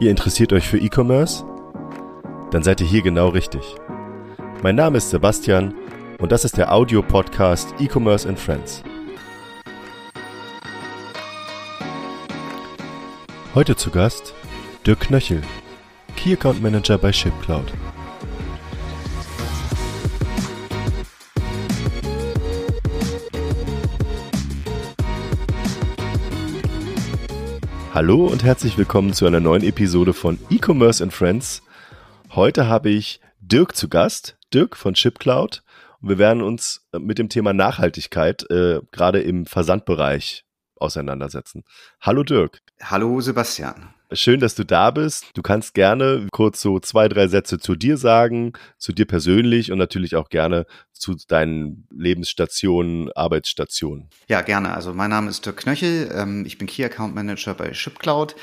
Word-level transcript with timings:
Ihr 0.00 0.12
interessiert 0.12 0.52
euch 0.52 0.68
für 0.68 0.78
E-Commerce? 0.78 1.44
Dann 2.52 2.62
seid 2.62 2.80
ihr 2.80 2.86
hier 2.86 3.02
genau 3.02 3.30
richtig. 3.30 3.74
Mein 4.62 4.76
Name 4.76 4.98
ist 4.98 5.10
Sebastian 5.10 5.74
und 6.20 6.30
das 6.30 6.44
ist 6.44 6.56
der 6.56 6.72
Audio-Podcast 6.72 7.74
E-Commerce 7.80 8.28
and 8.28 8.38
Friends. 8.38 8.84
Heute 13.56 13.74
zu 13.74 13.90
Gast 13.90 14.34
Dirk 14.86 15.00
Knöchel, 15.00 15.42
Key 16.14 16.34
Account 16.34 16.62
Manager 16.62 16.96
bei 16.96 17.12
ShipCloud. 17.12 17.72
Hallo 28.00 28.26
und 28.26 28.44
herzlich 28.44 28.78
willkommen 28.78 29.12
zu 29.12 29.26
einer 29.26 29.40
neuen 29.40 29.64
Episode 29.64 30.14
von 30.14 30.38
E-Commerce 30.50 31.02
and 31.02 31.12
Friends. 31.12 31.62
Heute 32.30 32.68
habe 32.68 32.90
ich 32.90 33.20
Dirk 33.40 33.74
zu 33.74 33.88
Gast, 33.88 34.38
Dirk 34.54 34.76
von 34.76 34.94
ShipCloud. 34.94 35.64
Und 36.00 36.08
wir 36.08 36.16
werden 36.16 36.44
uns 36.44 36.86
mit 36.96 37.18
dem 37.18 37.28
Thema 37.28 37.52
Nachhaltigkeit 37.52 38.48
äh, 38.52 38.82
gerade 38.92 39.20
im 39.22 39.46
Versandbereich 39.46 40.44
auseinandersetzen. 40.76 41.64
Hallo 42.00 42.22
Dirk. 42.22 42.60
Hallo 42.80 43.20
Sebastian. 43.20 43.92
Schön, 44.12 44.40
dass 44.40 44.54
du 44.54 44.64
da 44.64 44.90
bist. 44.90 45.26
Du 45.34 45.42
kannst 45.42 45.74
gerne 45.74 46.28
kurz 46.32 46.62
so 46.62 46.80
zwei, 46.80 47.08
drei 47.08 47.28
Sätze 47.28 47.58
zu 47.58 47.76
dir 47.76 47.98
sagen, 47.98 48.54
zu 48.78 48.92
dir 48.92 49.06
persönlich 49.06 49.70
und 49.70 49.76
natürlich 49.76 50.16
auch 50.16 50.30
gerne 50.30 50.64
zu 50.92 51.14
deinen 51.28 51.86
Lebensstationen, 51.90 53.12
Arbeitsstationen. 53.12 54.08
Ja, 54.28 54.40
gerne. 54.40 54.72
Also 54.72 54.94
mein 54.94 55.10
Name 55.10 55.28
ist 55.28 55.44
Dirk 55.44 55.58
Knöchel. 55.58 56.10
Ähm, 56.14 56.44
ich 56.46 56.56
bin 56.56 56.66
Key 56.66 56.84
Account 56.84 57.14
Manager 57.14 57.52
bei 57.52 57.74
ShipCloud. 57.74 58.34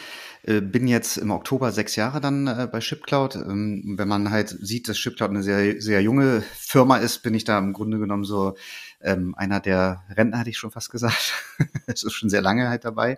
Äh, 0.43 0.61
bin 0.61 0.87
jetzt 0.87 1.17
im 1.17 1.31
Oktober 1.31 1.71
sechs 1.71 1.95
Jahre 1.95 2.21
dann 2.21 2.45
äh, 2.45 2.67
bei 2.71 2.79
ShipCloud. 2.79 3.35
Ähm, 3.35 3.95
wenn 3.97 4.07
man 4.07 4.29
halt 4.29 4.49
sieht, 4.49 4.87
dass 4.87 4.99
ShipCloud 4.99 5.31
eine 5.31 5.41
sehr, 5.41 5.81
sehr 5.81 6.01
junge 6.03 6.43
Firma 6.53 6.97
ist, 6.97 7.23
bin 7.23 7.33
ich 7.33 7.43
da 7.43 7.57
im 7.57 7.73
Grunde 7.73 7.97
genommen 7.97 8.23
so 8.23 8.55
ähm, 9.01 9.33
einer 9.35 9.59
der 9.59 10.03
Rentner, 10.09 10.39
hatte 10.39 10.51
ich 10.51 10.57
schon 10.57 10.71
fast 10.71 10.91
gesagt. 10.91 11.33
Es 11.87 12.03
ist 12.03 12.13
schon 12.13 12.29
sehr 12.29 12.41
lange 12.41 12.67
halt 12.67 12.83
dabei. 12.83 13.17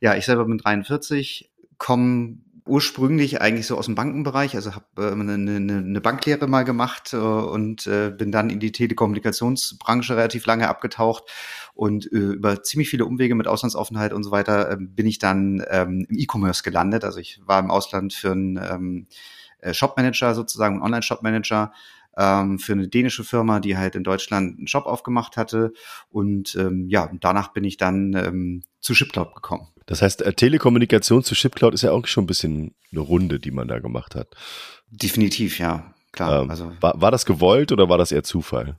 Ja, 0.00 0.14
ich 0.14 0.26
selber 0.26 0.44
bin 0.44 0.58
43, 0.58 1.49
komme 1.80 2.36
ursprünglich 2.66 3.40
eigentlich 3.40 3.66
so 3.66 3.76
aus 3.76 3.86
dem 3.86 3.96
Bankenbereich, 3.96 4.54
also 4.54 4.74
habe 4.74 4.84
äh, 4.98 5.10
eine, 5.10 5.34
eine, 5.34 5.78
eine 5.78 6.00
Banklehre 6.00 6.46
mal 6.46 6.64
gemacht 6.64 7.12
äh, 7.12 7.16
und 7.16 7.86
äh, 7.86 8.10
bin 8.10 8.30
dann 8.30 8.50
in 8.50 8.60
die 8.60 8.70
Telekommunikationsbranche 8.70 10.14
relativ 10.16 10.46
lange 10.46 10.68
abgetaucht 10.68 11.24
und 11.74 12.06
äh, 12.12 12.16
über 12.16 12.62
ziemlich 12.62 12.90
viele 12.90 13.06
Umwege 13.06 13.34
mit 13.34 13.48
Auslandsaufenthalt 13.48 14.12
und 14.12 14.22
so 14.22 14.30
weiter 14.30 14.70
äh, 14.70 14.76
bin 14.78 15.06
ich 15.06 15.18
dann 15.18 15.64
ähm, 15.68 16.06
im 16.08 16.18
E-Commerce 16.18 16.62
gelandet. 16.62 17.02
Also 17.02 17.18
ich 17.18 17.40
war 17.44 17.58
im 17.58 17.70
Ausland 17.70 18.12
für 18.12 18.32
einen 18.32 18.56
ähm, 18.58 19.06
äh, 19.58 19.74
Shopmanager 19.74 20.34
sozusagen, 20.34 20.76
einen 20.76 20.84
Online-Shopmanager 20.84 21.72
ähm, 22.16 22.58
für 22.58 22.72
eine 22.74 22.88
dänische 22.88 23.24
Firma, 23.24 23.58
die 23.58 23.76
halt 23.76 23.96
in 23.96 24.04
Deutschland 24.04 24.58
einen 24.58 24.66
Shop 24.68 24.86
aufgemacht 24.86 25.36
hatte. 25.36 25.72
Und 26.10 26.54
ähm, 26.56 26.88
ja, 26.88 27.10
danach 27.20 27.52
bin 27.52 27.64
ich 27.64 27.78
dann 27.78 28.12
ähm, 28.14 28.62
zu 28.80 28.94
ShipCloud 28.94 29.34
gekommen. 29.34 29.68
Das 29.90 30.02
heißt, 30.02 30.22
äh, 30.22 30.32
Telekommunikation 30.32 31.24
zu 31.24 31.34
ShipCloud 31.34 31.74
ist 31.74 31.82
ja 31.82 31.90
auch 31.90 32.06
schon 32.06 32.22
ein 32.22 32.26
bisschen 32.28 32.74
eine 32.92 33.00
Runde, 33.00 33.40
die 33.40 33.50
man 33.50 33.66
da 33.66 33.80
gemacht 33.80 34.14
hat. 34.14 34.28
Definitiv, 34.88 35.58
ja, 35.58 35.92
klar. 36.12 36.42
Ähm, 36.42 36.50
also 36.50 36.70
war, 36.80 37.00
war 37.00 37.10
das 37.10 37.26
gewollt 37.26 37.72
oder 37.72 37.88
war 37.88 37.98
das 37.98 38.12
eher 38.12 38.22
Zufall? 38.22 38.76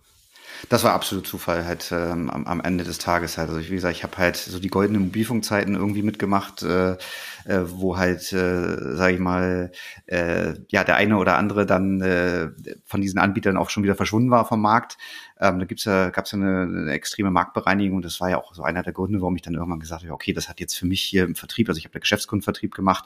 Das 0.69 0.83
war 0.83 0.93
absolut 0.93 1.27
Zufall 1.27 1.65
halt 1.65 1.91
ähm, 1.91 2.29
am, 2.29 2.45
am 2.45 2.61
Ende 2.61 2.83
des 2.83 2.97
Tages 2.97 3.37
halt. 3.37 3.49
Also 3.49 3.59
ich, 3.59 3.69
wie 3.69 3.75
gesagt, 3.75 3.95
ich 3.95 4.03
habe 4.03 4.17
halt 4.17 4.35
so 4.35 4.59
die 4.59 4.69
goldenen 4.69 5.03
Mobilfunkzeiten 5.03 5.75
irgendwie 5.75 6.03
mitgemacht, 6.03 6.63
äh, 6.63 6.93
äh, 7.45 7.61
wo 7.65 7.97
halt, 7.97 8.31
äh, 8.33 8.95
sage 8.95 9.13
ich 9.13 9.19
mal, 9.19 9.71
äh, 10.05 10.53
ja 10.69 10.83
der 10.83 10.95
eine 10.95 11.17
oder 11.17 11.37
andere 11.37 11.65
dann 11.65 12.01
äh, 12.01 12.49
von 12.85 13.01
diesen 13.01 13.19
Anbietern 13.19 13.57
auch 13.57 13.69
schon 13.69 13.83
wieder 13.83 13.95
verschwunden 13.95 14.31
war 14.31 14.45
vom 14.45 14.61
Markt. 14.61 14.97
Ähm, 15.39 15.59
da 15.59 15.65
gibt's 15.65 15.85
ja, 15.85 16.09
gab's 16.09 16.31
ja 16.31 16.37
eine, 16.37 16.61
eine 16.61 16.91
extreme 16.91 17.31
Marktbereinigung 17.31 17.97
und 17.97 18.05
das 18.05 18.19
war 18.21 18.29
ja 18.29 18.37
auch 18.37 18.53
so 18.53 18.63
einer 18.63 18.83
der 18.83 18.93
Gründe, 18.93 19.21
warum 19.21 19.35
ich 19.35 19.41
dann 19.41 19.55
irgendwann 19.55 19.79
gesagt 19.79 20.03
habe, 20.03 20.13
okay, 20.13 20.33
das 20.33 20.49
hat 20.49 20.59
jetzt 20.59 20.77
für 20.77 20.85
mich 20.85 21.01
hier 21.01 21.23
im 21.23 21.35
Vertrieb, 21.35 21.69
also 21.69 21.79
ich 21.79 21.85
habe 21.85 21.93
der 21.93 22.01
Geschäftskundenvertrieb 22.01 22.75
gemacht, 22.75 23.05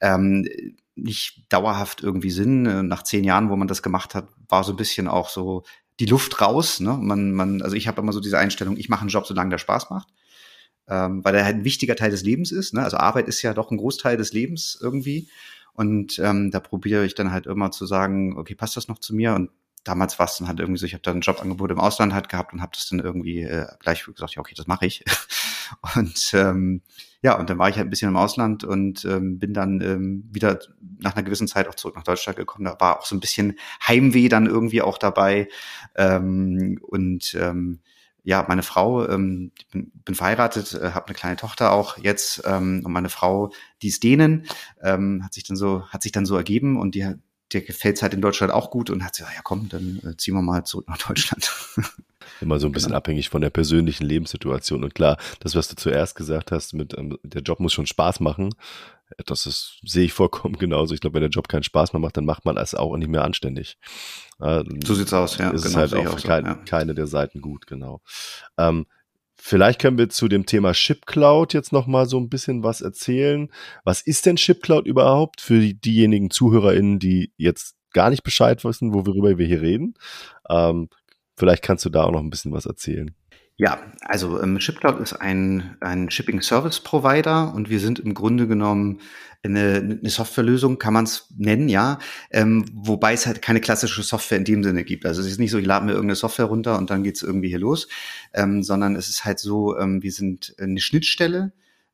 ähm, 0.00 0.48
nicht 0.96 1.52
dauerhaft 1.52 2.02
irgendwie 2.02 2.30
Sinn. 2.30 2.86
Nach 2.86 3.02
zehn 3.02 3.24
Jahren, 3.24 3.50
wo 3.50 3.56
man 3.56 3.66
das 3.68 3.82
gemacht 3.82 4.14
hat, 4.14 4.28
war 4.48 4.62
so 4.62 4.72
ein 4.72 4.76
bisschen 4.76 5.08
auch 5.08 5.28
so 5.28 5.64
die 6.00 6.06
Luft 6.06 6.40
raus. 6.40 6.80
Ne? 6.80 6.96
Man, 7.00 7.32
man, 7.32 7.62
also 7.62 7.76
ich 7.76 7.88
habe 7.88 8.00
immer 8.00 8.12
so 8.12 8.20
diese 8.20 8.38
Einstellung, 8.38 8.76
ich 8.76 8.88
mache 8.88 9.02
einen 9.02 9.10
Job, 9.10 9.26
solange 9.26 9.50
der 9.50 9.58
Spaß 9.58 9.90
macht. 9.90 10.08
Ähm, 10.86 11.24
weil 11.24 11.34
er 11.34 11.44
halt 11.44 11.56
ein 11.56 11.64
wichtiger 11.64 11.96
Teil 11.96 12.10
des 12.10 12.22
Lebens 12.22 12.52
ist. 12.52 12.74
Ne? 12.74 12.82
Also 12.82 12.98
Arbeit 12.98 13.26
ist 13.26 13.40
ja 13.40 13.54
doch 13.54 13.70
ein 13.70 13.78
Großteil 13.78 14.16
des 14.16 14.32
Lebens 14.32 14.78
irgendwie. 14.80 15.28
Und 15.72 16.18
ähm, 16.18 16.50
da 16.50 16.60
probiere 16.60 17.04
ich 17.04 17.14
dann 17.14 17.32
halt 17.32 17.46
immer 17.46 17.70
zu 17.70 17.86
sagen, 17.86 18.36
okay, 18.38 18.54
passt 18.54 18.76
das 18.76 18.88
noch 18.88 18.98
zu 18.98 19.14
mir? 19.14 19.34
Und 19.34 19.50
damals 19.82 20.18
war 20.18 20.26
es 20.26 20.36
dann 20.36 20.48
halt 20.48 20.60
irgendwie 20.60 20.78
so, 20.78 20.86
ich 20.86 20.94
habe 20.94 21.02
dann 21.02 21.18
ein 21.18 21.20
Jobangebot 21.20 21.70
im 21.70 21.80
Ausland 21.80 22.12
halt 22.12 22.28
gehabt 22.28 22.52
und 22.52 22.62
habe 22.62 22.72
das 22.74 22.88
dann 22.88 23.00
irgendwie 23.00 23.42
äh, 23.42 23.66
gleich 23.80 24.04
gesagt, 24.04 24.34
ja, 24.34 24.40
okay, 24.40 24.54
das 24.56 24.66
mache 24.66 24.86
ich. 24.86 25.04
und 25.96 26.32
ähm, 26.34 26.82
ja, 27.22 27.38
und 27.38 27.48
dann 27.48 27.58
war 27.58 27.70
ich 27.70 27.76
halt 27.76 27.86
ein 27.86 27.90
bisschen 27.90 28.10
im 28.10 28.18
Ausland 28.18 28.64
und 28.64 29.04
ähm, 29.06 29.38
bin 29.38 29.54
dann 29.54 29.80
ähm, 29.80 30.28
wieder 30.30 30.58
nach 31.00 31.16
einer 31.16 31.22
gewissen 31.22 31.48
Zeit 31.48 31.68
auch 31.68 31.74
zurück 31.74 31.96
nach 31.96 32.04
Deutschland 32.04 32.36
gekommen. 32.36 32.66
Da 32.66 32.76
war 32.78 33.00
auch 33.00 33.06
so 33.06 33.16
ein 33.16 33.20
bisschen 33.20 33.58
Heimweh 33.86 34.28
dann 34.28 34.44
irgendwie 34.44 34.82
auch 34.82 34.98
dabei. 34.98 35.48
Ähm, 35.96 36.78
und 36.82 37.34
ähm, 37.40 37.80
ja, 38.24 38.44
meine 38.48 38.62
Frau, 38.62 39.08
ähm, 39.08 39.52
bin, 39.70 39.90
bin 40.04 40.14
verheiratet, 40.14 40.74
äh, 40.74 40.90
habe 40.90 41.06
eine 41.06 41.14
kleine 41.14 41.36
Tochter 41.36 41.72
auch 41.72 41.98
jetzt 41.98 42.42
ähm, 42.46 42.82
und 42.84 42.92
meine 42.92 43.10
Frau, 43.10 43.52
die 43.82 43.88
ist 43.88 44.02
Dänen, 44.02 44.46
ähm, 44.82 45.22
hat 45.24 45.34
sich 45.34 45.44
dann 45.44 45.56
so 45.56 45.86
hat 45.88 46.02
sich 46.02 46.12
dann 46.12 46.26
so 46.26 46.36
ergeben 46.36 46.78
und 46.78 46.94
die 46.94 47.14
der 47.54 47.62
gefällt 47.62 48.02
halt 48.02 48.14
in 48.14 48.20
Deutschland 48.20 48.52
auch 48.52 48.70
gut 48.70 48.90
und 48.90 49.04
hat 49.04 49.12
gesagt, 49.16 49.34
ja 49.34 49.40
komm, 49.42 49.68
dann 49.68 50.00
äh, 50.04 50.16
ziehen 50.16 50.34
wir 50.34 50.42
mal 50.42 50.64
zurück 50.64 50.88
nach 50.88 50.98
Deutschland. 50.98 51.50
Immer 52.40 52.58
so 52.58 52.66
ein 52.66 52.72
bisschen 52.72 52.88
genau. 52.88 52.98
abhängig 52.98 53.28
von 53.28 53.40
der 53.40 53.50
persönlichen 53.50 54.04
Lebenssituation. 54.04 54.82
Und 54.82 54.94
klar, 54.94 55.18
das, 55.40 55.54
was 55.54 55.68
du 55.68 55.76
zuerst 55.76 56.16
gesagt 56.16 56.52
hast, 56.52 56.74
mit 56.74 56.96
ähm, 56.98 57.18
der 57.22 57.42
Job 57.42 57.60
muss 57.60 57.72
schon 57.72 57.86
Spaß 57.86 58.20
machen, 58.20 58.54
das 59.26 59.46
ist, 59.46 59.78
sehe 59.84 60.04
ich 60.04 60.12
vollkommen 60.12 60.54
genauso. 60.58 60.94
Ich 60.94 61.00
glaube, 61.00 61.14
wenn 61.14 61.22
der 61.22 61.30
Job 61.30 61.48
keinen 61.48 61.62
Spaß 61.62 61.92
mehr 61.92 62.00
macht, 62.00 62.16
dann 62.16 62.24
macht 62.24 62.44
man 62.44 62.56
es 62.56 62.74
auch 62.74 62.96
nicht 62.96 63.08
mehr 63.08 63.24
anständig. 63.24 63.78
so 64.38 64.94
sieht's 64.94 65.12
aus, 65.12 65.38
ja. 65.38 65.50
Ist 65.50 65.62
genau, 65.62 65.76
halt 65.76 65.94
auch, 65.94 66.06
auch 66.06 66.18
so, 66.18 66.26
kein, 66.26 66.44
ja. 66.44 66.54
keine 66.54 66.94
der 66.94 67.06
Seiten 67.06 67.40
gut, 67.40 67.66
genau. 67.66 68.00
Ähm, 68.58 68.86
Vielleicht 69.36 69.80
können 69.80 69.98
wir 69.98 70.08
zu 70.08 70.28
dem 70.28 70.46
Thema 70.46 70.74
ShipCloud 70.74 71.52
jetzt 71.54 71.72
noch 71.72 71.86
mal 71.86 72.06
so 72.06 72.18
ein 72.18 72.28
bisschen 72.28 72.62
was 72.62 72.80
erzählen. 72.80 73.50
Was 73.84 74.00
ist 74.00 74.26
denn 74.26 74.36
ShipCloud 74.36 74.86
überhaupt 74.86 75.40
für 75.40 75.60
die, 75.60 75.74
diejenigen 75.74 76.30
ZuhörerInnen, 76.30 76.98
die 76.98 77.32
jetzt 77.36 77.74
gar 77.92 78.10
nicht 78.10 78.22
Bescheid 78.22 78.64
wissen, 78.64 78.94
worüber 78.94 79.36
wir 79.36 79.46
hier 79.46 79.60
reden? 79.60 79.94
Ähm, 80.48 80.88
vielleicht 81.36 81.62
kannst 81.62 81.84
du 81.84 81.90
da 81.90 82.04
auch 82.04 82.12
noch 82.12 82.20
ein 82.20 82.30
bisschen 82.30 82.52
was 82.52 82.66
erzählen. 82.66 83.14
Ja, 83.56 83.80
also 84.00 84.42
ähm, 84.42 84.58
ShipCloud 84.58 84.98
ist 84.98 85.12
ein, 85.12 85.76
ein 85.80 86.10
Shipping 86.10 86.42
Service 86.42 86.80
Provider 86.80 87.54
und 87.54 87.70
wir 87.70 87.78
sind 87.78 88.00
im 88.00 88.12
Grunde 88.12 88.48
genommen 88.48 89.00
eine, 89.44 89.98
eine 90.00 90.10
Softwarelösung, 90.10 90.78
kann 90.78 90.94
man 90.94 91.04
es 91.04 91.28
nennen, 91.36 91.68
ja. 91.68 91.98
Ähm, 92.30 92.64
wobei 92.72 93.12
es 93.12 93.26
halt 93.26 93.42
keine 93.42 93.60
klassische 93.60 94.02
Software 94.02 94.38
in 94.38 94.44
dem 94.44 94.64
Sinne 94.64 94.82
gibt. 94.82 95.06
Also 95.06 95.20
es 95.20 95.28
ist 95.28 95.38
nicht 95.38 95.52
so, 95.52 95.58
ich 95.58 95.66
lade 95.66 95.84
mir 95.84 95.92
irgendeine 95.92 96.16
Software 96.16 96.46
runter 96.46 96.78
und 96.78 96.90
dann 96.90 97.04
geht's 97.04 97.22
irgendwie 97.22 97.48
hier 97.48 97.60
los, 97.60 97.86
ähm, 98.32 98.64
sondern 98.64 98.96
es 98.96 99.08
ist 99.08 99.24
halt 99.24 99.38
so, 99.38 99.78
ähm, 99.78 100.02
wir 100.02 100.12
sind 100.12 100.56
eine 100.58 100.80
Schnittstelle, 100.80 101.52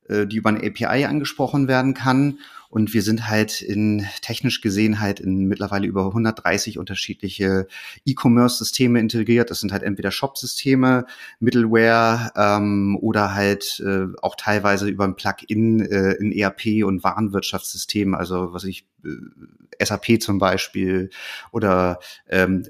äh, 0.09 0.27
die 0.27 0.37
über 0.37 0.49
eine 0.49 0.67
API 0.67 1.05
angesprochen 1.05 1.69
werden 1.69 1.93
kann 1.93 2.39
und 2.71 2.95
wir 2.95 3.03
sind 3.03 3.29
halt 3.29 3.61
in 3.61 4.07
technisch 4.23 4.61
gesehen 4.61 5.01
halt 5.01 5.19
in 5.19 5.47
mittlerweile 5.47 5.87
über 5.87 6.07
130 6.07 6.79
unterschiedliche 6.79 7.67
E-Commerce-Systeme 8.07 9.01
integriert. 9.01 9.51
Das 9.51 9.61
sind 9.61 9.73
halt 9.73 9.83
entweder 9.83 10.13
Shop-Systeme, 10.13 11.05
Middleware 11.41 12.33
ähm, 12.37 12.97
oder 13.01 13.35
halt 13.35 13.83
äh, 13.85 14.07
auch 14.23 14.37
teilweise 14.37 14.89
über 14.89 15.05
ein 15.05 15.17
Plugin 15.17 15.81
äh, 15.81 16.13
in 16.13 16.31
ERP 16.31 16.85
und 16.85 17.03
Warenwirtschaftssystem, 17.03 18.15
also 18.15 18.53
was 18.53 18.63
ich 18.65 18.87
äh, 19.05 19.85
SAP 19.85 20.23
zum 20.23 20.39
Beispiel 20.39 21.11
oder 21.51 21.99
ähm, 22.29 22.63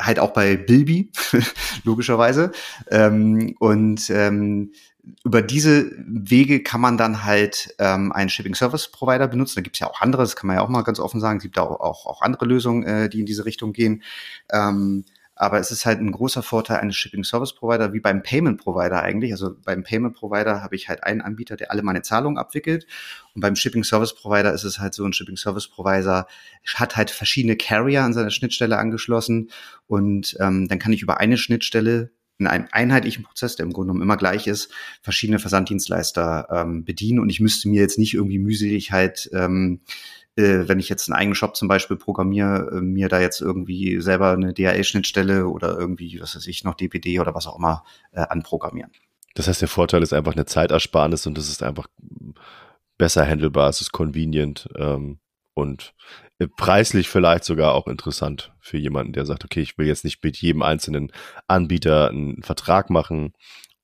halt 0.00 0.18
auch 0.18 0.32
bei 0.32 0.56
Bilby, 0.56 1.12
logischerweise. 1.84 2.52
Ähm, 2.90 3.54
und 3.58 4.10
ähm, 4.10 4.72
über 5.24 5.42
diese 5.42 5.92
Wege 5.98 6.62
kann 6.62 6.80
man 6.80 6.98
dann 6.98 7.24
halt 7.24 7.74
ähm, 7.78 8.12
einen 8.12 8.30
Shipping 8.30 8.54
Service 8.54 8.88
Provider 8.88 9.28
benutzen. 9.28 9.56
Da 9.56 9.62
gibt 9.62 9.76
es 9.76 9.80
ja 9.80 9.88
auch 9.88 10.00
andere, 10.00 10.22
das 10.22 10.36
kann 10.36 10.46
man 10.46 10.56
ja 10.56 10.62
auch 10.62 10.68
mal 10.68 10.82
ganz 10.82 11.00
offen 11.00 11.20
sagen. 11.20 11.38
Es 11.38 11.42
gibt 11.42 11.58
auch, 11.58 11.80
auch, 11.80 12.06
auch 12.06 12.22
andere 12.22 12.44
Lösungen, 12.44 12.84
äh, 12.84 13.08
die 13.08 13.20
in 13.20 13.26
diese 13.26 13.44
Richtung 13.44 13.72
gehen. 13.72 14.02
Ähm, 14.52 15.04
aber 15.40 15.58
es 15.58 15.70
ist 15.70 15.86
halt 15.86 16.00
ein 16.00 16.12
großer 16.12 16.42
Vorteil 16.42 16.80
eines 16.80 16.96
Shipping 16.96 17.24
Service 17.24 17.54
Provider, 17.54 17.94
wie 17.94 18.00
beim 18.00 18.22
Payment 18.22 18.60
Provider 18.60 19.00
eigentlich. 19.00 19.32
Also 19.32 19.56
beim 19.64 19.82
Payment 19.82 20.14
Provider 20.14 20.62
habe 20.62 20.76
ich 20.76 20.90
halt 20.90 21.02
einen 21.02 21.22
Anbieter, 21.22 21.56
der 21.56 21.70
alle 21.70 21.82
meine 21.82 22.02
Zahlungen 22.02 22.36
abwickelt. 22.36 22.86
Und 23.34 23.40
beim 23.40 23.56
Shipping 23.56 23.82
Service 23.82 24.14
Provider 24.14 24.52
ist 24.52 24.64
es 24.64 24.78
halt 24.78 24.92
so, 24.92 25.02
ein 25.02 25.14
Shipping 25.14 25.38
Service 25.38 25.66
Provider 25.66 26.26
hat 26.74 26.96
halt 26.98 27.10
verschiedene 27.10 27.56
Carrier 27.56 28.02
an 28.02 28.12
seiner 28.12 28.30
Schnittstelle 28.30 28.76
angeschlossen. 28.76 29.50
Und 29.86 30.36
ähm, 30.40 30.68
dann 30.68 30.78
kann 30.78 30.92
ich 30.92 31.00
über 31.00 31.20
eine 31.20 31.38
Schnittstelle 31.38 32.10
in 32.40 32.46
einem 32.46 32.66
einheitlichen 32.72 33.24
Prozess, 33.24 33.56
der 33.56 33.66
im 33.66 33.72
Grunde 33.72 33.92
genommen 33.92 34.02
immer 34.02 34.16
gleich 34.16 34.46
ist, 34.46 34.72
verschiedene 35.02 35.38
Versanddienstleister 35.38 36.48
ähm, 36.50 36.84
bedienen 36.84 37.20
und 37.20 37.30
ich 37.30 37.40
müsste 37.40 37.68
mir 37.68 37.80
jetzt 37.80 37.98
nicht 37.98 38.14
irgendwie 38.14 38.38
mühselig 38.38 38.90
halt 38.90 39.30
ähm, 39.32 39.80
äh, 40.36 40.68
wenn 40.68 40.78
ich 40.78 40.88
jetzt 40.88 41.08
einen 41.08 41.18
eigenen 41.18 41.34
Shop 41.34 41.56
zum 41.56 41.68
Beispiel 41.68 41.96
programmiere, 41.96 42.70
äh, 42.76 42.80
mir 42.80 43.08
da 43.08 43.20
jetzt 43.20 43.40
irgendwie 43.40 44.00
selber 44.00 44.32
eine 44.32 44.54
DHL-Schnittstelle 44.54 45.46
oder 45.46 45.78
irgendwie, 45.78 46.20
was 46.20 46.36
weiß 46.36 46.46
ich, 46.46 46.64
noch 46.64 46.74
DPD 46.74 47.20
oder 47.20 47.34
was 47.34 47.46
auch 47.46 47.58
immer 47.58 47.84
äh, 48.12 48.20
anprogrammieren. 48.20 48.92
Das 49.34 49.48
heißt, 49.48 49.60
der 49.60 49.68
Vorteil 49.68 50.02
ist 50.02 50.12
einfach 50.12 50.32
eine 50.32 50.46
Zeitersparnis 50.46 51.26
und 51.26 51.36
das 51.36 51.48
ist 51.48 51.62
einfach 51.62 51.88
besser 52.98 53.26
handelbar, 53.26 53.68
es 53.68 53.80
ist 53.80 53.92
convenient 53.92 54.68
ähm, 54.76 55.18
und 55.60 55.94
äh, 56.38 56.48
preislich 56.48 57.08
vielleicht 57.08 57.44
sogar 57.44 57.74
auch 57.74 57.86
interessant 57.86 58.52
für 58.60 58.78
jemanden, 58.78 59.12
der 59.12 59.26
sagt, 59.26 59.44
okay, 59.44 59.60
ich 59.60 59.78
will 59.78 59.86
jetzt 59.86 60.04
nicht 60.04 60.22
mit 60.24 60.36
jedem 60.38 60.62
einzelnen 60.62 61.12
Anbieter 61.46 62.08
einen 62.08 62.42
Vertrag 62.42 62.90
machen, 62.90 63.34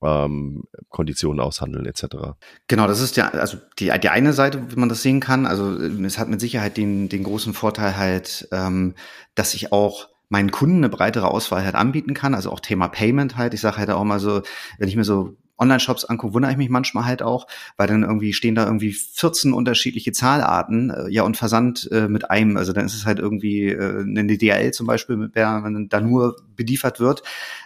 ähm, 0.02 0.64
Konditionen 0.88 1.40
aushandeln 1.40 1.86
etc. 1.86 2.36
Genau, 2.68 2.86
das 2.86 3.00
ist 3.00 3.16
ja 3.16 3.28
also 3.28 3.58
die, 3.78 3.92
die 4.00 4.08
eine 4.08 4.32
Seite, 4.32 4.70
wie 4.70 4.76
man 4.76 4.88
das 4.88 5.02
sehen 5.02 5.20
kann. 5.20 5.46
Also 5.46 5.76
es 5.76 6.18
hat 6.18 6.28
mit 6.28 6.40
Sicherheit 6.40 6.76
den, 6.76 7.08
den 7.08 7.24
großen 7.24 7.54
Vorteil 7.54 7.96
halt, 7.96 8.48
ähm, 8.52 8.94
dass 9.34 9.54
ich 9.54 9.72
auch 9.72 10.08
meinen 10.28 10.50
Kunden 10.50 10.78
eine 10.78 10.88
breitere 10.88 11.28
Auswahl 11.28 11.64
halt 11.64 11.74
anbieten 11.74 12.14
kann. 12.14 12.34
Also 12.34 12.50
auch 12.50 12.60
Thema 12.60 12.88
Payment 12.88 13.36
halt. 13.36 13.54
Ich 13.54 13.60
sage 13.60 13.78
halt 13.78 13.90
auch 13.90 14.04
mal 14.04 14.18
so, 14.18 14.42
wenn 14.78 14.88
ich 14.88 14.96
mir 14.96 15.04
so 15.04 15.36
Online-Shops 15.58 16.04
angucke, 16.04 16.34
wundere 16.34 16.52
ich 16.52 16.58
mich 16.58 16.68
manchmal 16.68 17.04
halt 17.04 17.22
auch, 17.22 17.46
weil 17.76 17.86
dann 17.86 18.02
irgendwie 18.02 18.32
stehen 18.32 18.54
da 18.54 18.66
irgendwie 18.66 18.92
14 18.92 19.52
unterschiedliche 19.52 20.12
Zahlarten, 20.12 20.90
äh, 20.90 21.08
ja, 21.10 21.22
und 21.22 21.36
Versand 21.36 21.88
äh, 21.92 22.08
mit 22.08 22.30
einem. 22.30 22.56
Also 22.56 22.72
dann 22.72 22.86
ist 22.86 22.94
es 22.94 23.06
halt 23.06 23.18
irgendwie 23.18 23.68
äh, 23.68 24.02
eine 24.02 24.36
DHL 24.36 24.72
zum 24.72 24.86
Beispiel, 24.86 25.16
mit 25.16 25.34
der 25.34 25.60
man 25.60 25.88
da 25.88 26.00
nur 26.00 26.36
beliefert 26.54 27.00
wird. 27.00 27.22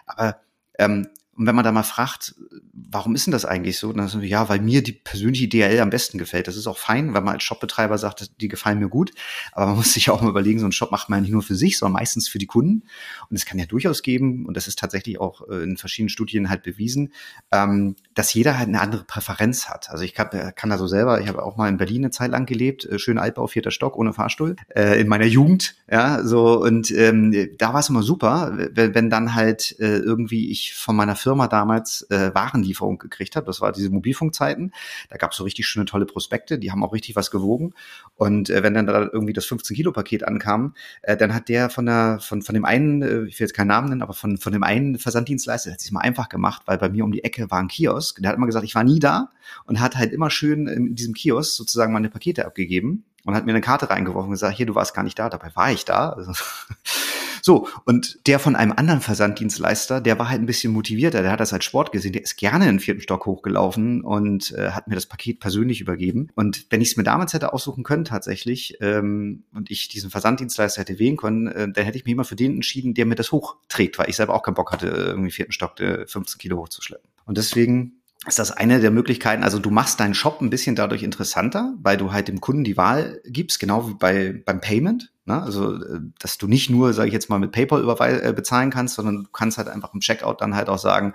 Aber 0.06 0.36
ähm, 0.78 1.08
und 1.36 1.46
wenn 1.46 1.54
man 1.54 1.64
da 1.64 1.72
mal 1.72 1.84
fragt, 1.84 2.34
warum 2.72 3.14
ist 3.14 3.26
denn 3.26 3.32
das 3.32 3.44
eigentlich 3.44 3.78
so? 3.78 3.92
Dann 3.92 4.08
sagen 4.08 4.20
wir, 4.20 4.28
ja, 4.28 4.48
weil 4.48 4.60
mir 4.60 4.82
die 4.82 4.92
persönliche 4.92 5.48
DHL 5.48 5.80
am 5.80 5.90
besten 5.90 6.18
gefällt. 6.18 6.48
Das 6.48 6.56
ist 6.56 6.66
auch 6.66 6.76
fein, 6.76 7.14
weil 7.14 7.22
man 7.22 7.34
als 7.34 7.44
Shopbetreiber 7.44 7.98
sagt, 7.98 8.40
die 8.40 8.48
gefallen 8.48 8.78
mir 8.78 8.88
gut. 8.88 9.12
Aber 9.52 9.66
man 9.66 9.76
muss 9.76 9.94
sich 9.94 10.10
auch 10.10 10.20
mal 10.20 10.28
überlegen, 10.28 10.58
so 10.58 10.66
ein 10.66 10.72
Shop 10.72 10.90
macht 10.90 11.08
man 11.08 11.22
nicht 11.22 11.30
nur 11.30 11.42
für 11.42 11.54
sich, 11.54 11.78
sondern 11.78 11.94
meistens 11.94 12.28
für 12.28 12.38
die 12.38 12.46
Kunden. 12.46 12.82
Und 13.30 13.36
es 13.36 13.46
kann 13.46 13.58
ja 13.58 13.66
durchaus 13.66 14.02
geben, 14.02 14.44
und 14.46 14.56
das 14.56 14.68
ist 14.68 14.78
tatsächlich 14.78 15.20
auch 15.20 15.48
äh, 15.48 15.62
in 15.62 15.76
verschiedenen 15.76 16.10
Studien 16.10 16.50
halt 16.50 16.62
bewiesen, 16.62 17.12
ähm, 17.52 17.96
dass 18.14 18.34
jeder 18.34 18.58
halt 18.58 18.68
eine 18.68 18.80
andere 18.80 19.04
Präferenz 19.04 19.68
hat. 19.68 19.88
Also 19.90 20.04
ich 20.04 20.14
kann, 20.14 20.28
äh, 20.32 20.52
kann 20.54 20.68
da 20.68 20.78
so 20.78 20.88
selber, 20.88 21.20
ich 21.20 21.28
habe 21.28 21.42
auch 21.42 21.56
mal 21.56 21.68
in 21.68 21.76
Berlin 21.76 22.04
eine 22.04 22.10
Zeit 22.10 22.32
lang 22.32 22.44
gelebt, 22.44 22.84
äh, 22.84 22.98
schön 22.98 23.18
Altbau, 23.18 23.46
vierter 23.46 23.70
Stock, 23.70 23.96
ohne 23.96 24.12
Fahrstuhl, 24.12 24.56
in 24.74 25.08
meiner 25.08 25.26
Jugend, 25.26 25.76
ja, 25.90 26.24
so, 26.24 26.60
und 26.60 26.90
ähm, 26.90 27.50
da 27.58 27.72
war 27.72 27.80
es 27.80 27.88
immer 27.88 28.02
super, 28.02 28.52
wenn, 28.72 28.94
wenn 28.94 29.10
dann 29.10 29.34
halt 29.34 29.76
irgendwie 29.78 30.50
ich 30.50 30.74
von 30.74 30.96
meiner 30.96 31.16
Firma 31.20 31.48
damals 31.48 32.02
äh, 32.10 32.34
Warenlieferung 32.34 32.98
gekriegt 32.98 33.36
habe. 33.36 33.46
Das 33.46 33.60
war 33.60 33.72
diese 33.72 33.90
Mobilfunkzeiten. 33.90 34.72
Da 35.08 35.16
gab 35.16 35.32
es 35.32 35.36
so 35.36 35.44
richtig 35.44 35.66
schöne 35.66 35.84
tolle 35.84 36.06
Prospekte, 36.06 36.58
die 36.58 36.72
haben 36.72 36.84
auch 36.84 36.92
richtig 36.92 37.16
was 37.16 37.30
gewogen. 37.30 37.74
Und 38.16 38.50
äh, 38.50 38.62
wenn 38.62 38.74
dann 38.74 38.86
da 38.86 39.08
irgendwie 39.12 39.32
das 39.32 39.46
15 39.46 39.76
Kilo 39.76 39.92
Paket 39.92 40.26
ankam, 40.26 40.74
äh, 41.02 41.16
dann 41.16 41.34
hat 41.34 41.48
der 41.48 41.70
von 41.70 41.86
der 41.86 42.18
von 42.20 42.42
von 42.42 42.54
dem 42.54 42.64
einen, 42.64 43.02
äh, 43.02 43.24
ich 43.24 43.38
will 43.38 43.46
jetzt 43.46 43.54
keinen 43.54 43.68
Namen 43.68 43.90
nennen, 43.90 44.02
aber 44.02 44.14
von 44.14 44.38
von 44.38 44.52
dem 44.52 44.62
einen 44.62 44.98
Versanddienstleister, 44.98 45.72
hat 45.72 45.80
sich 45.80 45.92
mal 45.92 46.00
einfach 46.00 46.28
gemacht, 46.28 46.62
weil 46.66 46.78
bei 46.78 46.88
mir 46.88 47.04
um 47.04 47.12
die 47.12 47.24
Ecke 47.24 47.50
war 47.50 47.60
ein 47.60 47.68
Kiosk. 47.68 48.20
Der 48.20 48.30
hat 48.30 48.36
immer 48.36 48.46
gesagt, 48.46 48.64
ich 48.64 48.74
war 48.74 48.84
nie 48.84 48.98
da 48.98 49.30
und 49.66 49.80
hat 49.80 49.96
halt 49.96 50.12
immer 50.12 50.30
schön 50.30 50.66
in 50.66 50.94
diesem 50.94 51.14
Kiosk 51.14 51.56
sozusagen 51.56 51.92
meine 51.92 52.10
Pakete 52.10 52.46
abgegeben 52.46 53.04
und 53.24 53.34
hat 53.34 53.46
mir 53.46 53.52
eine 53.52 53.60
Karte 53.60 53.90
reingeworfen 53.90 54.28
und 54.28 54.32
gesagt, 54.32 54.56
hier, 54.56 54.66
du 54.66 54.74
warst 54.74 54.94
gar 54.94 55.02
nicht 55.02 55.18
da, 55.18 55.28
dabei 55.28 55.50
war 55.54 55.72
ich 55.72 55.84
da. 55.84 56.10
Also, 56.10 56.32
so, 57.42 57.68
und 57.84 58.26
der 58.26 58.38
von 58.38 58.56
einem 58.56 58.72
anderen 58.72 59.00
Versanddienstleister, 59.00 60.00
der 60.00 60.18
war 60.18 60.28
halt 60.28 60.40
ein 60.40 60.46
bisschen 60.46 60.72
motivierter, 60.72 61.22
der 61.22 61.32
hat 61.32 61.40
das 61.40 61.52
als 61.52 61.64
Sport 61.64 61.92
gesehen, 61.92 62.12
der 62.12 62.22
ist 62.22 62.36
gerne 62.36 62.64
in 62.64 62.76
den 62.76 62.80
vierten 62.80 63.00
Stock 63.00 63.26
hochgelaufen 63.26 64.02
und 64.02 64.52
äh, 64.52 64.70
hat 64.70 64.88
mir 64.88 64.94
das 64.94 65.06
Paket 65.06 65.40
persönlich 65.40 65.80
übergeben. 65.80 66.28
Und 66.34 66.66
wenn 66.70 66.80
ich 66.80 66.90
es 66.90 66.96
mir 66.96 67.04
damals 67.04 67.32
hätte 67.32 67.52
aussuchen 67.52 67.84
können 67.84 68.04
tatsächlich 68.04 68.78
ähm, 68.80 69.44
und 69.52 69.70
ich 69.70 69.88
diesen 69.88 70.10
Versanddienstleister 70.10 70.80
hätte 70.82 70.98
wählen 70.98 71.16
können, 71.16 71.46
äh, 71.48 71.70
dann 71.70 71.84
hätte 71.84 71.98
ich 71.98 72.04
mich 72.04 72.12
immer 72.12 72.24
für 72.24 72.36
den 72.36 72.54
entschieden, 72.56 72.94
der 72.94 73.06
mir 73.06 73.14
das 73.14 73.32
hochträgt, 73.32 73.98
weil 73.98 74.08
ich 74.08 74.16
selber 74.16 74.34
auch 74.34 74.42
keinen 74.42 74.54
Bock 74.54 74.72
hatte, 74.72 74.86
irgendwie 74.86 75.30
vierten 75.30 75.52
Stock 75.52 75.78
äh, 75.80 76.06
15 76.06 76.38
Kilo 76.38 76.58
hochzuschleppen. 76.58 77.08
Und 77.26 77.38
deswegen 77.38 77.99
ist 78.26 78.38
das 78.38 78.50
eine 78.50 78.80
der 78.80 78.90
Möglichkeiten. 78.90 79.42
Also 79.42 79.58
du 79.58 79.70
machst 79.70 79.98
deinen 79.98 80.14
Shop 80.14 80.40
ein 80.40 80.50
bisschen 80.50 80.76
dadurch 80.76 81.02
interessanter, 81.02 81.74
weil 81.80 81.96
du 81.96 82.12
halt 82.12 82.28
dem 82.28 82.40
Kunden 82.40 82.64
die 82.64 82.76
Wahl 82.76 83.22
gibst, 83.24 83.60
genau 83.60 83.88
wie 83.88 83.94
bei 83.94 84.42
beim 84.44 84.60
Payment. 84.60 85.10
Ne? 85.24 85.42
Also 85.42 85.74
äh, 85.76 86.00
dass 86.18 86.36
du 86.36 86.46
nicht 86.46 86.68
nur, 86.68 86.92
sage 86.92 87.08
ich 87.08 87.14
jetzt 87.14 87.30
mal, 87.30 87.38
mit 87.38 87.52
PayPal 87.52 88.20
äh, 88.22 88.32
bezahlen 88.34 88.70
kannst, 88.70 88.96
sondern 88.96 89.24
du 89.24 89.30
kannst 89.30 89.56
halt 89.56 89.68
einfach 89.68 89.94
im 89.94 90.00
Checkout 90.00 90.40
dann 90.40 90.54
halt 90.54 90.68
auch 90.68 90.78
sagen, 90.78 91.14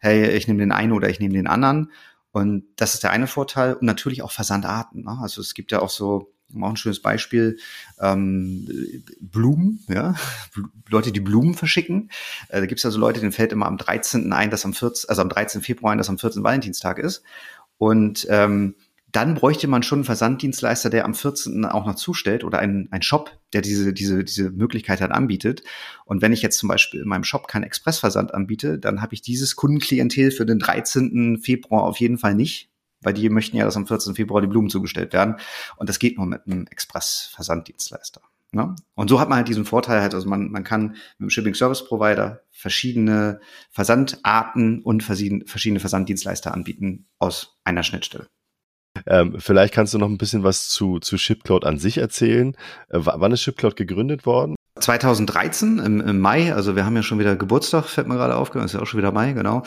hey, 0.00 0.30
ich 0.32 0.46
nehme 0.46 0.60
den 0.60 0.72
einen 0.72 0.92
oder 0.92 1.08
ich 1.08 1.18
nehme 1.18 1.34
den 1.34 1.46
anderen. 1.46 1.90
Und 2.30 2.64
das 2.76 2.94
ist 2.94 3.04
der 3.04 3.10
eine 3.10 3.26
Vorteil. 3.26 3.74
Und 3.74 3.86
natürlich 3.86 4.22
auch 4.22 4.32
Versandarten. 4.32 5.04
Ne? 5.04 5.18
Also 5.22 5.40
es 5.40 5.54
gibt 5.54 5.72
ja 5.72 5.80
auch 5.80 5.88
so 5.88 6.33
auch 6.62 6.70
ein 6.70 6.76
schönes 6.76 7.00
Beispiel, 7.00 7.58
ähm, 8.00 8.68
Blumen, 9.20 9.82
ja, 9.88 10.14
Leute, 10.88 11.12
die 11.12 11.20
Blumen 11.20 11.54
verschicken. 11.54 12.10
Äh, 12.48 12.60
da 12.60 12.66
gibt 12.66 12.78
es 12.78 12.84
also 12.84 12.98
Leute, 12.98 13.20
denen 13.20 13.32
fällt 13.32 13.52
immer 13.52 13.66
am 13.66 13.78
13. 13.78 14.32
ein, 14.32 14.50
dass 14.50 14.64
am 14.64 14.74
14., 14.74 15.08
also 15.08 15.22
am 15.22 15.28
13. 15.28 15.62
Februar 15.62 15.92
ein, 15.92 15.98
dass 15.98 16.08
am 16.08 16.18
14. 16.18 16.44
Valentinstag 16.44 16.98
ist. 16.98 17.22
Und 17.78 18.26
ähm, 18.30 18.76
dann 19.14 19.34
bräuchte 19.34 19.68
man 19.68 19.84
schon 19.84 19.98
einen 19.98 20.04
Versanddienstleister, 20.04 20.90
der 20.90 21.04
am 21.04 21.14
14. 21.14 21.64
auch 21.66 21.86
noch 21.86 21.94
zustellt 21.94 22.42
oder 22.42 22.58
einen, 22.58 22.90
einen 22.90 23.02
Shop, 23.02 23.30
der 23.52 23.62
diese, 23.62 23.92
diese, 23.92 24.24
diese 24.24 24.50
Möglichkeit 24.50 25.00
halt 25.00 25.12
anbietet. 25.12 25.62
Und 26.04 26.20
wenn 26.20 26.32
ich 26.32 26.42
jetzt 26.42 26.58
zum 26.58 26.68
Beispiel 26.68 27.02
in 27.02 27.08
meinem 27.08 27.22
Shop 27.22 27.46
keinen 27.46 27.62
Expressversand 27.62 28.34
anbiete, 28.34 28.76
dann 28.76 29.00
habe 29.00 29.14
ich 29.14 29.22
dieses 29.22 29.54
Kundenklientel 29.54 30.32
für 30.32 30.44
den 30.44 30.58
13. 30.58 31.38
Februar 31.40 31.84
auf 31.84 31.98
jeden 31.98 32.18
Fall 32.18 32.34
nicht, 32.34 32.70
weil 33.04 33.14
die 33.14 33.28
möchten 33.28 33.56
ja, 33.56 33.64
dass 33.64 33.76
am 33.76 33.86
14. 33.86 34.14
Februar 34.14 34.40
die 34.40 34.46
Blumen 34.46 34.70
zugestellt 34.70 35.12
werden. 35.12 35.36
Und 35.76 35.88
das 35.88 35.98
geht 35.98 36.16
nur 36.16 36.26
mit 36.26 36.46
einem 36.46 36.66
Express-Versanddienstleister. 36.66 38.20
Ne? 38.52 38.76
Und 38.94 39.08
so 39.08 39.20
hat 39.20 39.28
man 39.28 39.38
halt 39.38 39.48
diesen 39.48 39.64
Vorteil 39.64 40.00
halt, 40.00 40.14
also 40.14 40.28
man, 40.28 40.50
man 40.50 40.64
kann 40.64 40.96
mit 41.18 41.28
dem 41.28 41.30
Shipping 41.30 41.54
Service 41.54 41.84
Provider 41.84 42.42
verschiedene 42.50 43.40
Versandarten 43.70 44.80
und 44.80 45.02
verschiedene 45.02 45.80
Versanddienstleister 45.80 46.54
anbieten 46.54 47.06
aus 47.18 47.58
einer 47.64 47.82
Schnittstelle. 47.82 48.26
Ähm, 49.06 49.36
vielleicht 49.38 49.74
kannst 49.74 49.92
du 49.92 49.98
noch 49.98 50.08
ein 50.08 50.18
bisschen 50.18 50.44
was 50.44 50.68
zu, 50.68 51.00
zu 51.00 51.18
ShipCloud 51.18 51.64
an 51.64 51.78
sich 51.78 51.98
erzählen. 51.98 52.56
Äh, 52.88 53.00
wann 53.02 53.32
ist 53.32 53.42
ShipCloud 53.42 53.74
gegründet 53.76 54.24
worden? 54.24 54.54
2013 54.78 55.78
im, 55.78 56.00
im 56.00 56.20
Mai, 56.20 56.52
also 56.52 56.76
wir 56.76 56.84
haben 56.84 56.96
ja 56.96 57.02
schon 57.02 57.18
wieder 57.18 57.36
Geburtstag, 57.36 57.84
fällt 57.86 58.08
mir 58.08 58.16
gerade 58.16 58.36
auf, 58.36 58.54
ist 58.54 58.74
ja 58.74 58.80
auch 58.80 58.86
schon 58.86 58.98
wieder 58.98 59.12
Mai, 59.12 59.32
genau. 59.32 59.62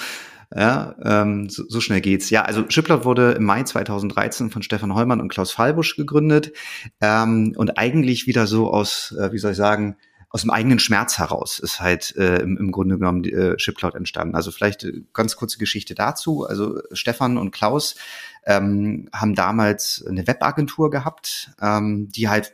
Ja, 0.55 0.95
ähm, 1.03 1.49
so, 1.49 1.63
so 1.67 1.81
schnell 1.81 1.99
geht's. 1.99 2.29
Ja, 2.29 2.43
also 2.43 2.63
Chiplout 2.63 3.03
wurde 3.03 3.31
im 3.33 3.43
Mai 3.43 3.63
2013 3.63 4.49
von 4.49 4.61
Stefan 4.61 4.95
Heumann 4.95 5.19
und 5.19 5.27
Klaus 5.27 5.51
Fallbusch 5.51 5.97
gegründet 5.97 6.53
ähm, 7.01 7.53
und 7.57 7.77
eigentlich 7.77 8.27
wieder 8.27 8.47
so 8.47 8.71
aus, 8.71 9.13
äh, 9.19 9.31
wie 9.33 9.39
soll 9.39 9.51
ich 9.51 9.57
sagen, 9.57 9.97
aus 10.29 10.41
dem 10.41 10.51
eigenen 10.51 10.79
Schmerz 10.79 11.17
heraus 11.17 11.59
ist 11.59 11.79
halt 11.79 12.15
äh, 12.17 12.39
im, 12.39 12.57
im 12.57 12.71
Grunde 12.71 12.97
genommen 12.97 13.23
die, 13.23 13.31
äh, 13.31 13.55
Chipcloud 13.57 13.95
entstanden. 13.95 14.35
Also 14.35 14.51
vielleicht 14.51 14.83
äh, 14.83 15.03
ganz 15.13 15.35
kurze 15.35 15.57
Geschichte 15.57 15.95
dazu. 15.95 16.45
Also 16.45 16.81
Stefan 16.91 17.37
und 17.37 17.51
Klaus 17.51 17.95
ähm, 18.45 19.09
haben 19.13 19.35
damals 19.35 20.05
eine 20.07 20.27
Webagentur 20.27 20.89
gehabt, 20.91 21.51
ähm, 21.61 22.09
die 22.09 22.29
halt 22.29 22.53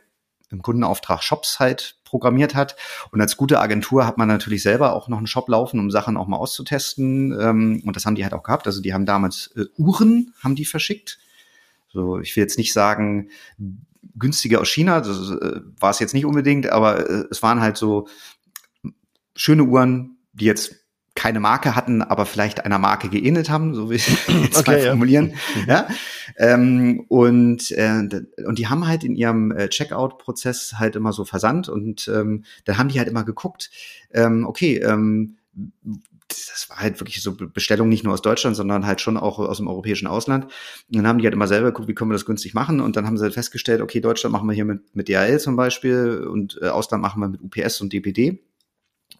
im 0.50 0.62
Kundenauftrag 0.62 1.22
Shops 1.22 1.58
halt 1.58 1.96
programmiert 2.14 2.54
hat. 2.54 2.76
Und 3.10 3.20
als 3.20 3.36
gute 3.36 3.58
Agentur 3.58 4.06
hat 4.06 4.18
man 4.18 4.28
natürlich 4.28 4.62
selber 4.62 4.92
auch 4.92 5.08
noch 5.08 5.18
einen 5.18 5.26
Shop 5.26 5.48
laufen, 5.48 5.80
um 5.80 5.90
Sachen 5.90 6.16
auch 6.16 6.28
mal 6.28 6.36
auszutesten. 6.36 7.36
Ähm, 7.40 7.82
und 7.84 7.96
das 7.96 8.06
haben 8.06 8.14
die 8.14 8.22
halt 8.22 8.34
auch 8.34 8.44
gehabt. 8.44 8.68
Also 8.68 8.80
die 8.80 8.94
haben 8.94 9.04
damals 9.04 9.50
äh, 9.56 9.64
Uhren 9.76 10.32
haben 10.38 10.54
die 10.54 10.64
verschickt. 10.64 11.18
So, 11.92 12.20
ich 12.20 12.36
will 12.36 12.44
jetzt 12.44 12.56
nicht 12.56 12.72
sagen 12.72 13.30
günstiger 14.14 14.60
aus 14.60 14.68
China, 14.68 15.00
das 15.00 15.28
äh, 15.30 15.60
war 15.80 15.90
es 15.90 15.98
jetzt 15.98 16.14
nicht 16.14 16.24
unbedingt, 16.24 16.68
aber 16.68 17.10
äh, 17.10 17.24
es 17.32 17.42
waren 17.42 17.60
halt 17.60 17.76
so 17.76 18.06
schöne 19.34 19.64
Uhren, 19.64 20.18
die 20.34 20.44
jetzt 20.44 20.83
keine 21.14 21.38
Marke 21.40 21.76
hatten, 21.76 22.02
aber 22.02 22.26
vielleicht 22.26 22.64
einer 22.64 22.78
Marke 22.78 23.08
geähnelt 23.08 23.48
haben, 23.48 23.74
so 23.74 23.90
wie 23.90 23.96
ich 23.96 24.08
jetzt 24.42 24.58
okay, 24.58 24.72
mal 24.72 24.80
formulieren. 24.88 25.34
Ja. 25.66 25.74
ja? 25.74 25.88
Ähm, 26.36 27.04
und, 27.08 27.70
äh, 27.70 28.02
und 28.44 28.58
die 28.58 28.66
haben 28.66 28.86
halt 28.86 29.04
in 29.04 29.14
ihrem 29.14 29.52
äh, 29.52 29.68
Checkout-Prozess 29.68 30.74
halt 30.78 30.96
immer 30.96 31.12
so 31.12 31.24
versandt 31.24 31.68
und 31.68 32.08
ähm, 32.08 32.44
dann 32.64 32.78
haben 32.78 32.88
die 32.88 32.98
halt 32.98 33.08
immer 33.08 33.24
geguckt, 33.24 33.70
ähm, 34.12 34.44
okay, 34.46 34.78
ähm, 34.78 35.36
das 36.28 36.68
war 36.68 36.78
halt 36.78 37.00
wirklich 37.00 37.22
so 37.22 37.34
Bestellung 37.36 37.88
nicht 37.88 38.02
nur 38.02 38.12
aus 38.12 38.22
Deutschland, 38.22 38.56
sondern 38.56 38.86
halt 38.86 39.00
schon 39.00 39.16
auch 39.16 39.38
aus 39.38 39.58
dem 39.58 39.68
europäischen 39.68 40.06
Ausland. 40.06 40.44
Und 40.44 40.96
dann 40.96 41.06
haben 41.06 41.18
die 41.18 41.24
halt 41.24 41.34
immer 41.34 41.46
selber 41.46 41.68
geguckt, 41.68 41.88
wie 41.88 41.94
können 41.94 42.10
wir 42.10 42.14
das 42.14 42.26
günstig 42.26 42.54
machen. 42.54 42.80
Und 42.80 42.96
dann 42.96 43.06
haben 43.06 43.16
sie 43.16 43.24
halt 43.24 43.34
festgestellt, 43.34 43.80
okay, 43.80 44.00
Deutschland 44.00 44.32
machen 44.32 44.48
wir 44.48 44.54
hier 44.54 44.64
mit, 44.64 44.96
mit 44.96 45.08
DHL 45.08 45.38
zum 45.38 45.54
Beispiel 45.54 46.26
und 46.26 46.58
äh, 46.62 46.68
Ausland 46.68 47.02
machen 47.02 47.20
wir 47.20 47.28
mit 47.28 47.40
UPS 47.42 47.80
und 47.80 47.92
DPD. 47.92 48.42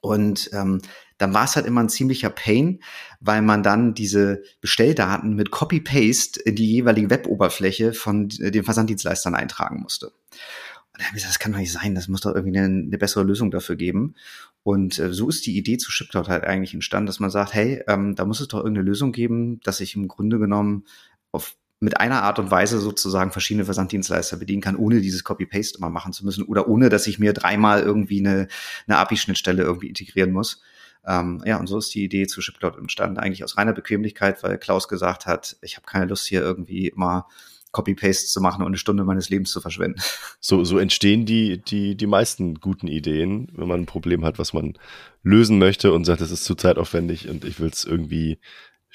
Und 0.04 0.50
ähm, 0.52 0.82
dann 1.16 1.32
war 1.32 1.44
es 1.44 1.56
halt 1.56 1.64
immer 1.64 1.82
ein 1.82 1.88
ziemlicher 1.88 2.28
Pain, 2.28 2.80
weil 3.20 3.40
man 3.40 3.62
dann 3.62 3.94
diese 3.94 4.42
Bestelldaten 4.60 5.34
mit 5.34 5.50
Copy-Paste 5.50 6.40
in 6.40 6.56
die 6.56 6.70
jeweilige 6.70 7.08
Web-Oberfläche 7.08 7.94
von 7.94 8.28
den 8.28 8.64
Versanddienstleistern 8.64 9.34
eintragen 9.34 9.80
musste. 9.80 10.08
Und 10.08 11.00
dann 11.00 11.06
haben 11.06 11.14
wir 11.14 11.16
gesagt, 11.16 11.34
das 11.34 11.38
kann 11.38 11.52
doch 11.52 11.58
nicht 11.58 11.72
sein, 11.72 11.94
das 11.94 12.08
muss 12.08 12.20
doch 12.20 12.34
irgendwie 12.34 12.58
eine, 12.58 12.66
eine 12.66 12.98
bessere 12.98 13.24
Lösung 13.24 13.50
dafür 13.50 13.76
geben. 13.76 14.14
Und 14.62 14.98
äh, 14.98 15.12
so 15.12 15.30
ist 15.30 15.46
die 15.46 15.56
Idee 15.56 15.78
zu 15.78 15.90
ShipCloud 15.90 16.28
halt 16.28 16.44
eigentlich 16.44 16.74
entstanden, 16.74 17.06
dass 17.06 17.20
man 17.20 17.30
sagt, 17.30 17.54
hey, 17.54 17.82
ähm, 17.88 18.14
da 18.14 18.26
muss 18.26 18.40
es 18.40 18.48
doch 18.48 18.58
irgendeine 18.58 18.86
Lösung 18.86 19.12
geben, 19.12 19.60
dass 19.60 19.80
ich 19.80 19.96
im 19.96 20.06
Grunde 20.06 20.38
genommen 20.38 20.84
auf 21.32 21.56
mit 21.84 22.00
einer 22.00 22.22
Art 22.22 22.38
und 22.38 22.50
Weise 22.50 22.80
sozusagen 22.80 23.30
verschiedene 23.30 23.64
Versanddienstleister 23.64 24.36
bedienen 24.38 24.62
kann, 24.62 24.76
ohne 24.76 25.00
dieses 25.00 25.22
Copy-Paste 25.22 25.78
immer 25.78 25.90
machen 25.90 26.12
zu 26.12 26.24
müssen 26.24 26.44
oder 26.44 26.66
ohne, 26.68 26.88
dass 26.88 27.06
ich 27.06 27.18
mir 27.18 27.32
dreimal 27.32 27.82
irgendwie 27.82 28.20
eine, 28.20 28.48
eine 28.86 28.98
API-Schnittstelle 28.98 29.62
irgendwie 29.62 29.88
integrieren 29.88 30.32
muss. 30.32 30.62
Ähm, 31.06 31.42
ja, 31.44 31.58
und 31.58 31.66
so 31.66 31.78
ist 31.78 31.94
die 31.94 32.04
Idee 32.04 32.26
zu 32.26 32.40
ShipCloud 32.40 32.78
entstanden, 32.78 33.18
eigentlich 33.18 33.44
aus 33.44 33.58
reiner 33.58 33.74
Bequemlichkeit, 33.74 34.42
weil 34.42 34.58
Klaus 34.58 34.88
gesagt 34.88 35.26
hat, 35.26 35.56
ich 35.60 35.76
habe 35.76 35.86
keine 35.86 36.06
Lust 36.06 36.26
hier 36.26 36.40
irgendwie 36.40 36.88
immer 36.88 37.28
Copy-Paste 37.72 38.28
zu 38.28 38.40
machen 38.40 38.62
und 38.62 38.68
eine 38.68 38.78
Stunde 38.78 39.04
meines 39.04 39.28
Lebens 39.28 39.50
zu 39.50 39.60
verschwenden. 39.60 40.00
So, 40.40 40.62
so 40.62 40.76
entstehen 40.76 41.24
die, 41.24 41.56
die, 41.56 41.96
die 41.96 42.06
meisten 42.06 42.56
guten 42.56 42.86
Ideen, 42.86 43.48
wenn 43.54 43.66
man 43.66 43.80
ein 43.80 43.86
Problem 43.86 44.26
hat, 44.26 44.38
was 44.38 44.52
man 44.52 44.74
lösen 45.22 45.58
möchte 45.58 45.90
und 45.90 46.04
sagt, 46.04 46.20
es 46.20 46.30
ist 46.30 46.44
zu 46.44 46.54
zeitaufwendig 46.54 47.30
und 47.30 47.46
ich 47.46 47.60
will 47.60 47.70
es 47.70 47.84
irgendwie 47.84 48.38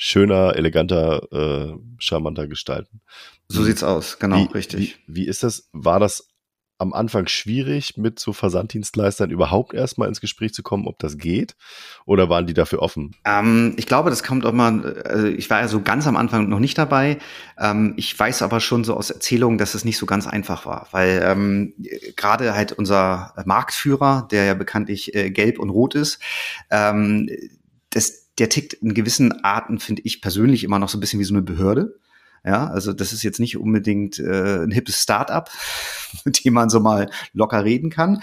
schöner, 0.01 0.55
eleganter, 0.55 1.27
äh, 1.33 1.77
charmanter 1.97 2.47
gestalten. 2.47 3.01
So 3.49 3.63
sieht's 3.63 3.83
aus, 3.83 4.17
genau, 4.17 4.37
wie, 4.37 4.53
richtig. 4.53 4.97
Wie, 5.07 5.15
wie 5.15 5.27
ist 5.27 5.43
das? 5.43 5.67
War 5.73 5.99
das 5.99 6.29
am 6.77 6.93
Anfang 6.93 7.27
schwierig, 7.27 7.97
mit 7.97 8.17
so 8.17 8.31
Versanddienstleistern 8.31 9.29
überhaupt 9.29 9.73
erstmal 9.73 10.07
ins 10.07 10.21
Gespräch 10.21 10.53
zu 10.53 10.63
kommen, 10.63 10.87
ob 10.87 10.99
das 10.99 11.17
geht? 11.17 11.57
Oder 12.05 12.29
waren 12.29 12.47
die 12.47 12.53
dafür 12.53 12.81
offen? 12.81 13.13
Ähm, 13.25 13.73
ich 13.75 13.87
glaube, 13.87 14.09
das 14.09 14.23
kommt 14.23 14.45
auch 14.45 14.53
mal, 14.53 15.03
also 15.03 15.27
ich 15.27 15.49
war 15.49 15.59
ja 15.59 15.67
so 15.67 15.81
ganz 15.81 16.07
am 16.07 16.15
Anfang 16.15 16.47
noch 16.47 16.59
nicht 16.59 16.77
dabei. 16.77 17.17
Ähm, 17.59 17.93
ich 17.97 18.17
weiß 18.17 18.41
aber 18.41 18.61
schon 18.61 18.85
so 18.85 18.95
aus 18.95 19.09
Erzählungen, 19.09 19.57
dass 19.57 19.73
es 19.75 19.83
nicht 19.83 19.97
so 19.97 20.05
ganz 20.05 20.27
einfach 20.27 20.65
war, 20.65 20.87
weil 20.91 21.21
ähm, 21.21 21.73
gerade 22.15 22.55
halt 22.55 22.71
unser 22.71 23.33
Marktführer, 23.45 24.29
der 24.31 24.45
ja 24.45 24.53
bekanntlich 24.53 25.13
äh, 25.13 25.29
gelb 25.29 25.59
und 25.59 25.69
rot 25.69 25.95
ist, 25.95 26.19
ähm, 26.71 27.29
das 27.89 28.18
der 28.39 28.49
tickt 28.49 28.73
in 28.73 28.93
gewissen 28.93 29.43
Arten, 29.43 29.79
finde 29.79 30.01
ich 30.05 30.21
persönlich 30.21 30.63
immer 30.63 30.79
noch 30.79 30.89
so 30.89 30.97
ein 30.97 31.01
bisschen 31.01 31.19
wie 31.19 31.25
so 31.25 31.33
eine 31.33 31.43
Behörde. 31.43 31.99
Ja, 32.45 32.67
also 32.67 32.93
das 32.93 33.11
ist 33.11 33.23
jetzt 33.23 33.41
nicht 33.41 33.57
unbedingt 33.57 34.17
äh, 34.17 34.63
ein 34.63 34.71
hippes 34.71 35.01
Start-up, 35.01 35.51
mit 36.25 36.43
dem 36.43 36.53
man 36.53 36.69
so 36.69 36.79
mal 36.79 37.11
locker 37.33 37.65
reden 37.65 37.89
kann 37.89 38.21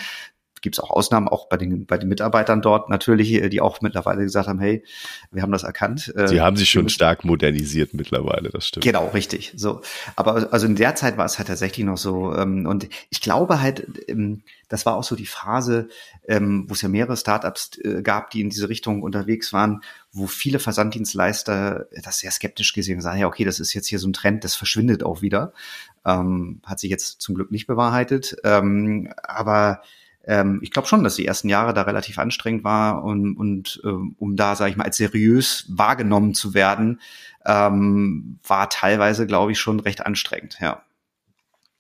gibt 0.62 0.76
es 0.76 0.80
auch 0.80 0.90
Ausnahmen, 0.90 1.28
auch 1.28 1.48
bei 1.48 1.56
den, 1.56 1.86
bei 1.86 1.98
den 1.98 2.08
Mitarbeitern 2.08 2.62
dort 2.62 2.88
natürlich, 2.88 3.32
äh, 3.32 3.48
die 3.48 3.60
auch 3.60 3.80
mittlerweile 3.80 4.22
gesagt 4.22 4.48
haben, 4.48 4.58
hey, 4.58 4.84
wir 5.30 5.42
haben 5.42 5.52
das 5.52 5.62
erkannt. 5.62 6.12
Äh, 6.16 6.28
Sie 6.28 6.40
haben 6.40 6.56
sich 6.56 6.70
schon 6.70 6.88
stark 6.88 7.24
modernisiert 7.24 7.94
mittlerweile, 7.94 8.50
das 8.50 8.66
stimmt. 8.68 8.84
Genau, 8.84 9.08
richtig. 9.08 9.52
So. 9.56 9.82
Aber 10.16 10.52
also 10.52 10.66
in 10.66 10.76
der 10.76 10.94
Zeit 10.94 11.16
war 11.16 11.26
es 11.26 11.38
halt 11.38 11.48
tatsächlich 11.48 11.84
noch 11.84 11.98
so. 11.98 12.34
Ähm, 12.34 12.66
und 12.66 12.88
ich 13.10 13.20
glaube 13.20 13.60
halt, 13.60 13.86
ähm, 14.08 14.42
das 14.68 14.86
war 14.86 14.96
auch 14.96 15.04
so 15.04 15.14
die 15.14 15.26
Phase, 15.26 15.88
ähm, 16.26 16.64
wo 16.68 16.74
es 16.74 16.82
ja 16.82 16.88
mehrere 16.88 17.16
Startups 17.16 17.78
äh, 17.78 18.02
gab, 18.02 18.30
die 18.30 18.40
in 18.40 18.50
diese 18.50 18.68
Richtung 18.68 19.02
unterwegs 19.02 19.52
waren, 19.52 19.82
wo 20.12 20.26
viele 20.26 20.58
Versanddienstleister 20.58 21.86
das 22.02 22.18
sehr 22.18 22.30
skeptisch 22.30 22.72
gesehen 22.72 22.96
haben, 22.96 23.02
sagen, 23.02 23.20
ja, 23.20 23.26
okay, 23.26 23.44
das 23.44 23.60
ist 23.60 23.74
jetzt 23.74 23.86
hier 23.86 23.98
so 23.98 24.08
ein 24.08 24.12
Trend, 24.12 24.42
das 24.44 24.54
verschwindet 24.54 25.04
auch 25.04 25.22
wieder. 25.22 25.52
Hat 26.04 26.78
sich 26.78 26.88
jetzt 26.88 27.20
zum 27.20 27.34
Glück 27.34 27.50
nicht 27.50 27.66
bewahrheitet. 27.66 28.36
Aber 28.44 29.82
ähm, 30.26 30.58
ich 30.62 30.70
glaube 30.70 30.88
schon, 30.88 31.04
dass 31.04 31.16
die 31.16 31.26
ersten 31.26 31.48
Jahre 31.48 31.72
da 31.72 31.82
relativ 31.82 32.18
anstrengend 32.18 32.64
war 32.64 33.04
und, 33.04 33.36
und 33.36 33.80
ähm, 33.84 34.16
um 34.18 34.36
da, 34.36 34.56
sage 34.56 34.70
ich 34.70 34.76
mal, 34.76 34.84
als 34.84 34.96
seriös 34.96 35.64
wahrgenommen 35.68 36.34
zu 36.34 36.52
werden, 36.52 37.00
ähm, 37.46 38.38
war 38.46 38.68
teilweise, 38.68 39.26
glaube 39.26 39.52
ich, 39.52 39.60
schon 39.60 39.80
recht 39.80 40.04
anstrengend, 40.04 40.58
ja. 40.60 40.82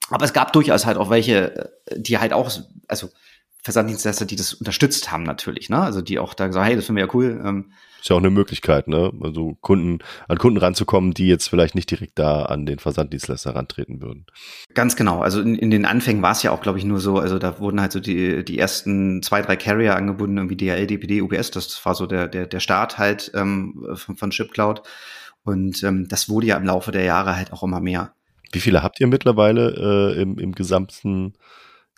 Aber 0.08 0.24
es 0.24 0.32
gab 0.32 0.52
durchaus 0.52 0.86
halt 0.86 0.96
auch 0.96 1.10
welche, 1.10 1.72
äh, 1.86 2.00
die 2.00 2.18
halt 2.18 2.32
auch, 2.32 2.50
also 2.86 3.10
Versanddienstleister, 3.66 4.26
die 4.26 4.36
das 4.36 4.54
unterstützt 4.54 5.10
haben 5.10 5.24
natürlich, 5.24 5.68
ne? 5.68 5.80
Also 5.80 6.00
die 6.00 6.20
auch 6.20 6.34
da 6.34 6.46
gesagt, 6.46 6.66
hey, 6.66 6.76
das 6.76 6.86
finden 6.86 6.98
wir 6.98 7.06
ja 7.06 7.14
cool. 7.14 7.42
Ähm, 7.44 7.72
ist 8.00 8.10
ja 8.10 8.14
auch 8.14 8.20
eine 8.20 8.30
Möglichkeit, 8.30 8.86
ne? 8.86 9.12
Also 9.20 9.58
Kunden, 9.60 9.98
an 10.28 10.38
Kunden 10.38 10.58
ranzukommen, 10.58 11.12
die 11.12 11.26
jetzt 11.26 11.48
vielleicht 11.48 11.74
nicht 11.74 11.90
direkt 11.90 12.16
da 12.20 12.44
an 12.44 12.64
den 12.64 12.78
Versanddienstleister 12.78 13.56
rantreten 13.56 14.00
würden. 14.00 14.26
Ganz 14.72 14.94
genau. 14.94 15.20
Also 15.20 15.40
in, 15.40 15.56
in 15.56 15.72
den 15.72 15.84
Anfängen 15.84 16.22
war 16.22 16.30
es 16.30 16.44
ja 16.44 16.52
auch, 16.52 16.60
glaube 16.60 16.78
ich, 16.78 16.84
nur 16.84 17.00
so, 17.00 17.18
also 17.18 17.40
da 17.40 17.58
wurden 17.58 17.80
halt 17.80 17.90
so 17.90 17.98
die, 17.98 18.44
die 18.44 18.56
ersten 18.56 19.20
zwei, 19.24 19.42
drei 19.42 19.56
Carrier 19.56 19.96
angebunden, 19.96 20.36
irgendwie 20.36 20.56
DHL, 20.56 20.86
DPD, 20.86 21.22
UPS, 21.22 21.50
das 21.50 21.84
war 21.84 21.96
so 21.96 22.06
der, 22.06 22.28
der, 22.28 22.46
der 22.46 22.60
Start 22.60 22.98
halt 22.98 23.32
ähm, 23.34 23.84
von, 23.94 24.16
von 24.16 24.30
ShipCloud. 24.30 24.82
Und 25.42 25.82
ähm, 25.82 26.06
das 26.08 26.28
wurde 26.28 26.46
ja 26.46 26.56
im 26.56 26.64
Laufe 26.64 26.92
der 26.92 27.02
Jahre 27.02 27.34
halt 27.34 27.52
auch 27.52 27.64
immer 27.64 27.80
mehr. 27.80 28.12
Wie 28.52 28.60
viele 28.60 28.84
habt 28.84 29.00
ihr 29.00 29.08
mittlerweile 29.08 30.14
äh, 30.14 30.22
im, 30.22 30.38
im 30.38 30.52
gesamten 30.52 31.34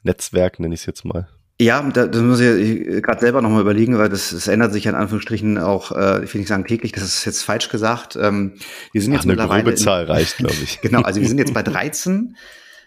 Netzwerk, 0.02 0.58
nenne 0.58 0.74
ich 0.74 0.80
es 0.80 0.86
jetzt 0.86 1.04
mal? 1.04 1.28
Ja, 1.60 1.82
da, 1.82 2.06
das 2.06 2.22
muss 2.22 2.38
ich 2.38 3.02
gerade 3.02 3.20
selber 3.20 3.42
nochmal 3.42 3.62
überlegen, 3.62 3.98
weil 3.98 4.08
das, 4.08 4.30
das 4.30 4.46
ändert 4.46 4.72
sich 4.72 4.86
in 4.86 4.94
Anführungsstrichen 4.94 5.58
auch, 5.58 5.90
äh, 5.90 6.24
ich 6.24 6.32
will 6.32 6.40
nicht 6.40 6.48
sagen 6.48 6.64
täglich, 6.64 6.92
das 6.92 7.02
ist 7.02 7.24
jetzt 7.24 7.42
falsch 7.42 7.68
gesagt. 7.68 8.14
Ähm, 8.14 8.54
wir 8.92 9.02
sind 9.02 9.12
jetzt 9.12 9.26
Ach, 9.26 9.32
eine 9.32 9.48
grobe 9.48 9.74
Zahl 9.74 10.04
reicht, 10.04 10.36
glaube 10.36 10.54
ich. 10.62 10.80
genau, 10.80 11.02
also 11.02 11.20
wir 11.20 11.26
sind 11.28 11.38
jetzt 11.38 11.54
bei 11.54 11.64
13, 11.64 12.36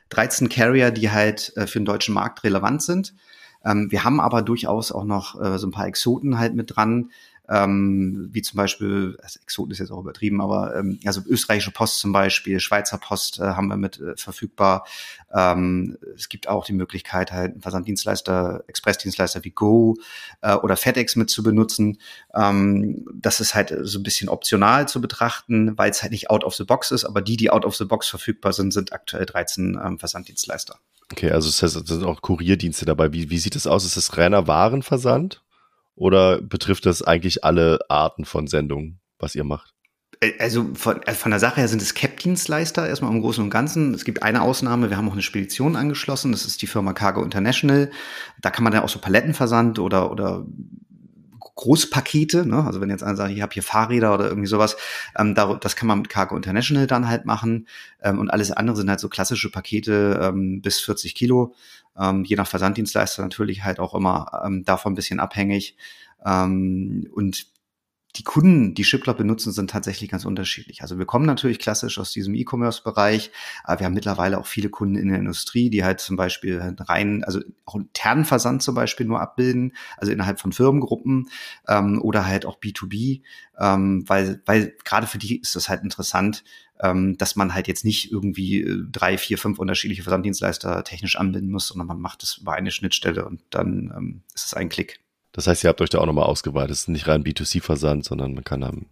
13 0.10 0.48
Carrier, 0.48 0.92
die 0.92 1.12
halt 1.12 1.52
äh, 1.58 1.68
für 1.68 1.80
den 1.80 1.86
deutschen 1.86 2.14
Markt 2.14 2.46
relevant 2.46 2.82
sind. 2.82 3.14
Ähm, 3.66 3.92
wir 3.92 4.06
haben 4.06 4.22
aber 4.22 4.42
durchaus 4.42 4.94
auch 4.94 5.04
noch 5.04 5.40
äh, 5.42 5.58
so 5.58 5.68
ein 5.68 5.72
paar 5.72 5.88
Exoten 5.88 6.40
halt 6.40 6.56
mit 6.56 6.76
dran 6.76 7.12
ähm, 7.50 8.30
wie 8.32 8.42
zum 8.42 8.58
Beispiel, 8.58 9.18
also 9.22 9.40
Exoten 9.42 9.72
ist 9.72 9.80
jetzt 9.80 9.92
auch 9.92 10.00
übertrieben, 10.00 10.42
aber 10.42 10.76
ähm, 10.76 11.00
also 11.06 11.22
österreichische 11.28 11.72
Post 11.72 12.00
zum 12.00 12.12
Beispiel, 12.12 12.60
Schweizer 12.60 12.98
Post 12.98 13.40
äh, 13.40 13.44
haben 13.44 13.68
wir 13.68 13.78
mit 13.78 14.00
äh, 14.00 14.16
verfügbar. 14.16 14.86
Ähm, 15.34 15.98
es 16.16 16.30
gibt 16.30 16.48
auch 16.48 16.66
die 16.66 16.74
Möglichkeit, 16.74 17.32
halt 17.32 17.54
einen 17.54 17.62
Versanddienstleister, 17.62 18.64
Expressdienstleister 18.68 19.44
wie 19.44 19.52
Go 19.52 19.96
äh, 20.42 20.56
oder 20.56 20.78
FedEx 20.78 21.16
mit 21.16 21.30
zu 21.30 21.44
benutzen. 21.44 21.98
Ähm, 22.34 23.06
das 23.14 23.40
ist 23.40 23.56
halt 23.56 23.74
so 23.82 24.00
ein 24.00 24.04
bisschen 24.04 24.30
optional 24.30 24.88
zu 24.88 25.02
betrachten, 25.02 25.78
weil 25.78 25.92
es 25.92 26.02
halt 26.02 26.12
nicht 26.12 26.30
out 26.30 26.44
of 26.44 26.56
the 26.56 26.64
box 26.64 26.92
ist, 26.92 27.06
aber 27.06 27.22
die, 27.22 27.38
die 27.38 27.50
out 27.50 27.66
of 27.66 27.76
the 27.76 27.86
box 27.86 28.08
verfügbar 28.08 28.54
sind, 28.54 28.72
sind 28.72 28.94
aktuell 28.94 29.26
13 29.26 29.80
ähm, 29.84 30.00
Versanddienstleister. 30.00 30.78
Okay, 31.12 31.32
also 31.32 31.50
es 31.50 31.62
heißt, 31.62 31.76
es 31.76 31.88
sind 31.88 32.06
auch 32.06 32.22
Kurierdienste 32.22 32.86
dabei. 32.86 33.12
Wie, 33.12 33.30
wie 33.30 33.38
sieht 33.38 33.58
es 33.58 33.68
aus? 33.68 33.84
Ist 33.84 33.98
das 33.98 34.18
reiner 34.18 34.48
Warenversand? 34.48 35.42
Oder 36.02 36.42
betrifft 36.42 36.88
das 36.88 37.04
eigentlich 37.04 37.44
alle 37.44 37.78
Arten 37.88 38.26
von 38.26 38.48
Sendungen, 38.48 39.00
was 39.20 39.36
ihr 39.36 39.44
macht? 39.44 39.76
Äh, 40.20 40.32
also 40.40 40.72
von, 40.74 41.00
äh, 41.04 41.14
von 41.14 41.30
der 41.30 41.40
Sache 41.40 41.58
her 41.58 41.68
sind 41.68 41.80
es 41.80 41.94
CAP-Dienstleister 41.94 42.88
erstmal 42.88 43.12
im 43.12 43.22
Großen 43.22 43.44
und 43.44 43.52
Ganzen. 43.52 43.94
Es 43.94 44.04
gibt 44.04 44.24
eine 44.24 44.42
Ausnahme, 44.42 44.90
wir 44.90 44.98
haben 44.98 45.08
auch 45.08 45.14
eine 45.14 45.22
Spedition 45.22 45.76
angeschlossen, 45.76 46.32
das 46.32 46.46
ist 46.46 46.60
die 46.64 46.66
Firma 46.66 46.94
Cargo 46.94 47.22
International. 47.22 47.92
Da 48.42 48.50
kann 48.50 48.64
man 48.64 48.74
ja 48.74 48.84
auch 48.84 48.90
so 48.90 48.98
Palettenversand 48.98 49.78
oder, 49.78 50.10
oder 50.10 50.44
Großpakete, 51.56 52.46
ne? 52.46 52.66
also 52.66 52.82
wenn 52.82 52.90
jetzt 52.90 53.04
einer 53.04 53.16
sagt, 53.16 53.32
ich 53.32 53.42
habe 53.42 53.54
hier 53.54 53.64
Fahrräder 53.64 54.14
oder 54.14 54.28
irgendwie 54.28 54.48
sowas, 54.48 54.78
ähm, 55.18 55.36
da, 55.36 55.54
das 55.56 55.76
kann 55.76 55.88
man 55.88 56.00
mit 56.00 56.10
Cargo 56.10 56.36
International 56.36 56.88
dann 56.88 57.08
halt 57.08 57.26
machen. 57.26 57.68
Ähm, 58.02 58.20
und 58.20 58.30
alles 58.30 58.52
andere 58.52 58.78
sind 58.78 58.90
halt 58.90 59.00
so 59.00 59.10
klassische 59.10 59.52
Pakete 59.52 60.20
ähm, 60.22 60.62
bis 60.62 60.80
40 60.80 61.16
Kilo, 61.16 61.54
ähm, 62.00 62.24
je 62.24 62.36
nach 62.36 62.48
Versanddienstleister 62.48 63.22
natürlich 63.22 63.64
halt 63.64 63.80
auch 63.80 63.94
immer 63.94 64.42
ähm, 64.46 64.64
davon 64.64 64.94
ein 64.94 64.96
bisschen 64.96 65.20
abhängig. 65.20 65.76
Ähm, 66.26 67.08
und 67.14 67.48
die 68.16 68.24
Kunden, 68.24 68.74
die 68.74 68.84
ShipCloud 68.84 69.18
benutzen, 69.18 69.52
sind 69.52 69.70
tatsächlich 69.70 70.10
ganz 70.10 70.26
unterschiedlich. 70.26 70.82
Also 70.82 70.98
wir 70.98 71.06
kommen 71.06 71.26
natürlich 71.26 71.60
klassisch 71.60 71.98
aus 71.98 72.12
diesem 72.12 72.36
E-Commerce-Bereich, 72.36 73.32
aber 73.64 73.80
wir 73.80 73.86
haben 73.86 73.94
mittlerweile 73.94 74.40
auch 74.40 74.48
viele 74.48 74.70
Kunden 74.70 74.96
in 74.96 75.10
der 75.10 75.20
Industrie, 75.20 75.70
die 75.70 75.84
halt 75.84 76.00
zum 76.00 76.18
Beispiel 76.18 76.76
rein, 76.80 77.24
also 77.24 77.40
auch 77.66 77.76
internen 77.76 78.26
Versand 78.26 78.64
zum 78.64 78.76
Beispiel 78.76 79.06
nur 79.06 79.22
abbilden, 79.22 79.74
also 79.98 80.12
innerhalb 80.12 80.40
von 80.40 80.52
Firmengruppen 80.52 81.30
ähm, 81.68 82.02
oder 82.02 82.26
halt 82.26 82.46
auch 82.46 82.60
B2B, 82.60 83.22
ähm, 83.60 84.04
weil, 84.08 84.42
weil 84.46 84.76
gerade 84.84 85.08
für 85.08 85.18
die 85.18 85.40
ist 85.40 85.56
das 85.56 85.70
halt 85.70 85.84
interessant, 85.84 86.44
ähm, 86.82 87.18
dass 87.18 87.36
man 87.36 87.54
halt 87.54 87.68
jetzt 87.68 87.86
nicht 87.86 88.12
irgendwie 88.12 88.62
äh, 88.62 88.84
drei, 88.92 89.18
vier, 89.18 89.38
fünf 89.38 89.60
unterschiedliche 89.60 90.04
Versanddienstleister 90.04 90.84
technisch 90.84 91.16
anbinden 91.16 91.52
muss, 91.52 91.68
sondern 91.68 91.88
man 91.88 92.02
macht 92.02 92.24
das 92.24 92.38
über 92.38 92.54
eine 92.54 92.72
Schnittstelle 92.72 93.26
und 93.26 93.42
dann 93.52 93.94
ähm, 93.96 94.22
ist 94.34 94.48
es 94.48 94.54
ein 94.54 94.70
Klick. 94.70 95.00
Das 95.32 95.48
heißt, 95.48 95.64
ihr 95.64 95.70
habt 95.70 95.82
euch 95.82 95.90
da 95.90 96.00
auch 96.00 96.06
nochmal 96.06 96.26
ausgeweitet. 96.26 96.72
Es 96.72 96.82
ist 96.82 96.88
nicht 96.90 97.08
rein 97.08 97.24
B2C-Versand, 97.24 98.06
sondern 98.06 98.34
man 98.34 98.44
kann 98.44 98.62
dann 98.62 98.88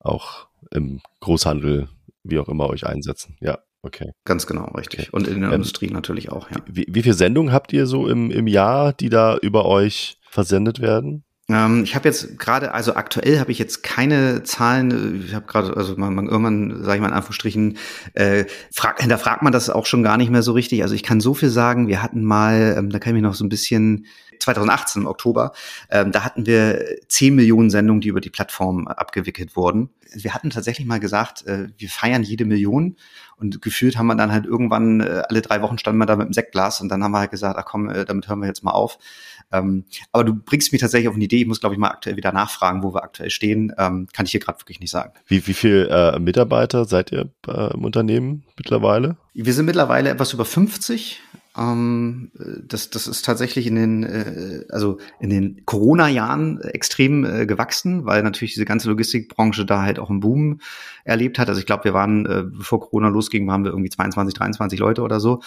auch 0.00 0.46
im 0.70 1.00
Großhandel, 1.20 1.88
wie 2.22 2.38
auch 2.38 2.48
immer, 2.48 2.68
euch 2.68 2.86
einsetzen. 2.86 3.36
Ja, 3.40 3.58
okay. 3.82 4.12
Ganz 4.24 4.46
genau, 4.46 4.66
richtig. 4.72 5.00
Okay. 5.00 5.08
Und 5.12 5.26
in 5.26 5.40
der 5.40 5.50
ähm, 5.50 5.56
Industrie 5.56 5.90
natürlich 5.90 6.30
auch, 6.30 6.50
ja. 6.50 6.58
Wie, 6.66 6.86
wie 6.88 7.02
viele 7.02 7.14
Sendungen 7.14 7.52
habt 7.52 7.72
ihr 7.72 7.86
so 7.86 8.08
im, 8.08 8.30
im 8.30 8.46
Jahr, 8.46 8.92
die 8.92 9.08
da 9.08 9.36
über 9.36 9.66
euch 9.66 10.18
versendet 10.22 10.80
werden? 10.80 11.24
Ähm, 11.48 11.84
ich 11.84 11.94
habe 11.94 12.08
jetzt 12.08 12.38
gerade, 12.38 12.74
also 12.74 12.94
aktuell 12.94 13.38
habe 13.38 13.52
ich 13.52 13.58
jetzt 13.58 13.82
keine 13.82 14.42
Zahlen. 14.42 15.24
Ich 15.24 15.34
habe 15.34 15.46
gerade, 15.46 15.76
also 15.76 15.96
man, 15.96 16.14
man 16.14 16.26
irgendwann, 16.26 16.82
sage 16.82 16.96
ich 16.96 17.00
mal 17.00 17.08
in 17.08 17.14
Anführungsstrichen, 17.14 17.78
äh, 18.14 18.46
frag, 18.72 19.00
hinterfragt 19.00 19.42
man 19.42 19.52
das 19.52 19.70
auch 19.70 19.86
schon 19.86 20.02
gar 20.02 20.16
nicht 20.16 20.30
mehr 20.30 20.42
so 20.42 20.52
richtig. 20.52 20.82
Also 20.82 20.94
ich 20.94 21.02
kann 21.04 21.20
so 21.20 21.34
viel 21.34 21.50
sagen. 21.50 21.86
Wir 21.88 22.02
hatten 22.02 22.24
mal, 22.24 22.74
ähm, 22.76 22.90
da 22.90 22.98
kann 22.98 23.10
ich 23.10 23.14
mich 23.14 23.22
noch 23.22 23.34
so 23.34 23.44
ein 23.44 23.48
bisschen 23.48 24.06
2018 24.40 25.02
im 25.02 25.08
Oktober, 25.08 25.52
ähm, 25.90 26.12
da 26.12 26.24
hatten 26.24 26.46
wir 26.46 26.84
10 27.08 27.34
Millionen 27.34 27.70
Sendungen, 27.70 28.00
die 28.00 28.08
über 28.08 28.20
die 28.20 28.30
Plattform 28.30 28.86
abgewickelt 28.86 29.56
wurden. 29.56 29.90
Wir 30.12 30.34
hatten 30.34 30.50
tatsächlich 30.50 30.86
mal 30.86 31.00
gesagt, 31.00 31.46
äh, 31.46 31.68
wir 31.76 31.88
feiern 31.88 32.22
jede 32.22 32.44
Million 32.44 32.96
Und 33.38 33.60
gefühlt 33.60 33.98
haben 33.98 34.06
wir 34.06 34.14
dann 34.14 34.32
halt 34.32 34.46
irgendwann, 34.46 35.00
äh, 35.00 35.22
alle 35.28 35.42
drei 35.42 35.60
Wochen 35.60 35.76
standen 35.78 35.98
wir 35.98 36.06
da 36.06 36.16
mit 36.16 36.26
dem 36.26 36.32
Sektglas 36.32 36.80
und 36.80 36.88
dann 36.88 37.04
haben 37.04 37.12
wir 37.12 37.18
halt 37.18 37.30
gesagt, 37.30 37.58
ach 37.58 37.66
komm, 37.66 37.90
äh, 37.90 38.04
damit 38.04 38.28
hören 38.28 38.40
wir 38.40 38.46
jetzt 38.46 38.64
mal 38.64 38.70
auf. 38.70 38.98
Ähm, 39.52 39.84
aber 40.12 40.24
du 40.24 40.34
bringst 40.34 40.72
mich 40.72 40.80
tatsächlich 40.80 41.08
auf 41.08 41.14
eine 41.14 41.24
Idee. 41.24 41.40
Ich 41.40 41.46
muss, 41.46 41.60
glaube 41.60 41.74
ich, 41.74 41.78
mal 41.78 41.88
aktuell 41.88 42.16
wieder 42.16 42.32
nachfragen, 42.32 42.82
wo 42.82 42.94
wir 42.94 43.02
aktuell 43.02 43.30
stehen. 43.30 43.72
Ähm, 43.76 44.08
kann 44.12 44.26
ich 44.26 44.32
hier 44.32 44.40
gerade 44.40 44.58
wirklich 44.60 44.80
nicht 44.80 44.90
sagen. 44.90 45.12
Wie, 45.26 45.46
wie 45.46 45.54
viel 45.54 45.88
äh, 45.90 46.18
Mitarbeiter 46.18 46.86
seid 46.86 47.12
ihr 47.12 47.30
äh, 47.46 47.74
im 47.74 47.84
Unternehmen 47.84 48.44
mittlerweile? 48.56 49.16
Wir 49.34 49.52
sind 49.52 49.66
mittlerweile 49.66 50.08
etwas 50.08 50.32
über 50.32 50.46
50. 50.46 51.20
Ähm, 51.56 52.30
das, 52.66 52.90
das 52.90 53.06
ist 53.06 53.24
tatsächlich 53.24 53.66
in 53.66 53.76
den, 53.76 54.02
äh, 54.04 54.64
also 54.70 54.98
in 55.20 55.30
den 55.30 55.64
Corona-Jahren 55.64 56.60
extrem 56.60 57.24
äh, 57.24 57.46
gewachsen, 57.46 58.04
weil 58.04 58.22
natürlich 58.22 58.54
diese 58.54 58.64
ganze 58.64 58.88
Logistikbranche 58.88 59.64
da 59.64 59.82
halt 59.82 59.98
auch 59.98 60.10
einen 60.10 60.20
Boom 60.20 60.60
erlebt 61.04 61.38
hat. 61.38 61.48
Also 61.48 61.60
ich 61.60 61.66
glaube, 61.66 61.84
wir 61.84 61.94
waren, 61.94 62.26
äh, 62.26 62.44
bevor 62.44 62.80
Corona 62.80 63.08
losging, 63.08 63.46
waren 63.46 63.64
wir 63.64 63.70
irgendwie 63.70 63.90
22, 63.90 64.34
23 64.34 64.78
Leute 64.78 65.02
oder 65.02 65.20
so. 65.20 65.40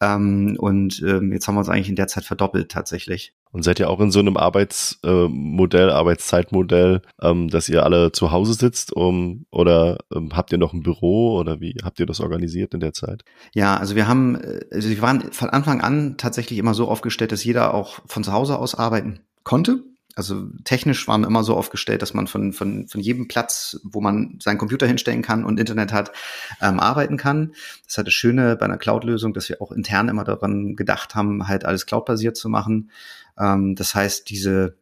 Ähm, 0.00 0.56
und 0.58 1.02
ähm, 1.06 1.32
jetzt 1.32 1.48
haben 1.48 1.54
wir 1.54 1.60
uns 1.60 1.68
eigentlich 1.68 1.88
in 1.88 1.96
der 1.96 2.08
Zeit 2.08 2.24
verdoppelt 2.24 2.70
tatsächlich. 2.70 3.32
Und 3.54 3.62
seid 3.62 3.78
ihr 3.78 3.88
auch 3.88 4.00
in 4.00 4.10
so 4.10 4.18
einem 4.18 4.36
Arbeitsmodell, 4.36 5.88
Arbeitszeitmodell, 5.88 7.02
ähm, 7.22 7.48
dass 7.48 7.68
ihr 7.68 7.84
alle 7.84 8.10
zu 8.10 8.32
Hause 8.32 8.54
sitzt 8.54 8.92
um, 8.92 9.46
oder 9.52 9.98
ähm, 10.12 10.30
habt 10.34 10.50
ihr 10.50 10.58
noch 10.58 10.72
ein 10.72 10.82
Büro 10.82 11.38
oder 11.38 11.60
wie 11.60 11.76
habt 11.84 12.00
ihr 12.00 12.06
das 12.06 12.18
organisiert 12.18 12.74
in 12.74 12.80
der 12.80 12.94
Zeit? 12.94 13.22
Ja, 13.54 13.76
also 13.76 13.94
wir 13.94 14.08
haben, 14.08 14.34
äh, 14.34 14.64
also 14.72 14.88
wir 14.88 15.00
waren 15.02 15.30
von 15.30 15.50
Anfang 15.50 15.80
an 15.82 16.16
tatsächlich 16.16 16.58
immer 16.58 16.74
so 16.74 16.88
aufgestellt, 16.88 17.30
dass 17.30 17.44
jeder 17.44 17.74
auch 17.74 18.00
von 18.06 18.24
zu 18.24 18.32
Hause 18.32 18.58
aus 18.58 18.74
arbeiten 18.74 19.20
konnte. 19.44 19.84
Also 20.16 20.48
technisch 20.64 21.08
waren 21.08 21.22
wir 21.22 21.28
immer 21.28 21.42
so 21.44 21.56
aufgestellt, 21.56 22.02
dass 22.02 22.14
man 22.14 22.26
von, 22.26 22.52
von, 22.52 22.86
von 22.86 23.00
jedem 23.00 23.28
Platz, 23.28 23.80
wo 23.82 24.00
man 24.00 24.38
seinen 24.40 24.58
Computer 24.58 24.86
hinstellen 24.86 25.22
kann 25.22 25.44
und 25.44 25.58
Internet 25.58 25.92
hat, 25.92 26.12
ähm, 26.60 26.78
arbeiten 26.78 27.16
kann. 27.16 27.54
Das 27.86 27.98
hat 27.98 28.06
das 28.06 28.14
Schöne 28.14 28.56
bei 28.56 28.66
einer 28.66 28.78
Cloud-Lösung, 28.78 29.34
dass 29.34 29.48
wir 29.48 29.60
auch 29.60 29.72
intern 29.72 30.08
immer 30.08 30.24
daran 30.24 30.76
gedacht 30.76 31.14
haben, 31.14 31.48
halt 31.48 31.64
alles 31.64 31.86
cloud-basiert 31.86 32.36
zu 32.36 32.48
machen. 32.48 32.90
Ähm, 33.38 33.74
das 33.74 33.94
heißt, 33.94 34.28
diese, 34.30 34.76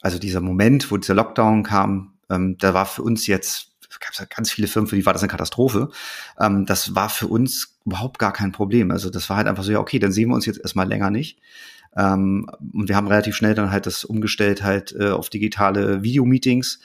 also 0.00 0.18
dieser 0.18 0.40
Moment, 0.40 0.90
wo 0.90 0.96
dieser 0.96 1.14
Lockdown 1.14 1.64
kam, 1.64 2.14
ähm, 2.30 2.56
da 2.58 2.74
war 2.74 2.86
für 2.86 3.02
uns 3.02 3.26
jetzt 3.26 3.68
gab 4.00 4.12
es 4.12 4.18
ja 4.18 4.26
ganz 4.26 4.52
viele 4.52 4.68
Firmen, 4.68 4.88
für 4.88 4.96
die 4.96 5.06
war 5.06 5.12
das 5.12 5.22
eine 5.22 5.30
Katastrophe. 5.30 5.90
Ähm, 6.38 6.66
das 6.66 6.94
war 6.94 7.08
für 7.08 7.26
uns 7.26 7.78
überhaupt 7.84 8.18
gar 8.18 8.32
kein 8.32 8.52
Problem. 8.52 8.90
Also 8.90 9.10
das 9.10 9.28
war 9.30 9.36
halt 9.36 9.46
einfach 9.46 9.64
so, 9.64 9.72
ja, 9.72 9.80
okay, 9.80 9.98
dann 9.98 10.12
sehen 10.12 10.28
wir 10.28 10.34
uns 10.34 10.46
jetzt 10.46 10.60
erstmal 10.60 10.86
länger 10.86 11.10
nicht. 11.10 11.40
Ähm, 11.98 12.48
und 12.72 12.88
wir 12.88 12.96
haben 12.96 13.08
relativ 13.08 13.34
schnell 13.34 13.54
dann 13.54 13.72
halt 13.72 13.86
das 13.86 14.04
umgestellt 14.04 14.62
halt 14.62 14.94
äh, 14.98 15.10
auf 15.10 15.30
digitale 15.30 16.02
Videomeetings, 16.02 16.78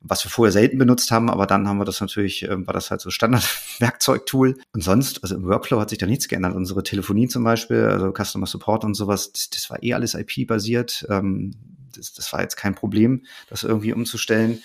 was 0.00 0.24
wir 0.24 0.30
vorher 0.30 0.52
selten 0.52 0.78
benutzt 0.78 1.10
haben, 1.10 1.28
aber 1.28 1.46
dann 1.46 1.68
haben 1.68 1.78
wir 1.78 1.84
das 1.84 2.00
natürlich, 2.00 2.44
äh, 2.44 2.66
war 2.66 2.72
das 2.72 2.90
halt 2.90 3.00
so 3.00 3.10
Standard-Werkzeugtool. 3.10 4.56
Und 4.72 4.84
sonst, 4.84 5.22
also 5.24 5.34
im 5.34 5.44
Workflow 5.44 5.80
hat 5.80 5.90
sich 5.90 5.98
da 5.98 6.06
nichts 6.06 6.28
geändert. 6.28 6.54
Unsere 6.54 6.84
Telefonie 6.84 7.26
zum 7.26 7.42
Beispiel, 7.42 7.84
also 7.84 8.12
Customer 8.12 8.46
Support 8.46 8.84
und 8.84 8.94
sowas, 8.94 9.32
das, 9.32 9.50
das 9.50 9.68
war 9.70 9.82
eh 9.82 9.92
alles 9.92 10.14
IP-basiert. 10.14 11.04
Ähm, 11.10 11.52
das, 11.94 12.12
das 12.12 12.32
war 12.32 12.40
jetzt 12.40 12.56
kein 12.56 12.76
Problem, 12.76 13.24
das 13.48 13.64
irgendwie 13.64 13.92
umzustellen. 13.92 14.62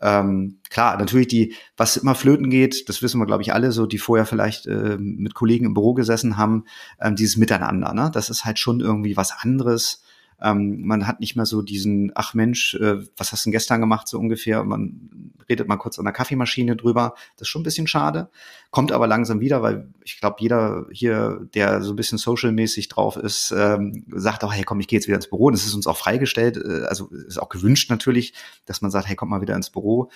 Ähm, 0.00 0.58
klar, 0.68 0.98
natürlich 0.98 1.28
die, 1.28 1.54
was 1.76 1.96
immer 1.96 2.14
flöten 2.14 2.50
geht, 2.50 2.88
das 2.88 3.00
wissen 3.02 3.18
wir, 3.18 3.26
glaube 3.26 3.42
ich, 3.42 3.54
alle, 3.54 3.72
so 3.72 3.86
die 3.86 3.98
vorher 3.98 4.26
vielleicht 4.26 4.66
äh, 4.66 4.96
mit 4.98 5.34
Kollegen 5.34 5.66
im 5.66 5.74
Büro 5.74 5.94
gesessen 5.94 6.36
haben, 6.36 6.64
ähm, 7.00 7.16
dieses 7.16 7.36
Miteinander, 7.36 7.94
ne? 7.94 8.10
Das 8.12 8.28
ist 8.28 8.44
halt 8.44 8.58
schon 8.58 8.80
irgendwie 8.80 9.16
was 9.16 9.32
anderes 9.32 10.02
ähm, 10.42 10.82
man 10.86 11.06
hat 11.06 11.20
nicht 11.20 11.36
mehr 11.36 11.46
so 11.46 11.62
diesen, 11.62 12.12
ach 12.14 12.34
Mensch, 12.34 12.74
äh, 12.74 12.98
was 13.16 13.32
hast 13.32 13.44
du 13.44 13.48
denn 13.48 13.52
gestern 13.52 13.80
gemacht, 13.80 14.08
so 14.08 14.18
ungefähr. 14.18 14.64
Man 14.64 15.32
redet 15.48 15.68
mal 15.68 15.76
kurz 15.76 15.98
an 15.98 16.04
der 16.04 16.12
Kaffeemaschine 16.12 16.76
drüber. 16.76 17.14
Das 17.36 17.42
ist 17.42 17.48
schon 17.48 17.60
ein 17.60 17.64
bisschen 17.64 17.86
schade. 17.86 18.28
Kommt 18.70 18.92
aber 18.92 19.06
langsam 19.06 19.40
wieder, 19.40 19.62
weil 19.62 19.88
ich 20.04 20.20
glaube, 20.20 20.36
jeder 20.40 20.86
hier, 20.90 21.46
der 21.54 21.82
so 21.82 21.92
ein 21.92 21.96
bisschen 21.96 22.18
social-mäßig 22.18 22.88
drauf 22.88 23.16
ist, 23.16 23.54
ähm, 23.56 24.04
sagt 24.14 24.44
auch, 24.44 24.52
hey 24.52 24.64
komm, 24.64 24.80
ich 24.80 24.88
gehe 24.88 24.98
jetzt 24.98 25.06
wieder 25.06 25.16
ins 25.16 25.30
Büro. 25.30 25.50
Das 25.50 25.64
ist 25.64 25.74
uns 25.74 25.86
auch 25.86 25.96
freigestellt, 25.96 26.56
äh, 26.58 26.84
also 26.86 27.06
ist 27.08 27.40
auch 27.40 27.48
gewünscht 27.48 27.90
natürlich, 27.90 28.34
dass 28.66 28.82
man 28.82 28.90
sagt, 28.90 29.08
hey, 29.08 29.16
komm 29.16 29.30
mal 29.30 29.40
wieder 29.40 29.56
ins 29.56 29.70
Büro. 29.70 30.10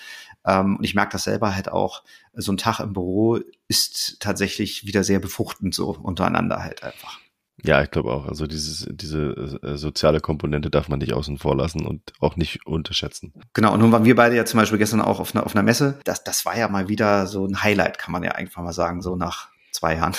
Ähm, 0.45 0.77
und 0.77 0.83
ich 0.83 0.93
merke 0.93 1.13
das 1.13 1.23
selber 1.23 1.55
halt 1.55 1.71
auch, 1.71 2.03
so 2.33 2.51
ein 2.51 2.57
Tag 2.57 2.79
im 2.79 2.93
Büro 2.93 3.39
ist 3.67 4.17
tatsächlich 4.19 4.85
wieder 4.85 5.03
sehr 5.03 5.19
befruchtend 5.19 5.73
so 5.73 5.89
untereinander 5.89 6.63
halt 6.63 6.83
einfach. 6.83 7.19
Ja, 7.63 7.81
ich 7.83 7.91
glaube 7.91 8.11
auch. 8.11 8.25
Also 8.25 8.47
dieses, 8.47 8.87
diese 8.91 9.59
äh, 9.63 9.77
soziale 9.77 10.19
Komponente 10.19 10.69
darf 10.69 10.89
man 10.89 10.99
nicht 10.99 11.13
außen 11.13 11.37
vor 11.37 11.55
lassen 11.55 11.85
und 11.85 12.13
auch 12.19 12.35
nicht 12.35 12.65
unterschätzen. 12.65 13.33
Genau, 13.53 13.73
und 13.73 13.79
nun 13.79 13.91
waren 13.91 14.05
wir 14.05 14.15
beide 14.15 14.35
ja 14.35 14.45
zum 14.45 14.59
Beispiel 14.59 14.79
gestern 14.79 15.01
auch 15.01 15.19
auf 15.19 15.35
einer, 15.35 15.45
auf 15.45 15.55
einer 15.55 15.63
Messe. 15.63 15.99
Das, 16.03 16.23
das 16.23 16.45
war 16.45 16.57
ja 16.57 16.67
mal 16.67 16.87
wieder 16.87 17.27
so 17.27 17.45
ein 17.45 17.61
Highlight, 17.61 17.99
kann 17.99 18.11
man 18.11 18.23
ja 18.23 18.31
einfach 18.31 18.63
mal 18.63 18.73
sagen, 18.73 19.01
so 19.01 19.15
nach 19.15 19.49
zwei 19.71 19.95
Jahren. 19.95 20.13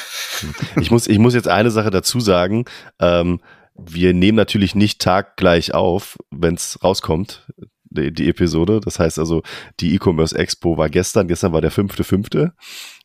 Ich 0.80 0.90
muss, 0.90 1.06
ich 1.06 1.18
muss 1.18 1.34
jetzt 1.34 1.48
eine 1.48 1.70
Sache 1.70 1.90
dazu 1.90 2.18
sagen. 2.18 2.64
Ähm, 2.98 3.40
wir 3.74 4.12
nehmen 4.12 4.36
natürlich 4.36 4.74
nicht 4.74 5.00
taggleich 5.00 5.72
auf, 5.72 6.18
wenn 6.30 6.54
es 6.54 6.82
rauskommt 6.82 7.46
die, 7.92 8.12
die 8.12 8.28
Episode. 8.28 8.80
Das 8.80 8.98
heißt 8.98 9.18
also, 9.18 9.42
die 9.80 9.94
E-Commerce 9.94 10.36
Expo 10.36 10.76
war 10.76 10.88
gestern, 10.88 11.28
gestern 11.28 11.52
war 11.52 11.60
der 11.60 11.70
fünfte, 11.70 12.04
fünfte. 12.04 12.52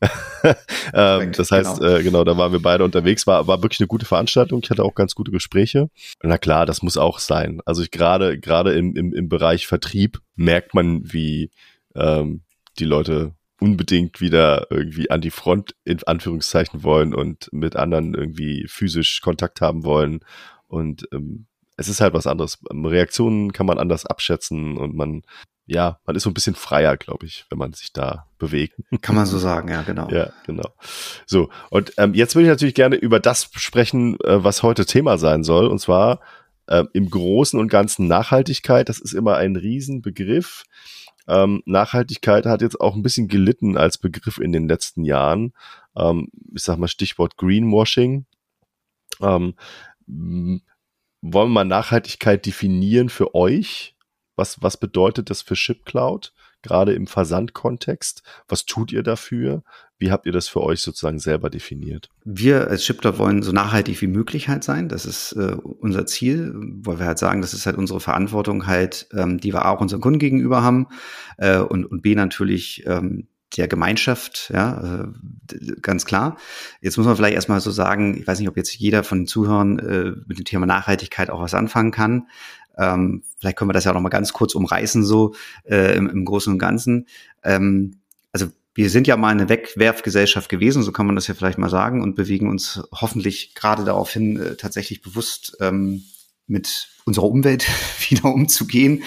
ähm, 0.94 1.32
das 1.32 1.50
heißt, 1.50 1.80
genau. 1.80 1.96
Äh, 1.96 2.02
genau, 2.02 2.24
da 2.24 2.36
waren 2.36 2.52
wir 2.52 2.62
beide 2.62 2.84
unterwegs, 2.84 3.26
war, 3.26 3.46
war 3.46 3.62
wirklich 3.62 3.80
eine 3.80 3.88
gute 3.88 4.06
Veranstaltung. 4.06 4.60
Ich 4.62 4.70
hatte 4.70 4.84
auch 4.84 4.94
ganz 4.94 5.14
gute 5.14 5.30
Gespräche. 5.30 5.90
Na 6.22 6.38
klar, 6.38 6.66
das 6.66 6.82
muss 6.82 6.96
auch 6.96 7.18
sein. 7.18 7.60
Also 7.64 7.82
ich 7.82 7.90
gerade, 7.90 8.38
gerade 8.38 8.72
im, 8.72 8.94
im, 8.96 9.12
im 9.12 9.28
Bereich 9.28 9.66
Vertrieb 9.66 10.20
merkt 10.36 10.74
man, 10.74 11.02
wie 11.04 11.50
ähm, 11.94 12.42
die 12.78 12.84
Leute 12.84 13.34
unbedingt 13.60 14.20
wieder 14.20 14.68
irgendwie 14.70 15.10
an 15.10 15.20
die 15.20 15.30
Front 15.30 15.74
in 15.84 16.02
Anführungszeichen 16.04 16.82
wollen 16.84 17.12
und 17.14 17.48
mit 17.52 17.76
anderen 17.76 18.14
irgendwie 18.14 18.66
physisch 18.68 19.20
Kontakt 19.20 19.60
haben 19.60 19.84
wollen. 19.84 20.20
Und 20.68 21.08
ähm, 21.12 21.47
es 21.78 21.88
ist 21.88 22.00
halt 22.00 22.12
was 22.12 22.26
anderes. 22.26 22.58
Ähm, 22.70 22.84
Reaktionen 22.84 23.52
kann 23.52 23.64
man 23.64 23.78
anders 23.78 24.04
abschätzen 24.04 24.76
und 24.76 24.94
man, 24.94 25.22
ja, 25.64 25.98
man 26.04 26.16
ist 26.16 26.24
so 26.24 26.30
ein 26.30 26.34
bisschen 26.34 26.56
freier, 26.56 26.96
glaube 26.96 27.24
ich, 27.24 27.46
wenn 27.48 27.58
man 27.58 27.72
sich 27.72 27.92
da 27.92 28.26
bewegt. 28.38 28.74
Kann 29.00 29.14
man 29.14 29.26
so 29.26 29.38
sagen, 29.38 29.68
ja, 29.68 29.82
genau. 29.82 30.08
Ja, 30.10 30.32
genau. 30.44 30.70
So, 31.26 31.50
und 31.70 31.92
ähm, 31.96 32.14
jetzt 32.14 32.34
würde 32.34 32.46
ich 32.46 32.50
natürlich 32.50 32.74
gerne 32.74 32.96
über 32.96 33.20
das 33.20 33.50
sprechen, 33.54 34.18
äh, 34.20 34.42
was 34.42 34.62
heute 34.62 34.86
Thema 34.86 35.18
sein 35.18 35.44
soll, 35.44 35.68
und 35.68 35.78
zwar 35.78 36.20
äh, 36.66 36.84
im 36.94 37.10
Großen 37.10 37.58
und 37.58 37.68
Ganzen 37.68 38.08
Nachhaltigkeit. 38.08 38.88
Das 38.88 38.98
ist 38.98 39.12
immer 39.12 39.36
ein 39.36 39.56
Riesenbegriff. 39.56 40.64
Ähm, 41.28 41.62
Nachhaltigkeit 41.66 42.46
hat 42.46 42.62
jetzt 42.62 42.80
auch 42.80 42.96
ein 42.96 43.02
bisschen 43.02 43.28
gelitten 43.28 43.76
als 43.76 43.98
Begriff 43.98 44.38
in 44.38 44.52
den 44.52 44.66
letzten 44.66 45.04
Jahren. 45.04 45.52
Ähm, 45.94 46.28
ich 46.54 46.62
sag 46.62 46.78
mal 46.78 46.88
Stichwort 46.88 47.36
Greenwashing. 47.36 48.24
Ähm, 49.20 49.54
wollen 51.20 51.48
wir 51.48 51.54
mal 51.54 51.64
Nachhaltigkeit 51.64 52.46
definieren 52.46 53.08
für 53.08 53.34
euch? 53.34 53.96
Was, 54.36 54.62
was 54.62 54.76
bedeutet 54.76 55.30
das 55.30 55.42
für 55.42 55.56
ShipCloud? 55.56 56.32
Gerade 56.62 56.92
im 56.92 57.06
Versandkontext. 57.06 58.22
Was 58.48 58.66
tut 58.66 58.92
ihr 58.92 59.02
dafür? 59.02 59.62
Wie 59.96 60.12
habt 60.12 60.26
ihr 60.26 60.32
das 60.32 60.48
für 60.48 60.62
euch 60.62 60.80
sozusagen 60.80 61.18
selber 61.18 61.50
definiert? 61.50 62.08
Wir 62.24 62.68
als 62.68 62.84
ShipCloud 62.84 63.18
wollen 63.18 63.42
so 63.42 63.52
nachhaltig 63.52 64.00
wie 64.00 64.06
möglich 64.06 64.48
halt 64.48 64.62
sein. 64.62 64.88
Das 64.88 65.06
ist 65.06 65.32
äh, 65.32 65.56
unser 65.80 66.06
Ziel, 66.06 66.52
weil 66.54 67.00
wir 67.00 67.06
halt 67.06 67.18
sagen, 67.18 67.40
das 67.40 67.54
ist 67.54 67.66
halt 67.66 67.76
unsere 67.76 68.00
Verantwortung 68.00 68.66
halt, 68.66 69.08
ähm, 69.12 69.38
die 69.38 69.52
wir 69.52 69.68
auch 69.68 69.80
unseren 69.80 70.00
Kunden 70.00 70.18
gegenüber 70.18 70.62
haben. 70.62 70.86
Äh, 71.36 71.58
und, 71.58 71.84
und 71.84 72.02
B 72.02 72.14
natürlich 72.14 72.84
ähm, 72.86 73.28
der 73.56 73.68
Gemeinschaft, 73.68 74.50
ja, 74.52 75.04
äh, 75.04 75.74
ganz 75.80 76.04
klar. 76.04 76.36
Jetzt 76.80 76.96
muss 76.96 77.06
man 77.06 77.16
vielleicht 77.16 77.34
erstmal 77.34 77.60
so 77.60 77.70
sagen, 77.70 78.16
ich 78.18 78.26
weiß 78.26 78.38
nicht, 78.38 78.48
ob 78.48 78.56
jetzt 78.56 78.74
jeder 78.74 79.04
von 79.04 79.20
den 79.20 79.26
Zuhörern 79.26 79.78
äh, 79.78 80.12
mit 80.26 80.38
dem 80.38 80.44
Thema 80.44 80.66
Nachhaltigkeit 80.66 81.30
auch 81.30 81.40
was 81.40 81.54
anfangen 81.54 81.90
kann. 81.90 82.28
Ähm, 82.76 83.22
vielleicht 83.38 83.56
können 83.56 83.70
wir 83.70 83.74
das 83.74 83.84
ja 83.84 83.90
auch 83.90 83.94
noch 83.94 84.02
mal 84.02 84.08
ganz 84.10 84.32
kurz 84.32 84.54
umreißen, 84.54 85.04
so 85.04 85.34
äh, 85.64 85.96
im, 85.96 86.08
im 86.08 86.24
Großen 86.24 86.52
und 86.52 86.58
Ganzen. 86.58 87.06
Ähm, 87.42 88.00
also 88.32 88.48
wir 88.74 88.90
sind 88.90 89.06
ja 89.06 89.16
mal 89.16 89.30
eine 89.30 89.48
Wegwerfgesellschaft 89.48 90.48
gewesen, 90.48 90.82
so 90.82 90.92
kann 90.92 91.06
man 91.06 91.16
das 91.16 91.26
ja 91.26 91.34
vielleicht 91.34 91.58
mal 91.58 91.70
sagen, 91.70 92.02
und 92.02 92.14
bewegen 92.14 92.48
uns 92.48 92.82
hoffentlich 92.92 93.54
gerade 93.54 93.84
daraufhin 93.84 94.38
äh, 94.38 94.56
tatsächlich 94.56 95.02
bewusst 95.02 95.56
ähm, 95.60 96.04
mit 96.46 96.88
unserer 97.04 97.26
Umwelt 97.26 97.66
wieder 98.08 98.26
umzugehen 98.26 99.02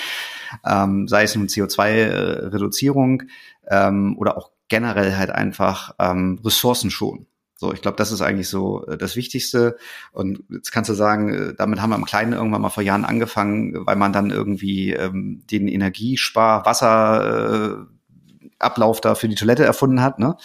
ähm, 0.65 1.07
sei 1.07 1.23
es 1.23 1.35
nun 1.35 1.47
CO2-Reduzierung 1.47 3.23
ähm, 3.69 4.17
oder 4.17 4.37
auch 4.37 4.51
generell 4.67 5.17
halt 5.17 5.31
einfach 5.31 5.95
ähm, 5.99 6.39
Ressourcen 6.43 6.91
schonen. 6.91 7.27
So, 7.61 7.71
ich 7.73 7.81
glaube, 7.83 7.97
das 7.97 8.11
ist 8.11 8.21
eigentlich 8.21 8.49
so 8.49 8.87
äh, 8.87 8.97
das 8.97 9.15
Wichtigste. 9.15 9.77
Und 10.11 10.41
jetzt 10.49 10.71
kannst 10.71 10.89
du 10.89 10.95
sagen, 10.95 11.31
äh, 11.31 11.53
damit 11.53 11.79
haben 11.79 11.91
wir 11.91 11.95
im 11.95 12.05
Kleinen 12.05 12.33
irgendwann 12.33 12.63
mal 12.63 12.69
vor 12.69 12.81
Jahren 12.81 13.05
angefangen, 13.05 13.85
weil 13.85 13.97
man 13.97 14.11
dann 14.11 14.31
irgendwie 14.31 14.93
ähm, 14.93 15.43
den 15.51 15.67
Energiespar, 15.67 16.65
Wasserablauf 16.65 18.97
äh, 18.97 19.01
da 19.01 19.13
für 19.13 19.29
die 19.29 19.35
Toilette 19.35 19.63
erfunden 19.63 20.01
hat. 20.01 20.17
Ne? 20.17 20.37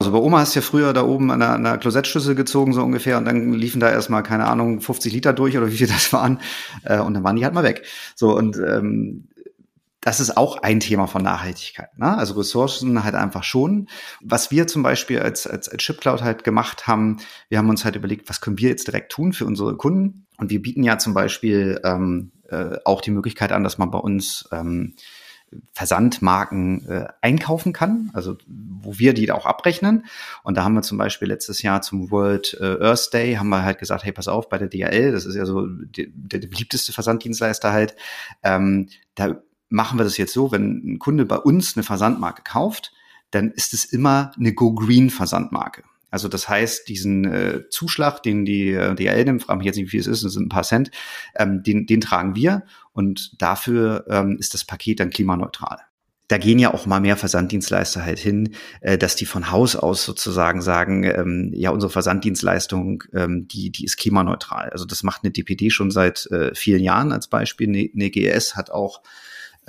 Also 0.00 0.12
bei 0.12 0.18
Oma 0.18 0.40
hast 0.40 0.54
du 0.54 0.60
ja 0.60 0.62
früher 0.62 0.92
da 0.92 1.04
oben 1.04 1.30
an 1.30 1.40
an 1.40 1.64
der 1.64 1.78
Klosettschüssel 1.78 2.34
gezogen, 2.34 2.74
so 2.74 2.82
ungefähr, 2.82 3.16
und 3.16 3.24
dann 3.26 3.54
liefen 3.54 3.80
da 3.80 3.90
erstmal, 3.90 4.22
keine 4.22 4.46
Ahnung, 4.46 4.82
50 4.82 5.14
Liter 5.14 5.32
durch 5.32 5.56
oder 5.56 5.68
wie 5.68 5.76
viel 5.76 5.86
das 5.86 6.12
waren, 6.12 6.40
äh, 6.84 6.98
und 6.98 7.14
dann 7.14 7.24
waren 7.24 7.36
die 7.36 7.44
halt 7.44 7.54
mal 7.54 7.64
weg. 7.64 7.86
So, 8.16 8.36
und 8.36 8.58
ähm, 8.58 9.28
das 10.00 10.20
ist 10.20 10.36
auch 10.36 10.56
ein 10.62 10.80
Thema 10.80 11.06
von 11.06 11.22
Nachhaltigkeit. 11.22 11.96
Ne? 11.98 12.16
Also 12.16 12.34
Ressourcen 12.34 13.04
halt 13.04 13.14
einfach 13.14 13.44
schon. 13.44 13.88
Was 14.22 14.50
wir 14.50 14.66
zum 14.66 14.82
Beispiel 14.82 15.20
als, 15.20 15.46
als, 15.46 15.68
als 15.68 15.82
Chipcloud 15.82 16.22
halt 16.22 16.42
gemacht 16.42 16.86
haben, 16.86 17.18
wir 17.48 17.58
haben 17.58 17.68
uns 17.68 17.84
halt 17.84 17.96
überlegt, 17.96 18.28
was 18.28 18.40
können 18.40 18.58
wir 18.58 18.70
jetzt 18.70 18.86
direkt 18.86 19.12
tun 19.12 19.32
für 19.32 19.44
unsere 19.44 19.76
Kunden? 19.76 20.26
Und 20.38 20.50
wir 20.50 20.62
bieten 20.62 20.82
ja 20.82 20.98
zum 20.98 21.12
Beispiel 21.12 21.80
ähm, 21.84 22.32
äh, 22.48 22.78
auch 22.84 23.02
die 23.02 23.10
Möglichkeit 23.10 23.52
an, 23.52 23.62
dass 23.62 23.76
man 23.76 23.90
bei 23.90 23.98
uns 23.98 24.48
ähm, 24.52 24.94
Versandmarken 25.72 26.88
äh, 26.88 27.08
einkaufen 27.20 27.72
kann, 27.72 28.10
also 28.12 28.38
wo 28.46 28.98
wir 28.98 29.14
die 29.14 29.30
auch 29.32 29.46
abrechnen. 29.46 30.06
Und 30.44 30.56
da 30.56 30.64
haben 30.64 30.74
wir 30.74 30.82
zum 30.82 30.96
Beispiel 30.96 31.28
letztes 31.28 31.60
Jahr 31.62 31.82
zum 31.82 32.10
World 32.10 32.56
äh, 32.60 32.78
Earth 32.80 33.12
Day 33.12 33.34
haben 33.34 33.48
wir 33.48 33.64
halt 33.64 33.78
gesagt, 33.78 34.04
hey, 34.04 34.12
pass 34.12 34.28
auf, 34.28 34.48
bei 34.48 34.58
der 34.58 34.68
DHL, 34.68 35.12
das 35.12 35.26
ist 35.26 35.34
ja 35.34 35.44
so 35.44 35.66
die, 35.66 36.10
der, 36.14 36.38
beliebteste 36.38 36.92
Versanddienstleister 36.92 37.72
halt, 37.72 37.96
ähm, 38.42 38.88
da 39.16 39.42
machen 39.70 39.98
wir 39.98 40.04
das 40.04 40.18
jetzt 40.18 40.34
so, 40.34 40.52
wenn 40.52 40.94
ein 40.94 40.98
Kunde 40.98 41.24
bei 41.24 41.36
uns 41.36 41.76
eine 41.76 41.84
Versandmarke 41.84 42.42
kauft, 42.42 42.92
dann 43.30 43.50
ist 43.52 43.72
es 43.72 43.84
immer 43.84 44.32
eine 44.38 44.52
Go 44.52 44.74
Green 44.74 45.08
Versandmarke. 45.08 45.84
Also 46.10 46.28
das 46.28 46.48
heißt, 46.48 46.88
diesen 46.88 47.24
äh, 47.24 47.68
Zuschlag, 47.70 48.22
den 48.22 48.44
die 48.44 48.72
äh, 48.72 48.94
DHL 48.94 49.24
nimmt, 49.24 49.44
frage 49.44 49.58
mich 49.58 49.66
jetzt 49.66 49.76
nicht, 49.76 49.86
wie 49.86 49.90
viel 49.90 50.00
es 50.00 50.06
ist, 50.08 50.24
das 50.24 50.32
sind 50.32 50.46
ein 50.46 50.48
paar 50.48 50.64
Cent, 50.64 50.90
ähm, 51.36 51.62
den, 51.62 51.86
den 51.86 52.00
tragen 52.00 52.34
wir 52.34 52.64
und 52.92 53.40
dafür 53.40 54.04
ähm, 54.08 54.36
ist 54.38 54.52
das 54.54 54.64
Paket 54.64 55.00
dann 55.00 55.10
klimaneutral. 55.10 55.78
Da 56.26 56.38
gehen 56.38 56.60
ja 56.60 56.72
auch 56.72 56.86
mal 56.86 57.00
mehr 57.00 57.16
Versanddienstleister 57.16 58.04
halt 58.04 58.18
hin, 58.18 58.54
äh, 58.80 58.98
dass 58.98 59.16
die 59.16 59.26
von 59.26 59.50
Haus 59.50 59.76
aus 59.76 60.04
sozusagen 60.04 60.62
sagen, 60.62 61.04
ähm, 61.04 61.50
ja, 61.54 61.70
unsere 61.70 61.90
Versanddienstleistung, 61.90 63.04
ähm, 63.12 63.48
die, 63.48 63.70
die 63.70 63.84
ist 63.84 63.96
klimaneutral. 63.96 64.70
Also 64.70 64.84
das 64.84 65.02
macht 65.02 65.24
eine 65.24 65.32
DPD 65.32 65.70
schon 65.70 65.90
seit 65.90 66.26
äh, 66.26 66.54
vielen 66.54 66.82
Jahren 66.82 67.10
als 67.12 67.26
Beispiel. 67.26 67.68
Eine, 67.68 67.90
eine 67.92 68.10
GS 68.10 68.54
hat 68.54 68.70
auch, 68.70 69.02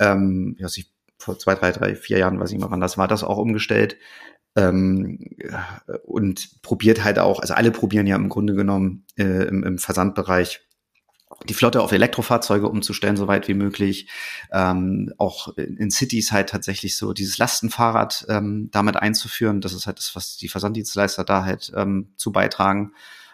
ähm, 0.02 0.56
ja, 0.58 0.68
sich 0.68 0.92
vor 1.18 1.38
zwei, 1.38 1.54
drei, 1.54 1.72
drei, 1.72 1.94
vier 1.94 2.18
Jahren, 2.18 2.40
weiß 2.40 2.50
ich 2.52 2.58
mehr 2.58 2.70
wann 2.70 2.80
das 2.80 2.98
war, 2.98 3.08
das 3.08 3.22
auch 3.22 3.38
umgestellt 3.38 3.96
ähm, 4.56 5.18
und 6.04 6.62
probiert 6.62 7.04
halt 7.04 7.18
auch, 7.18 7.40
also 7.40 7.54
alle 7.54 7.70
probieren 7.70 8.06
ja 8.06 8.16
im 8.16 8.28
Grunde 8.28 8.54
genommen 8.54 9.04
äh, 9.16 9.44
im, 9.44 9.64
im 9.64 9.78
Versandbereich 9.78 10.60
die 11.48 11.54
Flotte 11.54 11.80
auf 11.80 11.92
Elektrofahrzeuge 11.92 12.68
umzustellen, 12.68 13.16
so 13.16 13.26
weit 13.26 13.48
wie 13.48 13.54
möglich. 13.54 14.08
Ähm, 14.52 15.12
auch 15.16 15.56
in 15.56 15.90
Cities 15.90 16.30
halt 16.30 16.50
tatsächlich 16.50 16.96
so 16.96 17.14
dieses 17.14 17.38
Lastenfahrrad 17.38 18.26
ähm, 18.28 18.68
damit 18.70 18.96
einzuführen. 18.96 19.60
Das 19.60 19.72
ist 19.72 19.86
halt 19.86 19.98
das, 19.98 20.14
was 20.14 20.36
die 20.36 20.48
Versanddienstleister 20.48 21.24
da 21.24 21.44
halt 21.44 21.72
ähm, 21.74 22.12
zu 22.16 22.32
beitragen, 22.32 22.92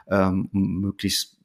ähm, 0.09 0.49
um 0.53 0.81
möglichst 0.81 1.38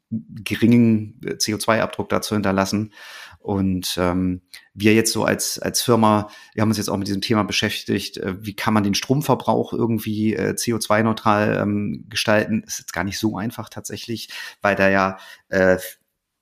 geringen 0.43 1.19
CO2-Abdruck 1.21 2.09
da 2.09 2.21
zu 2.21 2.35
hinterlassen. 2.35 2.93
Und 3.39 3.95
ähm, 3.97 4.41
wir 4.73 4.93
jetzt 4.93 5.11
so 5.11 5.25
als, 5.25 5.59
als 5.59 5.81
Firma, 5.81 6.29
wir 6.53 6.61
haben 6.61 6.69
uns 6.69 6.77
jetzt 6.77 6.89
auch 6.89 6.97
mit 6.97 7.09
diesem 7.09 7.21
Thema 7.21 7.43
beschäftigt, 7.43 8.17
äh, 8.17 8.35
wie 8.39 8.55
kann 8.55 8.73
man 8.73 8.83
den 8.83 8.95
Stromverbrauch 8.95 9.73
irgendwie 9.73 10.33
äh, 10.33 10.53
CO2-neutral 10.53 11.57
ähm, 11.61 12.05
gestalten. 12.09 12.63
Ist 12.63 12.79
jetzt 12.79 12.93
gar 12.93 13.03
nicht 13.03 13.19
so 13.19 13.37
einfach 13.37 13.67
tatsächlich, 13.67 14.29
weil 14.61 14.75
da 14.75 14.89
ja 14.89 15.17
äh, 15.49 15.77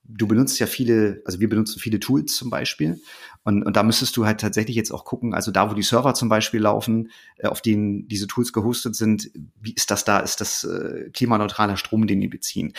du 0.04 0.28
benutzt 0.28 0.60
ja 0.60 0.68
viele, 0.68 1.22
also 1.26 1.40
wir 1.40 1.50
benutzen 1.50 1.80
viele 1.80 2.00
Tools 2.00 2.36
zum 2.36 2.50
Beispiel. 2.50 3.02
Und, 3.44 3.64
und 3.64 3.76
da 3.76 3.84
müsstest 3.84 4.16
du 4.18 4.26
halt 4.26 4.40
tatsächlich 4.40 4.76
jetzt 4.76 4.92
auch 4.92 5.06
gucken, 5.06 5.34
also 5.34 5.52
da, 5.52 5.70
wo 5.70 5.74
die 5.74 5.82
Server 5.82 6.14
zum 6.14 6.30
Beispiel 6.30 6.60
laufen, 6.60 7.10
äh, 7.38 7.48
auf 7.48 7.62
denen 7.62 8.08
diese 8.08 8.28
Tools 8.28 8.54
gehostet 8.54 8.96
sind, 8.96 9.32
wie 9.60 9.74
ist 9.74 9.90
das 9.90 10.06
da? 10.06 10.20
Ist 10.20 10.42
das 10.42 10.64
äh, 10.64 11.10
klimaneutraler 11.12 11.78
Strom, 11.78 12.06
den 12.06 12.22
die 12.22 12.28
beziehen? 12.28 12.74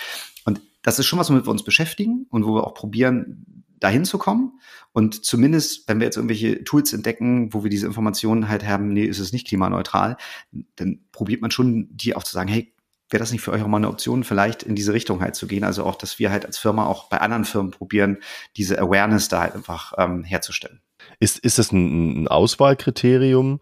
Und 0.45 0.61
das 0.83 0.99
ist 0.99 1.07
schon 1.07 1.19
was, 1.19 1.31
womit 1.31 1.47
wir 1.47 1.51
uns 1.51 1.65
beschäftigen 1.65 2.27
und 2.31 2.45
wo 2.45 2.55
wir 2.55 2.67
auch 2.67 2.75
probieren, 2.75 3.65
dahin 3.81 4.05
zu 4.05 4.19
kommen. 4.19 4.61
Und 4.93 5.25
zumindest, 5.25 5.89
wenn 5.89 5.99
wir 5.99 6.05
jetzt 6.07 6.17
irgendwelche 6.17 6.65
Tools 6.65 6.93
entdecken, 6.93 7.53
wo 7.53 7.65
wir 7.65 7.71
diese 7.71 7.87
Informationen 7.87 8.49
halt 8.49 8.67
haben, 8.67 8.93
nee, 8.93 9.05
ist 9.05 9.19
es 9.19 9.33
nicht 9.33 9.49
klimaneutral, 9.49 10.17
dann 10.77 11.01
probiert 11.11 11.41
man 11.43 11.51
schon, 11.51 11.89
die 11.91 12.15
auch 12.15 12.23
zu 12.23 12.33
sagen, 12.33 12.49
hey, 12.49 12.73
wäre 13.11 13.21
das 13.21 13.33
nicht 13.33 13.43
für 13.43 13.53
euch 13.53 13.63
auch 13.63 13.69
mal 13.69 13.79
eine 13.79 13.89
Option, 13.89 14.25
vielleicht 14.25 14.63
in 14.63 14.75
diese 14.75 14.93
Richtung 14.93 15.21
halt 15.21 15.35
zu 15.35 15.47
gehen? 15.47 15.65
Also 15.65 15.85
auch, 15.85 15.97
dass 15.97 16.19
wir 16.19 16.31
halt 16.31 16.47
als 16.47 16.59
Firma 16.59 16.87
auch 16.87 17.09
bei 17.09 17.21
anderen 17.21 17.45
Firmen 17.45 17.71
probieren, 17.73 18.19
diese 18.57 18.79
Awareness 18.79 19.29
da 19.29 19.41
halt 19.41 19.55
einfach 19.55 19.93
ähm, 19.99 20.25
herzustellen. 20.25 20.81
Ist, 21.19 21.39
ist 21.39 21.59
das 21.59 21.73
ein, 21.73 22.23
ein 22.23 22.29
Auswahlkriterium? 22.29 23.61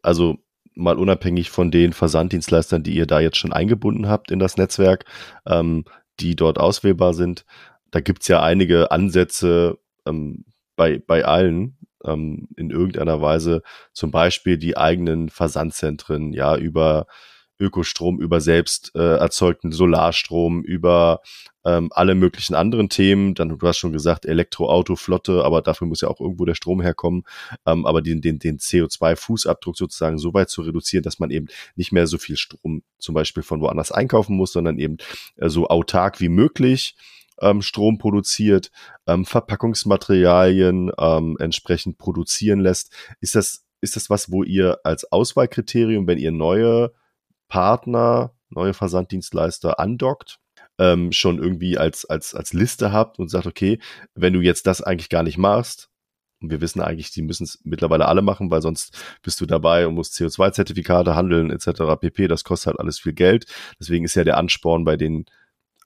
Also 0.00 0.38
mal 0.74 0.98
unabhängig 0.98 1.50
von 1.50 1.70
den 1.70 1.92
Versanddienstleistern, 1.92 2.82
die 2.82 2.94
ihr 2.94 3.06
da 3.06 3.20
jetzt 3.20 3.36
schon 3.36 3.52
eingebunden 3.52 4.08
habt 4.08 4.30
in 4.30 4.38
das 4.38 4.56
Netzwerk, 4.56 5.04
ähm, 5.46 5.84
die 6.22 6.36
dort 6.36 6.58
auswählbar 6.58 7.14
sind, 7.14 7.44
da 7.90 8.00
gibt's 8.00 8.28
ja 8.28 8.42
einige 8.42 8.90
Ansätze 8.90 9.78
ähm, 10.06 10.44
bei, 10.76 10.98
bei 10.98 11.24
allen 11.24 11.76
ähm, 12.04 12.48
in 12.56 12.70
irgendeiner 12.70 13.20
Weise, 13.20 13.62
zum 13.92 14.10
Beispiel 14.10 14.56
die 14.56 14.76
eigenen 14.76 15.28
Versandzentren, 15.28 16.32
ja, 16.32 16.56
über 16.56 17.06
Ökostrom, 17.58 18.20
über 18.20 18.40
selbst 18.40 18.92
äh, 18.94 19.16
erzeugten 19.16 19.72
Solarstrom, 19.72 20.62
über 20.62 21.20
ähm, 21.64 21.88
alle 21.92 22.14
möglichen 22.14 22.54
anderen 22.54 22.88
Themen. 22.88 23.34
Dann, 23.34 23.58
du 23.58 23.66
hast 23.66 23.78
schon 23.78 23.92
gesagt, 23.92 24.26
Elektroautoflotte, 24.26 25.44
aber 25.44 25.62
dafür 25.62 25.86
muss 25.86 26.00
ja 26.00 26.08
auch 26.08 26.20
irgendwo 26.20 26.44
der 26.44 26.54
Strom 26.54 26.80
herkommen. 26.80 27.24
Ähm, 27.66 27.86
aber 27.86 28.02
den, 28.02 28.20
den, 28.20 28.38
den 28.38 28.58
CO2-Fußabdruck 28.58 29.76
sozusagen 29.76 30.18
so 30.18 30.34
weit 30.34 30.50
zu 30.50 30.62
reduzieren, 30.62 31.02
dass 31.02 31.18
man 31.18 31.30
eben 31.30 31.46
nicht 31.76 31.92
mehr 31.92 32.06
so 32.06 32.18
viel 32.18 32.36
Strom 32.36 32.82
zum 32.98 33.14
Beispiel 33.14 33.42
von 33.42 33.60
woanders 33.60 33.92
einkaufen 33.92 34.36
muss, 34.36 34.52
sondern 34.52 34.78
eben 34.78 34.96
äh, 35.36 35.48
so 35.48 35.68
autark 35.68 36.20
wie 36.20 36.28
möglich 36.28 36.96
ähm, 37.40 37.62
Strom 37.62 37.98
produziert, 37.98 38.70
ähm, 39.06 39.24
Verpackungsmaterialien 39.24 40.92
ähm, 40.98 41.36
entsprechend 41.38 41.98
produzieren 41.98 42.60
lässt. 42.60 42.92
Ist 43.20 43.34
das, 43.34 43.64
ist 43.80 43.96
das 43.96 44.10
was, 44.10 44.30
wo 44.30 44.42
ihr 44.42 44.78
als 44.84 45.10
Auswahlkriterium, 45.10 46.06
wenn 46.06 46.18
ihr 46.18 46.32
neue 46.32 46.92
Partner, 47.48 48.32
neue 48.48 48.74
Versanddienstleister 48.74 49.78
andockt, 49.78 50.38
ähm, 50.78 51.12
schon 51.12 51.38
irgendwie 51.38 51.78
als, 51.78 52.04
als, 52.04 52.34
als 52.34 52.52
Liste 52.52 52.92
habt 52.92 53.18
und 53.18 53.28
sagt, 53.28 53.46
okay, 53.46 53.78
wenn 54.14 54.32
du 54.32 54.40
jetzt 54.40 54.66
das 54.66 54.82
eigentlich 54.82 55.08
gar 55.08 55.22
nicht 55.22 55.38
machst, 55.38 55.88
und 56.42 56.50
wir 56.50 56.60
wissen 56.60 56.80
eigentlich, 56.80 57.12
die 57.12 57.22
müssen 57.22 57.44
es 57.44 57.60
mittlerweile 57.62 58.06
alle 58.06 58.20
machen, 58.20 58.50
weil 58.50 58.62
sonst 58.62 58.98
bist 59.22 59.40
du 59.40 59.46
dabei 59.46 59.86
und 59.86 59.94
musst 59.94 60.14
CO2-Zertifikate 60.14 61.14
handeln 61.14 61.50
etc. 61.50 61.96
pp. 62.00 62.26
Das 62.26 62.42
kostet 62.42 62.66
halt 62.68 62.80
alles 62.80 62.98
viel 62.98 63.12
Geld. 63.12 63.46
Deswegen 63.78 64.04
ist 64.04 64.16
ja 64.16 64.24
der 64.24 64.38
Ansporn 64.38 64.84
bei 64.84 64.96
den 64.96 65.26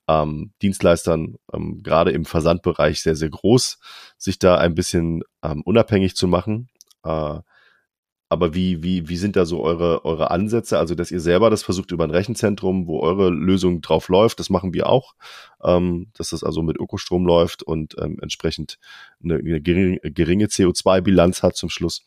ähm, 0.09 0.53
Dienstleistern 0.63 1.37
ähm, 1.53 1.83
gerade 1.83 2.11
im 2.13 2.25
Versandbereich 2.25 3.03
sehr, 3.03 3.17
sehr 3.17 3.29
groß, 3.29 3.79
sich 4.17 4.39
da 4.39 4.57
ein 4.57 4.75
bisschen 4.75 5.23
ähm, 5.43 5.63
unabhängig 5.63 6.17
zu 6.17 6.27
machen. 6.27 6.69
Äh, 7.05 7.41
aber 8.29 8.55
wie, 8.55 8.83
wie, 8.83 9.09
wie 9.09 9.17
sind 9.17 9.37
da 9.37 9.47
so 9.47 9.63
eure, 9.63 10.05
eure 10.05 10.31
Ansätze? 10.31 10.79
Also, 10.79 10.95
dass 10.95 11.11
ihr 11.13 11.21
selber 11.21 11.49
das 11.49 11.63
versucht 11.63 11.93
über 11.93 12.05
ein 12.05 12.11
Rechenzentrum, 12.11 12.89
wo 12.89 13.01
eure 13.01 13.31
Lösung 13.31 13.81
drauf 13.83 14.09
läuft, 14.09 14.41
das 14.41 14.51
machen 14.51 14.75
wir 14.75 14.89
auch, 14.89 15.15
ähm, 15.63 16.09
dass 16.15 16.31
das 16.31 16.43
also 16.43 16.63
mit 16.63 16.77
Ökostrom 16.77 17.25
läuft 17.25 17.63
und 17.63 17.95
ähm, 17.99 18.19
entsprechend 18.21 18.79
eine, 19.23 19.37
eine 19.37 19.61
geringe, 19.61 20.01
geringe 20.01 20.47
CO2-Bilanz 20.47 21.43
hat 21.43 21.57
zum 21.57 21.71
Schluss. 21.71 22.05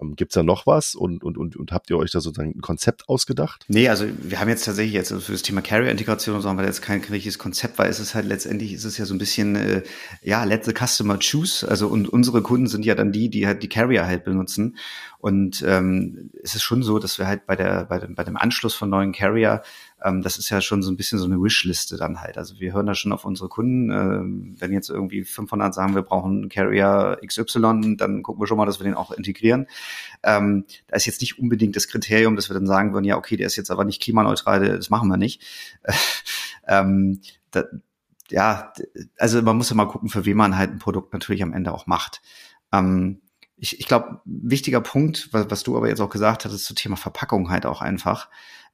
Ähm, 0.00 0.16
Gibt 0.16 0.32
es 0.32 0.34
da 0.34 0.42
noch 0.42 0.66
was 0.66 0.94
und, 0.94 1.22
und, 1.22 1.38
und, 1.38 1.56
und 1.56 1.72
habt 1.72 1.90
ihr 1.90 1.98
euch 1.98 2.10
da 2.10 2.20
sozusagen 2.20 2.54
ein 2.56 2.60
Konzept 2.60 3.08
ausgedacht? 3.08 3.64
Nee, 3.68 3.88
also 3.88 4.06
wir 4.22 4.40
haben 4.40 4.48
jetzt 4.48 4.64
tatsächlich 4.64 4.94
jetzt 4.94 5.12
für 5.12 5.32
das 5.32 5.42
Thema 5.42 5.60
Carrier-Integration 5.60 6.36
und 6.36 6.42
so 6.42 6.48
haben 6.48 6.58
wir 6.58 6.64
jetzt 6.64 6.82
kein 6.82 7.00
richtiges 7.00 7.38
Konzept, 7.38 7.78
weil 7.78 7.90
es 7.90 8.00
ist 8.00 8.14
halt 8.14 8.26
letztendlich 8.26 8.72
ist 8.72 8.84
es 8.84 8.98
ja 8.98 9.04
so 9.04 9.14
ein 9.14 9.18
bisschen, 9.18 9.56
äh, 9.56 9.82
ja, 10.22 10.44
let 10.44 10.64
the 10.64 10.72
customer 10.72 11.18
choose. 11.18 11.68
Also 11.68 11.88
und 11.88 12.08
unsere 12.08 12.42
Kunden 12.42 12.66
sind 12.66 12.84
ja 12.84 12.94
dann 12.94 13.12
die, 13.12 13.28
die 13.28 13.46
halt 13.46 13.62
die 13.62 13.68
Carrier 13.68 14.06
halt 14.06 14.24
benutzen. 14.24 14.76
Und 15.20 15.64
ähm, 15.66 16.30
es 16.42 16.54
ist 16.54 16.62
schon 16.62 16.82
so, 16.82 16.98
dass 16.98 17.18
wir 17.18 17.26
halt 17.26 17.46
bei 17.46 17.56
der, 17.56 17.86
bei 17.86 17.98
dem, 17.98 18.14
bei 18.14 18.22
dem 18.22 18.36
Anschluss 18.36 18.74
von 18.74 18.88
neuen 18.88 19.12
Carrier 19.12 19.62
ähm, 20.02 20.22
das 20.22 20.38
ist 20.38 20.50
ja 20.50 20.60
schon 20.60 20.82
so 20.82 20.90
ein 20.90 20.96
bisschen 20.96 21.18
so 21.18 21.24
eine 21.24 21.42
Wishliste 21.42 21.96
dann 21.96 22.20
halt. 22.20 22.38
Also 22.38 22.60
wir 22.60 22.72
hören 22.72 22.86
da 22.86 22.94
schon 22.94 23.12
auf 23.12 23.24
unsere 23.24 23.48
Kunden. 23.48 23.90
Äh, 23.90 24.60
wenn 24.60 24.72
jetzt 24.72 24.90
irgendwie 24.90 25.24
500 25.24 25.74
sagen, 25.74 25.94
wir 25.94 26.02
brauchen 26.02 26.48
Carrier 26.48 27.18
XY, 27.26 27.96
dann 27.96 28.22
gucken 28.22 28.40
wir 28.40 28.46
schon 28.46 28.56
mal, 28.56 28.66
dass 28.66 28.78
wir 28.78 28.84
den 28.84 28.94
auch 28.94 29.10
integrieren. 29.10 29.66
Ähm, 30.22 30.64
da 30.86 30.96
ist 30.96 31.06
jetzt 31.06 31.20
nicht 31.20 31.38
unbedingt 31.38 31.74
das 31.74 31.88
Kriterium, 31.88 32.36
dass 32.36 32.48
wir 32.48 32.54
dann 32.54 32.66
sagen 32.66 32.92
würden, 32.92 33.04
ja, 33.04 33.16
okay, 33.16 33.36
der 33.36 33.46
ist 33.46 33.56
jetzt 33.56 33.70
aber 33.70 33.84
nicht 33.84 34.00
klimaneutral, 34.00 34.60
das 34.60 34.90
machen 34.90 35.08
wir 35.08 35.16
nicht. 35.16 35.42
ähm, 36.68 37.20
da, 37.50 37.64
ja, 38.30 38.72
also 39.16 39.42
man 39.42 39.56
muss 39.56 39.70
ja 39.70 39.76
mal 39.76 39.86
gucken, 39.86 40.08
für 40.08 40.24
wen 40.24 40.36
man 40.36 40.56
halt 40.56 40.70
ein 40.70 40.78
Produkt 40.78 41.12
natürlich 41.12 41.42
am 41.42 41.52
Ende 41.52 41.72
auch 41.72 41.86
macht. 41.86 42.22
Ähm, 42.72 43.20
ich, 43.56 43.80
ich 43.80 43.86
glaube, 43.88 44.20
wichtiger 44.24 44.80
Punkt, 44.80 45.30
was, 45.32 45.50
was 45.50 45.62
du 45.64 45.76
aber 45.76 45.88
jetzt 45.88 46.00
auch 46.00 46.10
gesagt 46.10 46.44
hast, 46.44 46.52
ist 46.52 46.66
zum 46.66 46.76
Thema 46.76 46.96
Verpackung 46.96 47.50
halt 47.50 47.66
auch 47.66 47.80
einfach 47.80 48.28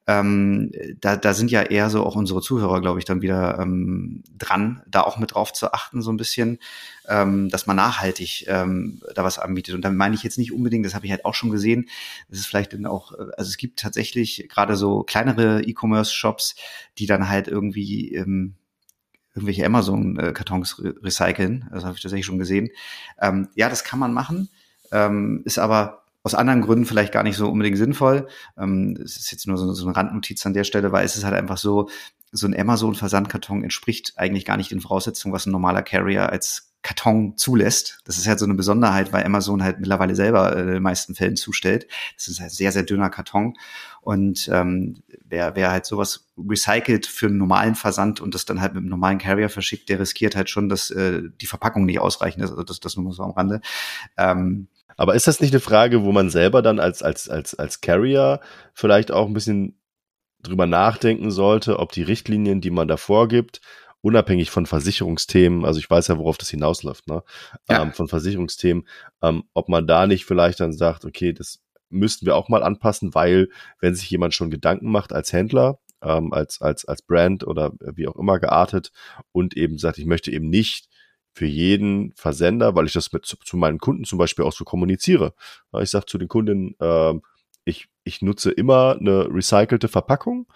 ähm, 0.07 0.71
da, 1.01 1.17
da 1.17 1.33
sind 1.33 1.49
ja 1.49 1.63
eher 1.63 1.89
so 1.89 2.05
auch 2.05 2.15
unsere 2.15 2.41
Zuhörer, 2.41 2.79
glaube 2.79 2.99
ich, 2.99 3.05
dann 3.05 3.21
wieder 3.23 3.57
ähm, 3.59 4.23
dran, 4.37 4.83
da 4.87 5.01
auch 5.01 5.17
mit 5.17 5.33
drauf 5.33 5.51
zu 5.51 5.73
achten, 5.73 6.01
so 6.03 6.11
ein 6.11 6.17
bisschen, 6.17 6.59
ähm, 7.07 7.49
dass 7.49 7.65
man 7.65 7.75
nachhaltig 7.75 8.45
ähm, 8.47 9.01
da 9.15 9.23
was 9.23 9.39
anbietet. 9.39 9.73
Und 9.73 9.81
dann 9.81 9.97
meine 9.97 10.13
ich 10.13 10.23
jetzt 10.23 10.37
nicht 10.37 10.51
unbedingt, 10.51 10.85
das 10.85 10.93
habe 10.93 11.05
ich 11.05 11.11
halt 11.11 11.25
auch 11.25 11.33
schon 11.33 11.49
gesehen, 11.49 11.89
das 12.29 12.39
ist 12.39 12.45
vielleicht 12.45 12.73
dann 12.73 12.85
auch, 12.85 13.13
also 13.13 13.49
es 13.49 13.57
gibt 13.57 13.79
tatsächlich 13.79 14.47
gerade 14.47 14.75
so 14.75 15.03
kleinere 15.03 15.63
E-Commerce-Shops, 15.63 16.55
die 16.99 17.07
dann 17.07 17.27
halt 17.27 17.47
irgendwie 17.47 18.13
ähm, 18.13 18.53
irgendwelche 19.33 19.65
Amazon-Kartons 19.65 20.81
recyceln. 21.03 21.67
Das 21.71 21.83
habe 21.83 21.95
ich 21.95 22.01
tatsächlich 22.01 22.25
schon 22.25 22.39
gesehen. 22.39 22.69
Ähm, 23.19 23.49
ja, 23.55 23.69
das 23.69 23.83
kann 23.83 23.99
man 23.99 24.13
machen. 24.13 24.49
ähm, 24.91 25.41
ist 25.45 25.57
aber 25.59 26.04
aus 26.25 26.33
anderen 26.33 26.61
Gründen 26.61 26.85
vielleicht 26.85 27.13
gar 27.13 27.21
nicht 27.21 27.37
so 27.37 27.47
unbedingt 27.49 27.77
sinnvoll. 27.77 28.27
Ähm, 28.57 28.97
ist 28.97 29.31
jetzt 29.31 29.45
nur 29.45 29.57
so, 29.57 29.71
so 29.73 29.85
eine 29.85 29.95
Randnotiz 29.95 30.43
an 30.47 30.55
der 30.55 30.63
Stelle, 30.63 30.91
weil 30.91 31.05
es 31.05 31.15
ist 31.15 31.23
halt 31.23 31.35
einfach 31.35 31.57
so, 31.57 31.87
so 32.31 32.47
ein 32.47 32.59
Amazon-Versandkarton 32.59 33.63
entspricht 33.63 34.13
eigentlich 34.15 34.43
gar 34.43 34.57
nicht 34.57 34.71
den 34.71 34.81
Voraussetzungen, 34.81 35.35
was 35.35 35.45
ein 35.45 35.51
normaler 35.51 35.83
Carrier 35.83 36.31
als 36.31 36.73
Karton 36.81 37.37
zulässt. 37.37 37.99
Das 38.05 38.17
ist 38.17 38.27
halt 38.27 38.39
so 38.39 38.45
eine 38.45 38.55
Besonderheit, 38.55 39.13
weil 39.13 39.23
Amazon 39.23 39.61
halt 39.61 39.79
mittlerweile 39.79 40.15
selber 40.15 40.55
äh, 40.55 40.61
in 40.61 40.67
den 40.67 40.83
meisten 40.83 41.13
Fällen 41.13 41.35
zustellt. 41.35 41.87
Das 42.15 42.27
ist 42.27 42.39
halt 42.39 42.51
sehr, 42.51 42.71
sehr 42.71 42.83
dünner 42.83 43.11
Karton. 43.11 43.55
Und 44.01 44.49
ähm, 44.51 45.03
wer, 45.23 45.55
wer 45.55 45.69
halt 45.71 45.85
sowas 45.85 46.27
recycelt 46.37 47.05
für 47.05 47.27
einen 47.27 47.37
normalen 47.37 47.75
Versand 47.75 48.19
und 48.19 48.33
das 48.33 48.45
dann 48.45 48.61
halt 48.61 48.73
mit 48.73 48.81
einem 48.81 48.89
normalen 48.89 49.19
Carrier 49.19 49.49
verschickt, 49.49 49.89
der 49.89 49.99
riskiert 49.99 50.35
halt 50.35 50.49
schon, 50.49 50.69
dass 50.69 50.89
äh, 50.89 51.21
die 51.39 51.47
Verpackung 51.47 51.85
nicht 51.85 51.99
ausreichend 51.99 52.43
ist. 52.43 52.49
Also 52.49 52.63
das, 52.63 52.79
das 52.79 52.97
nur 52.97 53.13
so 53.13 53.21
am 53.21 53.31
Rande. 53.31 53.61
Ähm, 54.17 54.67
aber 54.97 55.15
ist 55.15 55.27
das 55.27 55.41
nicht 55.41 55.53
eine 55.53 55.59
Frage, 55.59 56.03
wo 56.03 56.11
man 56.11 56.29
selber 56.29 56.61
dann 56.61 56.79
als, 56.79 57.03
als, 57.03 57.29
als, 57.29 57.55
als 57.55 57.81
Carrier 57.81 58.39
vielleicht 58.73 59.11
auch 59.11 59.27
ein 59.27 59.33
bisschen 59.33 59.79
drüber 60.41 60.67
nachdenken 60.67 61.31
sollte, 61.31 61.79
ob 61.79 61.91
die 61.91 62.03
Richtlinien, 62.03 62.61
die 62.61 62.69
man 62.69 62.87
da 62.87 62.97
vorgibt, 62.97 63.61
unabhängig 64.01 64.51
von 64.51 64.65
Versicherungsthemen, 64.65 65.65
also 65.65 65.79
ich 65.79 65.89
weiß 65.89 66.07
ja, 66.07 66.17
worauf 66.17 66.37
das 66.37 66.49
hinausläuft, 66.49 67.07
ne? 67.07 67.23
Ja. 67.69 67.81
Ähm, 67.81 67.93
von 67.93 68.07
Versicherungsthemen, 68.07 68.87
ähm, 69.23 69.45
ob 69.53 69.67
man 69.67 69.87
da 69.87 70.05
nicht 70.05 70.25
vielleicht 70.25 70.59
dann 70.59 70.73
sagt, 70.73 71.05
okay, 71.05 71.33
das 71.33 71.59
müssten 71.89 72.25
wir 72.25 72.35
auch 72.35 72.49
mal 72.49 72.63
anpassen, 72.63 73.15
weil 73.15 73.49
wenn 73.79 73.95
sich 73.95 74.09
jemand 74.09 74.33
schon 74.33 74.51
Gedanken 74.51 74.91
macht 74.91 75.11
als 75.11 75.33
Händler, 75.33 75.79
ähm, 76.03 76.33
als, 76.33 76.61
als, 76.61 76.85
als 76.85 77.01
Brand 77.01 77.47
oder 77.47 77.71
wie 77.79 78.07
auch 78.07 78.15
immer 78.15 78.39
geartet 78.39 78.91
und 79.31 79.57
eben 79.57 79.77
sagt, 79.77 79.97
ich 79.97 80.05
möchte 80.05 80.31
eben 80.31 80.49
nicht 80.49 80.87
für 81.35 81.45
jeden 81.45 82.13
Versender, 82.15 82.75
weil 82.75 82.85
ich 82.85 82.93
das 82.93 83.11
mit 83.11 83.25
zu, 83.25 83.35
zu 83.43 83.57
meinen 83.57 83.77
Kunden 83.77 84.05
zum 84.05 84.17
Beispiel 84.17 84.45
auch 84.45 84.53
so 84.53 84.63
kommuniziere. 84.63 85.33
Ich 85.81 85.89
sage 85.89 86.05
zu 86.05 86.17
den 86.17 86.29
Kunden, 86.29 86.75
äh, 86.79 87.13
ich, 87.65 87.89
ich 88.05 88.21
nutze 88.21 88.51
immer 88.51 88.95
eine 88.97 89.27
recycelte 89.29 89.89
Verpackung. 89.89 90.47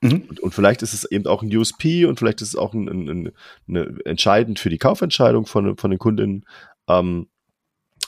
Mhm. 0.00 0.26
Und, 0.28 0.38
und, 0.38 0.54
vielleicht 0.54 0.82
ist 0.82 0.94
es 0.94 1.10
eben 1.10 1.26
auch 1.26 1.42
ein 1.42 1.54
USP 1.54 2.04
und 2.04 2.20
vielleicht 2.20 2.40
ist 2.40 2.48
es 2.48 2.56
auch 2.56 2.72
ein, 2.72 2.88
ein, 2.88 3.08
ein, 3.08 3.32
eine 3.66 3.98
entscheidend 4.04 4.60
für 4.60 4.70
die 4.70 4.78
Kaufentscheidung 4.78 5.44
von, 5.44 5.76
von 5.76 5.90
den 5.90 5.98
Kundinnen, 5.98 6.44
ähm, 6.86 7.26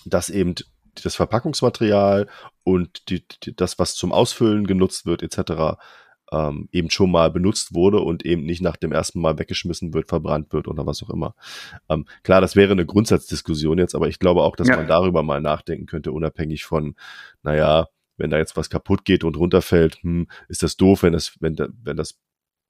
dass 0.04 0.30
eben 0.30 0.54
das 1.02 1.16
Verpackungsmaterial 1.16 2.28
und 2.62 3.08
die, 3.08 3.24
die, 3.42 3.56
das, 3.56 3.80
was 3.80 3.96
zum 3.96 4.12
Ausfüllen 4.12 4.68
genutzt 4.68 5.04
wird, 5.04 5.24
etc., 5.24 5.80
ähm, 6.32 6.68
eben 6.72 6.90
schon 6.90 7.10
mal 7.10 7.30
benutzt 7.30 7.74
wurde 7.74 8.00
und 8.00 8.24
eben 8.24 8.44
nicht 8.44 8.62
nach 8.62 8.76
dem 8.76 8.92
ersten 8.92 9.20
Mal 9.20 9.38
weggeschmissen 9.38 9.94
wird, 9.94 10.08
verbrannt 10.08 10.52
wird 10.52 10.68
oder 10.68 10.86
was 10.86 11.02
auch 11.02 11.10
immer. 11.10 11.34
Ähm, 11.88 12.06
klar, 12.22 12.40
das 12.40 12.56
wäre 12.56 12.72
eine 12.72 12.86
Grundsatzdiskussion 12.86 13.78
jetzt, 13.78 13.94
aber 13.94 14.08
ich 14.08 14.18
glaube 14.18 14.42
auch, 14.42 14.56
dass 14.56 14.68
ja. 14.68 14.76
man 14.76 14.86
darüber 14.86 15.22
mal 15.22 15.40
nachdenken 15.40 15.86
könnte, 15.86 16.12
unabhängig 16.12 16.64
von, 16.64 16.94
naja, 17.42 17.88
wenn 18.16 18.30
da 18.30 18.38
jetzt 18.38 18.56
was 18.56 18.70
kaputt 18.70 19.04
geht 19.04 19.24
und 19.24 19.36
runterfällt, 19.36 20.02
hm, 20.02 20.28
ist 20.48 20.62
das 20.62 20.76
doof, 20.76 21.02
wenn 21.02 21.12
das, 21.12 21.36
wenn, 21.40 21.56
da, 21.56 21.68
wenn 21.82 21.96
das 21.96 22.18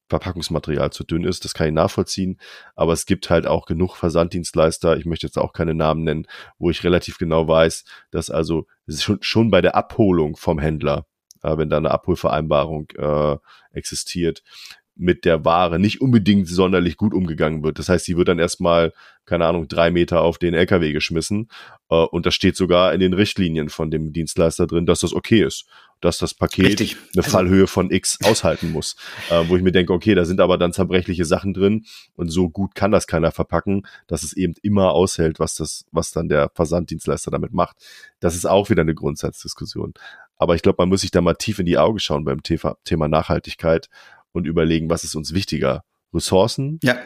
Verpackungsmaterial 0.08 0.90
zu 0.90 1.04
dünn 1.04 1.24
ist, 1.24 1.44
das 1.44 1.54
kann 1.54 1.68
ich 1.68 1.72
nachvollziehen. 1.72 2.38
Aber 2.74 2.92
es 2.92 3.06
gibt 3.06 3.30
halt 3.30 3.46
auch 3.46 3.66
genug 3.66 3.96
Versanddienstleister, 3.96 4.96
ich 4.96 5.06
möchte 5.06 5.26
jetzt 5.26 5.38
auch 5.38 5.52
keine 5.52 5.74
Namen 5.74 6.04
nennen, 6.04 6.26
wo 6.58 6.70
ich 6.70 6.84
relativ 6.84 7.18
genau 7.18 7.48
weiß, 7.48 7.84
dass 8.10 8.28
also 8.28 8.66
schon, 8.88 9.18
schon 9.22 9.50
bei 9.50 9.60
der 9.60 9.76
Abholung 9.76 10.36
vom 10.36 10.58
Händler 10.58 11.06
wenn 11.42 11.70
da 11.70 11.76
eine 11.78 11.90
Abholvereinbarung 11.90 12.90
äh, 12.96 13.36
existiert, 13.72 14.42
mit 14.96 15.24
der 15.24 15.44
Ware 15.44 15.78
nicht 15.78 16.00
unbedingt 16.00 16.48
sonderlich 16.48 16.96
gut 16.96 17.14
umgegangen 17.14 17.62
wird. 17.62 17.78
Das 17.78 17.88
heißt, 17.88 18.04
sie 18.04 18.16
wird 18.16 18.28
dann 18.28 18.38
erstmal, 18.38 18.92
keine 19.24 19.46
Ahnung, 19.46 19.66
drei 19.66 19.90
Meter 19.90 20.20
auf 20.20 20.38
den 20.38 20.52
LKW 20.52 20.92
geschmissen. 20.92 21.48
Äh, 21.88 21.94
und 21.94 22.26
das 22.26 22.34
steht 22.34 22.56
sogar 22.56 22.92
in 22.92 23.00
den 23.00 23.14
Richtlinien 23.14 23.70
von 23.70 23.90
dem 23.90 24.12
Dienstleister 24.12 24.66
drin, 24.66 24.86
dass 24.86 25.00
das 25.00 25.14
okay 25.14 25.42
ist. 25.42 25.66
Dass 26.00 26.18
das 26.18 26.34
Paket 26.34 26.66
Richtig. 26.66 26.96
eine 27.14 27.24
also, 27.24 27.30
Fallhöhe 27.30 27.66
von 27.66 27.90
X 27.90 28.18
aushalten 28.24 28.72
muss. 28.72 28.96
Äh, 29.30 29.44
wo 29.48 29.56
ich 29.56 29.62
mir 29.62 29.72
denke, 29.72 29.92
okay, 29.92 30.14
da 30.14 30.24
sind 30.24 30.40
aber 30.40 30.58
dann 30.58 30.72
zerbrechliche 30.72 31.24
Sachen 31.24 31.54
drin 31.54 31.86
und 32.14 32.28
so 32.28 32.50
gut 32.50 32.74
kann 32.74 32.90
das 32.90 33.06
keiner 33.06 33.32
verpacken, 33.32 33.86
dass 34.06 34.22
es 34.22 34.34
eben 34.34 34.54
immer 34.62 34.92
aushält, 34.92 35.38
was 35.38 35.54
das, 35.54 35.86
was 35.92 36.10
dann 36.10 36.28
der 36.28 36.50
Versanddienstleister 36.54 37.30
damit 37.30 37.52
macht. 37.52 37.76
Das 38.20 38.34
ist 38.34 38.46
auch 38.46 38.70
wieder 38.70 38.82
eine 38.82 38.94
Grundsatzdiskussion. 38.94 39.94
Aber 40.36 40.54
ich 40.54 40.62
glaube, 40.62 40.76
man 40.78 40.88
muss 40.88 41.02
sich 41.02 41.10
da 41.10 41.20
mal 41.20 41.34
tief 41.34 41.58
in 41.58 41.66
die 41.66 41.76
Augen 41.76 41.98
schauen 41.98 42.24
beim 42.24 42.42
Thema 42.42 43.08
Nachhaltigkeit 43.08 43.90
und 44.32 44.46
überlegen, 44.46 44.90
was 44.90 45.04
ist 45.04 45.14
uns 45.14 45.34
wichtiger? 45.34 45.84
Ressourcen, 46.12 46.78
ja. 46.82 46.96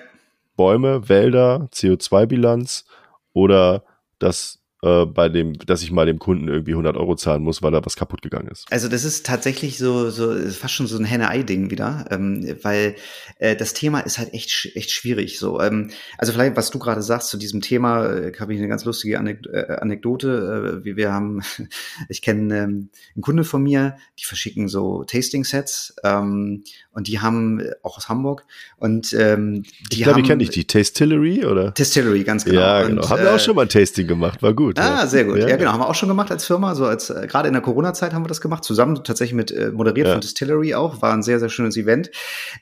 Bäume, 0.57 1.09
Wälder, 1.09 1.69
CO2-Bilanz 1.73 2.85
oder 3.33 3.85
das 4.19 4.61
äh, 4.85 5.07
bei 5.07 5.31
dem, 5.31 5.55
dass 5.59 5.83
ich 5.83 5.91
mal 5.91 6.05
dem 6.05 6.19
Kunden 6.19 6.47
irgendwie 6.49 6.73
100 6.73 6.97
Euro 6.97 7.17
zahlen 7.17 7.43
muss, 7.43 7.63
weil 7.63 7.73
da 7.73 7.85
was 7.85 7.97
kaputt 7.97 8.21
gegangen 8.21 8.49
ist. 8.49 8.71
Also 8.71 8.89
das 8.89 9.05
ist 9.05 9.25
tatsächlich 9.25 9.79
so, 9.79 10.11
so 10.11 10.37
fast 10.51 10.75
schon 10.75 10.87
so 10.87 10.99
ein 10.99 11.07
Henne-Ei-Ding 11.07 11.71
wieder, 11.71 12.05
ähm, 12.11 12.57
weil 12.63 12.95
äh, 13.39 13.57
das 13.57 13.73
Thema 13.73 14.01
ist 14.01 14.19
halt 14.19 14.35
echt, 14.35 14.73
echt 14.75 14.91
schwierig. 14.91 15.39
So, 15.39 15.59
ähm, 15.61 15.91
also 16.19 16.33
vielleicht, 16.33 16.57
was 16.57 16.71
du 16.71 16.79
gerade 16.79 17.01
sagst 17.03 17.31
zu 17.31 17.39
diesem 17.39 17.63
Thema, 17.63 18.05
äh, 18.07 18.33
habe 18.39 18.53
ich 18.53 18.59
eine 18.59 18.69
ganz 18.69 18.85
lustige 18.85 19.19
Anek 19.19 19.47
äh, 19.51 19.77
Anekdote. 19.81 20.81
Äh, 20.83 20.85
wie 20.85 20.97
wir 20.97 21.13
haben, 21.13 21.41
ich 22.11 22.21
kenne 22.21 22.55
ähm, 22.55 22.91
einen 23.15 23.23
Kunde 23.23 23.45
von 23.45 23.63
mir, 23.63 23.97
die 24.19 24.25
verschicken 24.25 24.69
so 24.69 25.05
Tasting-Sets 25.05 25.97
ähm, 26.05 26.63
und 26.93 27.09
die 27.09 27.21
haben 27.21 27.61
äh, 27.61 27.73
auch 27.83 27.97
aus 27.97 28.11
Hamburg 28.11 28.45
und 28.77 29.15
ähm, 29.15 29.63
die 29.91 29.99
ich 29.99 30.03
glaube, 30.03 30.21
die 30.21 30.29
kenne 30.29 30.43
ich 30.43 30.51
die 30.51 30.67
Tastillery 30.67 31.47
oder? 31.47 31.73
Tastillery, 31.73 32.23
ganz 32.23 32.45
genau. 32.45 32.61
Ja, 32.61 32.83
genau. 32.83 33.03
Und, 33.03 33.09
haben 33.09 33.23
wir 33.23 33.35
auch 33.35 33.41
schon 33.41 33.57
mal 33.57 33.63
ein 33.63 33.69
Tasting 33.71 34.07
gemacht, 34.07 34.43
war 34.43 34.53
gut 34.53 34.74
gut. 34.75 34.85
Ah, 34.85 35.01
ja. 35.01 35.07
sehr 35.07 35.25
gut. 35.25 35.39
Ja, 35.39 35.49
ja, 35.49 35.57
genau. 35.57 35.73
Haben 35.73 35.81
wir 35.81 35.89
auch 35.89 35.95
schon 35.95 36.09
gemacht 36.09 36.31
als 36.31 36.45
Firma. 36.45 36.75
So 36.75 36.87
als 36.87 37.11
äh, 37.11 37.27
gerade 37.27 37.49
in 37.49 37.55
der 37.55 37.63
Corona-Zeit 37.63 38.13
haben 38.13 38.25
wir 38.25 38.29
das 38.29 38.41
gemacht. 38.41 38.65
Zusammen 38.65 39.03
tatsächlich 39.05 39.35
mit 39.35 39.51
äh, 39.51 39.71
moderiert 39.71 40.07
ja. 40.07 40.13
von 40.15 40.21
Distillery 40.21 40.75
auch. 40.75 41.03
War 41.03 41.13
ein 41.13 41.23
sehr, 41.23 41.41
sehr 41.41 41.49
schönes 41.49 41.77
Event. 41.77 42.11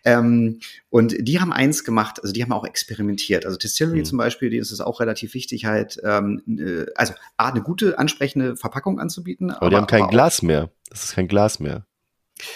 Ähm, 0.04 0.60
und 0.90 1.14
die 1.18 1.40
haben 1.40 1.52
eins 1.52 1.84
gemacht, 1.84 2.20
also 2.22 2.32
die 2.32 2.42
haben 2.42 2.52
auch 2.52 2.64
experimentiert. 2.64 3.46
Also 3.46 3.58
Distillery 3.58 4.00
mhm. 4.00 4.04
zum 4.04 4.18
Beispiel, 4.18 4.50
die 4.50 4.58
ist 4.58 4.72
es 4.72 4.80
auch 4.80 5.00
relativ 5.00 5.34
wichtig, 5.34 5.64
halt, 5.64 6.00
ähm, 6.04 6.42
äh, 6.46 6.86
also 6.94 7.14
A, 7.36 7.48
eine 7.48 7.62
gute, 7.62 7.98
ansprechende 7.98 8.56
Verpackung 8.56 9.00
anzubieten. 9.00 9.50
Aber, 9.50 9.62
aber 9.62 9.70
die 9.70 9.76
haben 9.76 9.86
kein 9.86 10.08
Glas 10.08 10.42
mehr. 10.42 10.70
Das 10.90 11.04
ist 11.04 11.14
kein 11.14 11.28
Glas 11.28 11.60
mehr. 11.60 11.86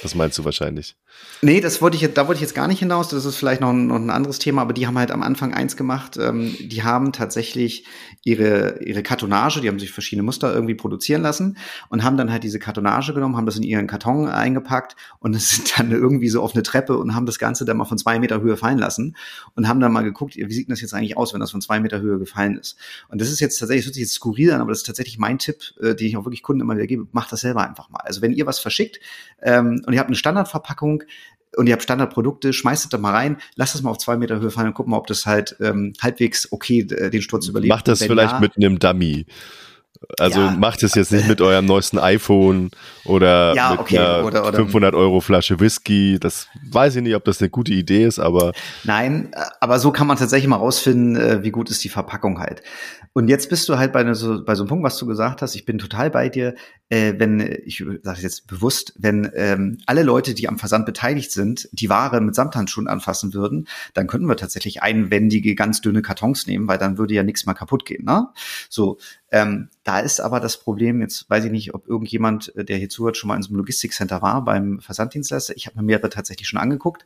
Das 0.02 0.14
meinst 0.14 0.36
du 0.38 0.44
wahrscheinlich. 0.44 0.96
Nee, 1.42 1.60
das 1.60 1.82
wollte 1.82 1.98
ich, 1.98 2.14
da 2.14 2.26
wollte 2.26 2.38
ich 2.38 2.40
jetzt 2.40 2.54
gar 2.54 2.66
nicht 2.66 2.78
hinaus. 2.78 3.08
Das 3.08 3.26
ist 3.26 3.36
vielleicht 3.36 3.60
noch 3.60 3.70
ein, 3.70 3.88
noch 3.88 3.96
ein 3.96 4.08
anderes 4.08 4.38
Thema, 4.38 4.62
aber 4.62 4.72
die 4.72 4.86
haben 4.86 4.98
halt 4.98 5.10
am 5.10 5.22
Anfang 5.22 5.52
eins 5.52 5.76
gemacht. 5.76 6.16
Ähm, 6.16 6.56
die 6.58 6.82
haben 6.82 7.12
tatsächlich 7.12 7.84
ihre, 8.24 8.82
ihre 8.82 9.02
Kartonage, 9.02 9.60
die 9.60 9.68
haben 9.68 9.78
sich 9.78 9.92
verschiedene 9.92 10.22
Muster 10.22 10.52
irgendwie 10.52 10.74
produzieren 10.74 11.20
lassen 11.20 11.58
und 11.90 12.02
haben 12.02 12.16
dann 12.16 12.32
halt 12.32 12.42
diese 12.42 12.58
Kartonage 12.58 13.12
genommen, 13.12 13.36
haben 13.36 13.44
das 13.44 13.56
in 13.56 13.62
ihren 13.62 13.86
Karton 13.86 14.28
eingepackt 14.28 14.96
und 15.20 15.36
es 15.36 15.50
sind 15.50 15.78
dann 15.78 15.92
irgendwie 15.92 16.28
so 16.30 16.42
auf 16.42 16.54
eine 16.54 16.62
Treppe 16.62 16.96
und 16.96 17.14
haben 17.14 17.26
das 17.26 17.38
Ganze 17.38 17.66
dann 17.66 17.76
mal 17.76 17.84
von 17.84 17.98
zwei 17.98 18.18
Meter 18.18 18.40
Höhe 18.40 18.56
fallen 18.56 18.78
lassen 18.78 19.14
und 19.54 19.68
haben 19.68 19.78
dann 19.78 19.92
mal 19.92 20.02
geguckt, 20.02 20.36
wie 20.36 20.52
sieht 20.52 20.70
das 20.70 20.80
jetzt 20.80 20.94
eigentlich 20.94 21.18
aus, 21.18 21.34
wenn 21.34 21.40
das 21.40 21.50
von 21.50 21.60
zwei 21.60 21.80
Meter 21.80 22.00
Höhe 22.00 22.18
gefallen 22.18 22.56
ist. 22.56 22.76
Und 23.08 23.20
das 23.20 23.30
ist 23.30 23.40
jetzt 23.40 23.58
tatsächlich, 23.58 23.84
das 23.84 23.88
hört 23.88 23.94
sich 23.94 24.02
jetzt 24.02 24.14
skurril 24.14 24.52
an, 24.52 24.60
aber 24.62 24.70
das 24.70 24.78
ist 24.78 24.86
tatsächlich 24.86 25.18
mein 25.18 25.38
Tipp, 25.38 25.62
äh, 25.80 25.94
den 25.94 26.08
ich 26.08 26.16
auch 26.16 26.24
wirklich 26.24 26.42
Kunden 26.42 26.62
immer 26.62 26.74
wieder 26.74 26.86
gebe, 26.86 27.06
macht 27.12 27.30
das 27.30 27.42
selber 27.42 27.64
einfach 27.64 27.90
mal. 27.90 28.00
Also 28.00 28.22
wenn 28.22 28.32
ihr 28.32 28.46
was 28.46 28.58
verschickt 28.58 29.00
ähm, 29.42 29.82
und 29.86 29.92
ihr 29.92 30.00
habt 30.00 30.08
eine 30.08 30.16
Standardverpackung, 30.16 31.04
und 31.56 31.66
ihr 31.66 31.72
habt 31.72 31.82
Standardprodukte, 31.82 32.52
schmeißt 32.52 32.84
es 32.84 32.90
da 32.90 32.98
mal 32.98 33.12
rein, 33.12 33.38
lasst 33.54 33.74
es 33.74 33.82
mal 33.82 33.90
auf 33.90 33.98
zwei 33.98 34.16
Meter 34.16 34.40
Höhe 34.40 34.50
fallen 34.50 34.68
und 34.68 34.74
gucken 34.74 34.90
mal, 34.90 34.98
ob 34.98 35.06
das 35.06 35.26
halt 35.26 35.56
ähm, 35.60 35.94
halbwegs 36.00 36.52
okay 36.52 36.80
äh, 36.80 37.10
den 37.10 37.22
Sturz 37.22 37.48
überlebt. 37.48 37.70
Macht 37.70 37.88
das 37.88 38.02
vielleicht 38.02 38.34
ja, 38.34 38.40
mit 38.40 38.56
einem 38.56 38.78
Dummy. 38.78 39.26
Also 40.18 40.40
ja, 40.40 40.50
macht 40.52 40.82
es 40.82 40.94
jetzt 40.94 41.12
nicht 41.12 41.28
mit 41.28 41.40
eurem 41.40 41.66
neuesten 41.66 41.98
iPhone 41.98 42.70
oder 43.04 43.54
ja, 43.54 43.70
mit 43.70 43.80
okay, 43.80 43.98
einer 43.98 44.24
oder, 44.24 44.46
oder, 44.46 44.56
500 44.56 44.94
Euro 44.94 45.20
Flasche 45.20 45.60
Whisky. 45.60 46.18
Das 46.20 46.48
weiß 46.70 46.96
ich 46.96 47.02
nicht, 47.02 47.14
ob 47.14 47.24
das 47.24 47.40
eine 47.40 47.50
gute 47.50 47.72
Idee 47.72 48.04
ist, 48.04 48.18
aber 48.18 48.52
nein, 48.84 49.30
aber 49.60 49.78
so 49.78 49.92
kann 49.92 50.06
man 50.06 50.16
tatsächlich 50.16 50.48
mal 50.48 50.56
rausfinden, 50.56 51.16
äh, 51.16 51.42
wie 51.42 51.50
gut 51.50 51.70
ist 51.70 51.84
die 51.84 51.88
Verpackung 51.88 52.40
halt. 52.40 52.62
Und 53.16 53.28
jetzt 53.28 53.48
bist 53.48 53.66
du 53.70 53.78
halt 53.78 53.94
bei, 53.94 54.12
so, 54.12 54.44
bei 54.44 54.54
so 54.54 54.64
einem 54.64 54.68
Punkt, 54.68 54.84
was 54.84 54.98
du 54.98 55.06
gesagt 55.06 55.40
hast. 55.40 55.54
Ich 55.54 55.64
bin 55.64 55.78
total 55.78 56.10
bei 56.10 56.28
dir, 56.28 56.54
äh, 56.90 57.14
wenn 57.16 57.40
ich 57.64 57.82
sage 58.02 58.20
jetzt 58.20 58.46
bewusst, 58.46 58.92
wenn 58.98 59.30
ähm, 59.34 59.78
alle 59.86 60.02
Leute, 60.02 60.34
die 60.34 60.50
am 60.50 60.58
Versand 60.58 60.84
beteiligt 60.84 61.32
sind, 61.32 61.66
die 61.72 61.88
Ware 61.88 62.20
mit 62.20 62.34
Samthandschuhen 62.34 62.88
anfassen 62.88 63.32
würden, 63.32 63.68
dann 63.94 64.06
könnten 64.06 64.28
wir 64.28 64.36
tatsächlich 64.36 64.82
einwendige, 64.82 65.54
ganz 65.54 65.80
dünne 65.80 66.02
Kartons 66.02 66.46
nehmen, 66.46 66.68
weil 66.68 66.76
dann 66.76 66.98
würde 66.98 67.14
ja 67.14 67.22
nichts 67.22 67.46
mehr 67.46 67.54
kaputt 67.54 67.86
gehen. 67.86 68.04
Ne? 68.04 68.28
So, 68.68 68.98
ähm, 69.36 69.68
da 69.84 70.00
ist 70.00 70.18
aber 70.20 70.40
das 70.40 70.56
Problem, 70.56 71.02
jetzt 71.02 71.28
weiß 71.28 71.44
ich 71.44 71.50
nicht, 71.50 71.74
ob 71.74 71.86
irgendjemand, 71.86 72.56
äh, 72.56 72.64
der 72.64 72.78
hier 72.78 72.88
zuhört, 72.88 73.18
schon 73.18 73.28
mal 73.28 73.36
in 73.36 73.42
so 73.42 73.50
einem 73.50 73.58
Logistikcenter 73.58 74.22
war 74.22 74.42
beim 74.42 74.80
Versanddienstleister. 74.80 75.54
Ich 75.56 75.66
habe 75.66 75.76
mir 75.76 75.82
mehrere 75.82 76.08
tatsächlich 76.08 76.48
schon 76.48 76.58
angeguckt. 76.58 77.04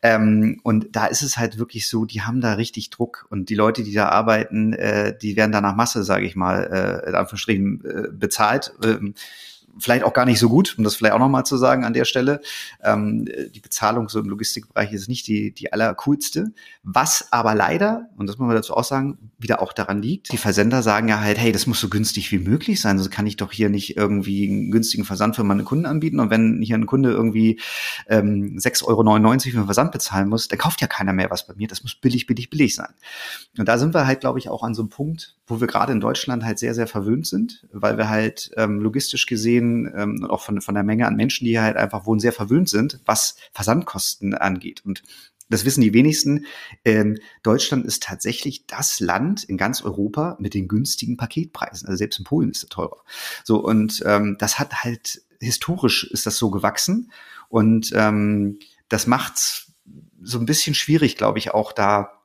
Ähm, 0.00 0.60
und 0.62 0.94
da 0.94 1.06
ist 1.06 1.22
es 1.22 1.38
halt 1.38 1.58
wirklich 1.58 1.88
so, 1.88 2.04
die 2.04 2.22
haben 2.22 2.40
da 2.40 2.52
richtig 2.52 2.90
Druck. 2.90 3.26
Und 3.30 3.48
die 3.48 3.56
Leute, 3.56 3.82
die 3.82 3.92
da 3.92 4.10
arbeiten, 4.10 4.74
äh, 4.74 5.16
die 5.18 5.34
werden 5.34 5.50
da 5.50 5.60
nach 5.60 5.74
Masse, 5.74 6.04
sage 6.04 6.24
ich 6.24 6.36
mal, 6.36 7.02
äh, 7.04 7.08
in 7.08 7.16
Anführungsstrichen 7.16 7.84
äh, 7.84 8.08
bezahlt. 8.12 8.72
Ähm, 8.84 9.14
vielleicht 9.78 10.04
auch 10.04 10.12
gar 10.12 10.24
nicht 10.24 10.38
so 10.38 10.48
gut, 10.48 10.74
um 10.78 10.84
das 10.84 10.96
vielleicht 10.96 11.14
auch 11.14 11.18
nochmal 11.18 11.44
zu 11.44 11.56
sagen 11.56 11.84
an 11.84 11.92
der 11.92 12.04
Stelle. 12.04 12.40
Ähm, 12.82 13.26
die 13.54 13.60
Bezahlung 13.60 14.08
so 14.08 14.20
im 14.20 14.28
Logistikbereich 14.28 14.92
ist 14.92 15.08
nicht 15.08 15.26
die, 15.26 15.52
die 15.52 15.72
allercoolste. 15.72 16.52
Was 16.82 17.32
aber 17.32 17.54
leider, 17.54 18.08
und 18.16 18.28
das 18.28 18.38
muss 18.38 18.46
man 18.46 18.56
dazu 18.56 18.74
auch 18.74 18.84
sagen, 18.84 19.30
wieder 19.38 19.62
auch 19.62 19.72
daran 19.72 20.02
liegt, 20.02 20.32
die 20.32 20.36
Versender 20.36 20.82
sagen 20.82 21.08
ja 21.08 21.20
halt, 21.20 21.38
hey, 21.38 21.52
das 21.52 21.66
muss 21.66 21.80
so 21.80 21.88
günstig 21.88 22.30
wie 22.32 22.38
möglich 22.38 22.80
sein. 22.80 22.98
Also 22.98 23.10
kann 23.10 23.26
ich 23.26 23.36
doch 23.36 23.52
hier 23.52 23.68
nicht 23.68 23.96
irgendwie 23.96 24.48
einen 24.48 24.70
günstigen 24.70 25.04
Versand 25.04 25.36
für 25.36 25.44
meine 25.44 25.64
Kunden 25.64 25.86
anbieten. 25.86 26.20
Und 26.20 26.30
wenn 26.30 26.60
hier 26.62 26.76
ein 26.76 26.86
Kunde 26.86 27.10
irgendwie 27.10 27.60
ähm, 28.08 28.56
6,99 28.58 28.86
Euro 28.86 29.02
für 29.02 29.56
einen 29.56 29.64
Versand 29.66 29.92
bezahlen 29.92 30.28
muss, 30.28 30.48
dann 30.48 30.58
kauft 30.58 30.80
ja 30.80 30.86
keiner 30.86 31.12
mehr 31.12 31.30
was 31.30 31.46
bei 31.46 31.54
mir. 31.54 31.68
Das 31.68 31.82
muss 31.82 31.94
billig, 31.94 32.26
billig, 32.26 32.50
billig 32.50 32.74
sein. 32.74 32.92
Und 33.58 33.68
da 33.68 33.78
sind 33.78 33.94
wir 33.94 34.06
halt, 34.06 34.20
glaube 34.20 34.38
ich, 34.38 34.48
auch 34.48 34.62
an 34.62 34.74
so 34.74 34.82
einem 34.82 34.88
Punkt, 34.88 35.36
wo 35.46 35.60
wir 35.60 35.66
gerade 35.66 35.92
in 35.92 36.00
Deutschland 36.00 36.44
halt 36.44 36.58
sehr, 36.58 36.74
sehr 36.74 36.86
verwöhnt 36.86 37.26
sind, 37.26 37.66
weil 37.72 37.98
wir 37.98 38.08
halt 38.08 38.50
ähm, 38.56 38.80
logistisch 38.80 39.26
gesehen 39.26 39.61
ähm, 39.96 40.22
und 40.22 40.30
auch 40.30 40.42
von, 40.42 40.60
von 40.60 40.74
der 40.74 40.84
Menge 40.84 41.06
an 41.06 41.16
Menschen, 41.16 41.44
die 41.44 41.52
hier 41.52 41.62
halt 41.62 41.76
einfach 41.76 42.06
wohnen, 42.06 42.20
sehr 42.20 42.32
verwöhnt 42.32 42.68
sind, 42.68 43.00
was 43.04 43.36
Versandkosten 43.52 44.34
angeht. 44.34 44.82
Und 44.84 45.02
das 45.48 45.64
wissen 45.64 45.82
die 45.82 45.92
wenigsten. 45.92 46.46
Ähm, 46.84 47.18
Deutschland 47.42 47.84
ist 47.84 48.02
tatsächlich 48.02 48.66
das 48.66 49.00
Land 49.00 49.44
in 49.44 49.56
ganz 49.56 49.82
Europa 49.82 50.36
mit 50.40 50.54
den 50.54 50.66
günstigen 50.66 51.16
Paketpreisen. 51.16 51.88
Also 51.88 51.98
selbst 51.98 52.18
in 52.18 52.24
Polen 52.24 52.50
ist 52.50 52.62
es 52.62 52.68
teurer. 52.68 53.04
So 53.44 53.62
und 53.62 54.02
ähm, 54.06 54.36
das 54.38 54.58
hat 54.58 54.82
halt 54.82 55.22
historisch 55.40 56.04
ist 56.04 56.24
das 56.24 56.38
so 56.38 56.50
gewachsen 56.50 57.10
und 57.48 57.92
ähm, 57.94 58.60
das 58.88 59.06
macht's 59.06 59.72
so 60.22 60.38
ein 60.38 60.46
bisschen 60.46 60.74
schwierig, 60.74 61.16
glaube 61.16 61.38
ich, 61.38 61.52
auch 61.52 61.72
da 61.72 62.21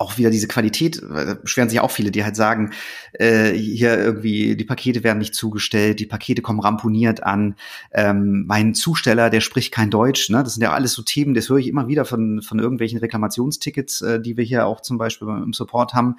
auch 0.00 0.16
wieder 0.16 0.30
diese 0.30 0.48
Qualität, 0.48 1.02
beschweren 1.42 1.68
sich 1.68 1.78
auch 1.80 1.90
viele, 1.90 2.10
die 2.10 2.24
halt 2.24 2.34
sagen, 2.34 2.72
äh, 3.12 3.52
hier 3.52 3.98
irgendwie, 3.98 4.56
die 4.56 4.64
Pakete 4.64 5.04
werden 5.04 5.18
nicht 5.18 5.34
zugestellt, 5.34 6.00
die 6.00 6.06
Pakete 6.06 6.40
kommen 6.40 6.60
ramponiert 6.60 7.22
an, 7.22 7.54
ähm, 7.92 8.46
mein 8.46 8.74
Zusteller, 8.74 9.28
der 9.28 9.42
spricht 9.42 9.72
kein 9.74 9.90
Deutsch, 9.90 10.30
ne? 10.30 10.42
Das 10.42 10.54
sind 10.54 10.62
ja 10.62 10.72
alles 10.72 10.94
so 10.94 11.02
Themen, 11.02 11.34
das 11.34 11.50
höre 11.50 11.58
ich 11.58 11.68
immer 11.68 11.86
wieder 11.86 12.06
von, 12.06 12.40
von 12.40 12.58
irgendwelchen 12.58 12.98
Reklamationstickets, 12.98 14.00
äh, 14.00 14.20
die 14.20 14.38
wir 14.38 14.44
hier 14.44 14.66
auch 14.66 14.80
zum 14.80 14.96
Beispiel 14.96 15.28
im 15.28 15.52
Support 15.52 15.92
haben, 15.92 16.16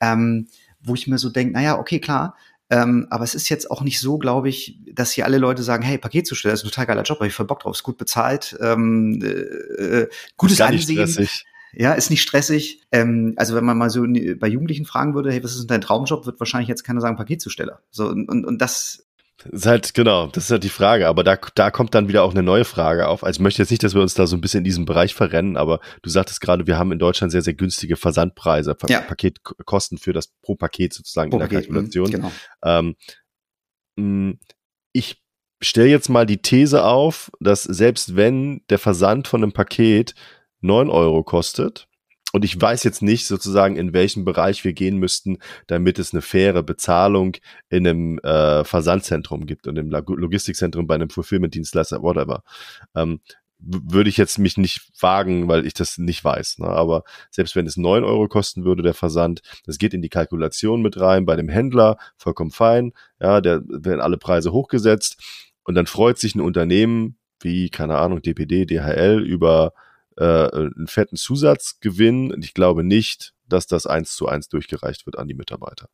ähm, 0.00 0.46
wo 0.80 0.94
ich 0.94 1.06
mir 1.06 1.18
so 1.18 1.28
denke, 1.28 1.52
naja, 1.52 1.78
okay, 1.78 2.00
klar, 2.00 2.34
ähm, 2.70 3.06
aber 3.10 3.24
es 3.24 3.34
ist 3.34 3.50
jetzt 3.50 3.70
auch 3.70 3.82
nicht 3.82 4.00
so, 4.00 4.16
glaube 4.16 4.48
ich, 4.48 4.78
dass 4.92 5.12
hier 5.12 5.26
alle 5.26 5.38
Leute 5.38 5.62
sagen, 5.62 5.82
hey, 5.82 5.98
Paketzusteller 5.98 6.54
ist 6.54 6.64
ein 6.64 6.70
total 6.70 6.86
geiler 6.86 7.02
Job, 7.02 7.18
habe 7.18 7.26
ich 7.26 7.34
voll 7.34 7.46
Bock 7.46 7.60
drauf, 7.60 7.76
ist 7.76 7.82
gut 7.82 7.98
bezahlt, 7.98 8.56
ähm, 8.60 9.20
äh, 9.22 9.28
äh 9.28 10.08
gutes 10.38 10.62
Ansehen. 10.62 11.06
Stressig. 11.06 11.44
Ja, 11.72 11.92
ist 11.92 12.10
nicht 12.10 12.22
stressig. 12.22 12.82
Ähm, 12.92 13.34
also 13.36 13.54
wenn 13.54 13.64
man 13.64 13.78
mal 13.78 13.90
so 13.90 14.02
bei 14.02 14.48
Jugendlichen 14.48 14.86
fragen 14.86 15.14
würde, 15.14 15.30
hey, 15.32 15.42
was 15.42 15.52
ist 15.52 15.60
denn 15.60 15.68
dein 15.68 15.80
Traumjob, 15.80 16.26
wird 16.26 16.40
wahrscheinlich 16.40 16.68
jetzt 16.68 16.84
keiner 16.84 17.00
sagen 17.00 17.16
Paketzusteller. 17.16 17.80
So 17.90 18.08
und, 18.08 18.28
und, 18.28 18.44
und 18.44 18.60
das 18.60 19.08
das 19.38 19.52
ist 19.52 19.66
halt, 19.66 19.94
genau, 19.94 20.26
das 20.26 20.44
ist 20.44 20.50
halt 20.50 20.64
die 20.64 20.68
Frage. 20.68 21.06
Aber 21.06 21.22
da, 21.22 21.38
da 21.54 21.70
kommt 21.70 21.94
dann 21.94 22.08
wieder 22.08 22.24
auch 22.24 22.32
eine 22.32 22.42
neue 22.42 22.64
Frage 22.64 23.06
auf. 23.06 23.22
Also 23.22 23.38
ich 23.38 23.42
möchte 23.42 23.62
jetzt 23.62 23.70
nicht, 23.70 23.84
dass 23.84 23.94
wir 23.94 24.02
uns 24.02 24.14
da 24.14 24.26
so 24.26 24.36
ein 24.36 24.40
bisschen 24.40 24.58
in 24.58 24.64
diesem 24.64 24.84
Bereich 24.84 25.14
verrennen, 25.14 25.56
aber 25.56 25.78
du 26.02 26.10
sagtest 26.10 26.40
gerade, 26.40 26.66
wir 26.66 26.76
haben 26.76 26.90
in 26.90 26.98
Deutschland 26.98 27.30
sehr, 27.30 27.42
sehr 27.42 27.54
günstige 27.54 27.96
Versandpreise, 27.96 28.76
ja. 28.88 29.00
Paketkosten 29.00 29.98
für 29.98 30.12
das 30.12 30.32
pro 30.42 30.56
Paket 30.56 30.92
sozusagen 30.92 31.30
pro 31.30 31.36
in 31.36 31.40
der 31.40 31.46
Paket, 31.46 31.70
mhm, 31.70 31.74
Kalkulation. 31.74 32.10
Genau. 32.10 32.32
Ähm, 32.64 32.96
mm, 33.96 34.32
ich 34.92 35.22
stelle 35.62 35.88
jetzt 35.88 36.08
mal 36.08 36.26
die 36.26 36.42
These 36.42 36.84
auf, 36.84 37.30
dass 37.38 37.62
selbst 37.62 38.16
wenn 38.16 38.62
der 38.70 38.80
Versand 38.80 39.28
von 39.28 39.42
einem 39.42 39.52
Paket 39.52 40.14
9 40.60 40.90
Euro 40.90 41.22
kostet. 41.22 41.88
Und 42.32 42.44
ich 42.44 42.60
weiß 42.60 42.84
jetzt 42.84 43.00
nicht 43.00 43.26
sozusagen, 43.26 43.76
in 43.76 43.94
welchem 43.94 44.24
Bereich 44.24 44.62
wir 44.62 44.74
gehen 44.74 44.98
müssten, 44.98 45.38
damit 45.66 45.98
es 45.98 46.12
eine 46.12 46.20
faire 46.20 46.62
Bezahlung 46.62 47.36
in 47.70 47.86
einem 47.86 48.18
äh, 48.18 48.64
Versandzentrum 48.64 49.46
gibt 49.46 49.66
und 49.66 49.78
im 49.78 49.90
Logistikzentrum 49.90 50.86
bei 50.86 50.94
einem 50.94 51.08
Fulfillment-Dienstleister, 51.08 52.02
whatever. 52.02 52.42
Ähm, 52.94 53.20
würde 53.60 54.08
ich 54.08 54.16
jetzt 54.16 54.38
mich 54.38 54.56
nicht 54.56 54.88
wagen, 55.00 55.48
weil 55.48 55.66
ich 55.66 55.74
das 55.74 55.98
nicht 55.98 56.22
weiß. 56.22 56.58
Ne? 56.58 56.68
Aber 56.68 57.02
selbst 57.30 57.56
wenn 57.56 57.66
es 57.66 57.76
neun 57.76 58.04
Euro 58.04 58.28
kosten 58.28 58.64
würde, 58.64 58.82
der 58.82 58.94
Versand, 58.94 59.40
das 59.64 59.78
geht 59.78 59.94
in 59.94 60.02
die 60.02 60.08
Kalkulation 60.08 60.80
mit 60.80 61.00
rein 61.00 61.26
bei 61.26 61.34
dem 61.34 61.48
Händler, 61.48 61.96
vollkommen 62.16 62.50
fein. 62.50 62.92
Ja, 63.20 63.40
der 63.40 63.62
werden 63.66 64.00
alle 64.00 64.18
Preise 64.18 64.52
hochgesetzt 64.52 65.20
und 65.64 65.74
dann 65.74 65.86
freut 65.86 66.18
sich 66.18 66.34
ein 66.34 66.40
Unternehmen 66.40 67.16
wie, 67.40 67.70
keine 67.70 67.98
Ahnung, 67.98 68.22
DPD, 68.22 68.64
DHL 68.64 69.24
über 69.24 69.72
äh, 70.18 70.50
einen 70.52 70.86
fetten 70.86 71.16
Zusatzgewinn. 71.16 72.32
Und 72.32 72.44
ich 72.44 72.54
glaube 72.54 72.84
nicht, 72.84 73.34
dass 73.46 73.66
das 73.66 73.86
eins 73.86 74.14
zu 74.14 74.26
eins 74.28 74.48
durchgereicht 74.48 75.06
wird 75.06 75.18
an 75.18 75.28
die 75.28 75.34
Mitarbeiter. 75.34 75.88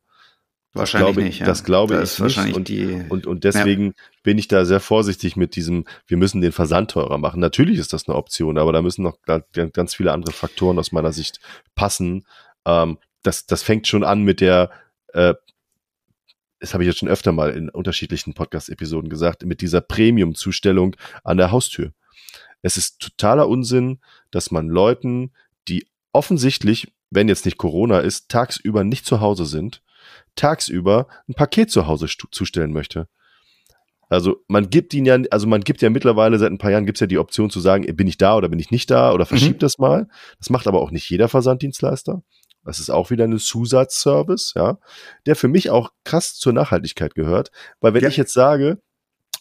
Wahrscheinlich 0.73 1.13
glaube, 1.13 1.25
nicht. 1.25 1.39
Ja. 1.39 1.45
Das 1.45 1.63
glaube 1.63 1.95
das 1.95 2.19
ich 2.19 2.37
nicht. 2.37 2.55
Und, 2.55 2.67
die, 2.67 3.05
und, 3.07 3.25
und 3.27 3.45
deswegen 3.45 3.85
ja. 3.87 3.93
bin 4.23 4.37
ich 4.37 4.49
da 4.49 4.65
sehr 4.65 4.81
vorsichtig 4.81 5.37
mit 5.37 5.55
diesem, 5.55 5.85
wir 6.05 6.17
müssen 6.17 6.41
den 6.41 6.51
Versand 6.51 6.91
teurer 6.91 7.17
machen. 7.17 7.39
Natürlich 7.39 7.79
ist 7.79 7.93
das 7.93 8.07
eine 8.07 8.17
Option, 8.17 8.57
aber 8.57 8.73
da 8.73 8.81
müssen 8.81 9.01
noch 9.01 9.17
ganz 9.21 9.95
viele 9.95 10.11
andere 10.11 10.33
Faktoren 10.33 10.77
aus 10.77 10.91
meiner 10.91 11.13
Sicht 11.13 11.39
passen. 11.75 12.25
Ähm, 12.65 12.97
das, 13.23 13.45
das 13.45 13.63
fängt 13.63 13.87
schon 13.87 14.03
an 14.03 14.23
mit 14.23 14.41
der, 14.41 14.69
äh, 15.13 15.33
das 16.59 16.73
habe 16.73 16.83
ich 16.83 16.87
jetzt 16.87 16.99
schon 16.99 17.09
öfter 17.09 17.31
mal 17.31 17.51
in 17.51 17.69
unterschiedlichen 17.69 18.33
Podcast-Episoden 18.33 19.09
gesagt, 19.09 19.45
mit 19.45 19.61
dieser 19.61 19.79
Premium-Zustellung 19.79 20.97
an 21.23 21.37
der 21.37 21.51
Haustür. 21.51 21.93
Es 22.65 22.77
ist 22.77 22.99
totaler 22.99 23.47
Unsinn, 23.47 23.99
dass 24.31 24.49
man 24.49 24.67
Leuten, 24.69 25.31
die 25.67 25.85
offensichtlich, 26.13 26.91
wenn 27.11 27.27
jetzt 27.27 27.45
nicht 27.45 27.59
Corona 27.59 27.99
ist, 27.99 28.27
tagsüber 28.27 28.83
nicht 28.83 29.05
zu 29.05 29.21
Hause 29.21 29.45
sind, 29.45 29.83
tagsüber 30.35 31.05
ein 31.29 31.35
Paket 31.35 31.69
zu 31.69 31.85
Hause 31.85 32.07
zustellen 32.31 32.73
möchte. 32.73 33.07
Also 34.09 34.37
man 34.47 34.71
gibt 34.71 34.95
ihnen 34.95 35.05
ja, 35.05 35.19
also 35.29 35.45
man 35.45 35.61
gibt 35.61 35.83
ja 35.83 35.91
mittlerweile 35.91 36.39
seit 36.39 36.51
ein 36.51 36.57
paar 36.57 36.71
Jahren 36.71 36.87
gibt 36.87 36.97
es 36.97 37.01
ja 37.01 37.07
die 37.07 37.19
Option 37.19 37.51
zu 37.51 37.59
sagen, 37.59 37.85
bin 37.95 38.07
ich 38.07 38.17
da 38.17 38.35
oder 38.35 38.49
bin 38.49 38.57
ich 38.57 38.71
nicht 38.71 38.89
da 38.89 39.13
oder 39.13 39.27
verschiebt 39.27 39.57
mhm. 39.57 39.65
das 39.65 39.77
mal. 39.77 40.07
Das 40.39 40.49
macht 40.49 40.65
aber 40.65 40.81
auch 40.81 40.89
nicht 40.89 41.07
jeder 41.07 41.29
Versanddienstleister. 41.29 42.23
Das 42.63 42.79
ist 42.79 42.89
auch 42.89 43.11
wieder 43.11 43.25
ein 43.25 43.37
Zusatzservice, 43.37 44.53
ja, 44.55 44.79
der 45.27 45.35
für 45.35 45.49
mich 45.49 45.69
auch 45.69 45.91
krass 46.03 46.33
zur 46.33 46.51
Nachhaltigkeit 46.51 47.13
gehört. 47.13 47.51
Weil 47.79 47.93
wenn 47.93 48.01
ja. 48.01 48.09
ich 48.09 48.17
jetzt 48.17 48.33
sage, 48.33 48.79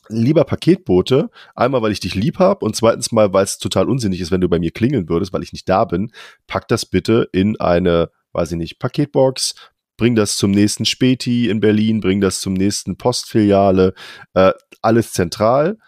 lieber 0.08 0.44
Paketbote, 0.44 1.30
einmal 1.54 1.82
weil 1.82 1.92
ich 1.92 2.00
dich 2.00 2.14
lieb 2.14 2.38
habe 2.38 2.64
und 2.64 2.76
zweitens 2.76 3.12
mal, 3.12 3.32
weil 3.32 3.44
es 3.44 3.58
total 3.58 3.88
unsinnig 3.88 4.20
ist, 4.20 4.30
wenn 4.30 4.40
du 4.40 4.48
bei 4.48 4.58
mir 4.58 4.70
klingeln 4.70 5.08
würdest, 5.08 5.32
weil 5.32 5.42
ich 5.42 5.52
nicht 5.52 5.68
da 5.68 5.84
bin, 5.84 6.12
pack 6.46 6.68
das 6.68 6.86
bitte 6.86 7.28
in 7.32 7.58
eine, 7.60 8.10
weiß 8.32 8.52
ich 8.52 8.58
nicht, 8.58 8.78
Paketbox, 8.78 9.54
bring 9.96 10.14
das 10.14 10.36
zum 10.36 10.50
nächsten 10.50 10.84
Späti 10.84 11.48
in 11.48 11.60
Berlin, 11.60 12.00
bring 12.00 12.20
das 12.20 12.40
zum 12.40 12.54
nächsten 12.54 12.96
Postfiliale, 12.96 13.94
äh, 14.34 14.52
alles 14.82 15.12
zentral. 15.12 15.78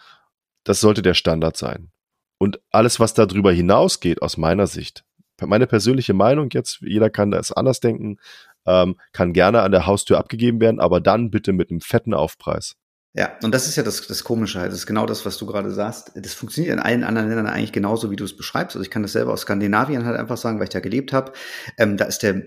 Das 0.65 0.81
sollte 0.81 1.03
der 1.03 1.15
Standard 1.15 1.57
sein. 1.57 1.91
Und 2.39 2.61
alles, 2.71 3.01
was 3.01 3.15
darüber 3.15 3.53
hinausgeht, 3.53 4.23
aus 4.23 4.37
meiner 4.37 4.67
Sicht, 4.67 5.05
meine 5.41 5.67
persönliche 5.67 6.15
Meinung 6.15 6.49
jetzt, 6.53 6.81
jeder 6.81 7.11
kann 7.11 7.31
das 7.31 7.53
anders 7.53 7.81
denken, 7.81 8.19
ähm, 8.67 8.97
kann 9.13 9.33
gerne 9.33 9.63
an 9.63 9.73
der 9.73 9.87
Haustür 9.87 10.19
abgegeben 10.19 10.61
werden, 10.61 10.81
aber 10.81 11.01
dann 11.01 11.31
bitte 11.31 11.53
mit 11.53 11.71
einem 11.71 11.81
fetten 11.81 12.15
Aufpreis. 12.15 12.77
Ja, 13.19 13.33
und 13.43 13.55
das 13.55 13.67
ist 13.67 13.77
ja 13.77 13.83
das, 13.83 14.07
das 14.07 14.25
Komische 14.25 14.61
halt. 14.61 14.73
Das 14.73 14.81
ist 14.81 14.87
genau 14.87 15.07
das, 15.07 15.25
was 15.25 15.39
du 15.39 15.47
gerade 15.47 15.71
sagst. 15.71 16.13
Das 16.15 16.35
funktioniert 16.35 16.75
in 16.75 16.81
allen 16.81 17.03
anderen 17.03 17.29
Ländern 17.29 17.47
eigentlich 17.47 17.73
genauso, 17.73 18.11
wie 18.11 18.17
du 18.17 18.25
es 18.25 18.37
beschreibst. 18.37 18.77
Also 18.77 18.85
ich 18.85 18.91
kann 18.91 19.01
das 19.01 19.13
selber 19.13 19.33
aus 19.33 19.43
Skandinavien 19.43 20.05
halt 20.05 20.19
einfach 20.19 20.37
sagen, 20.37 20.59
weil 20.59 20.65
ich 20.65 20.71
da 20.71 20.81
gelebt 20.81 21.15
habe. 21.15 21.33
Ähm, 21.79 21.97
da 21.97 22.05
ist 22.05 22.23
der, 22.23 22.43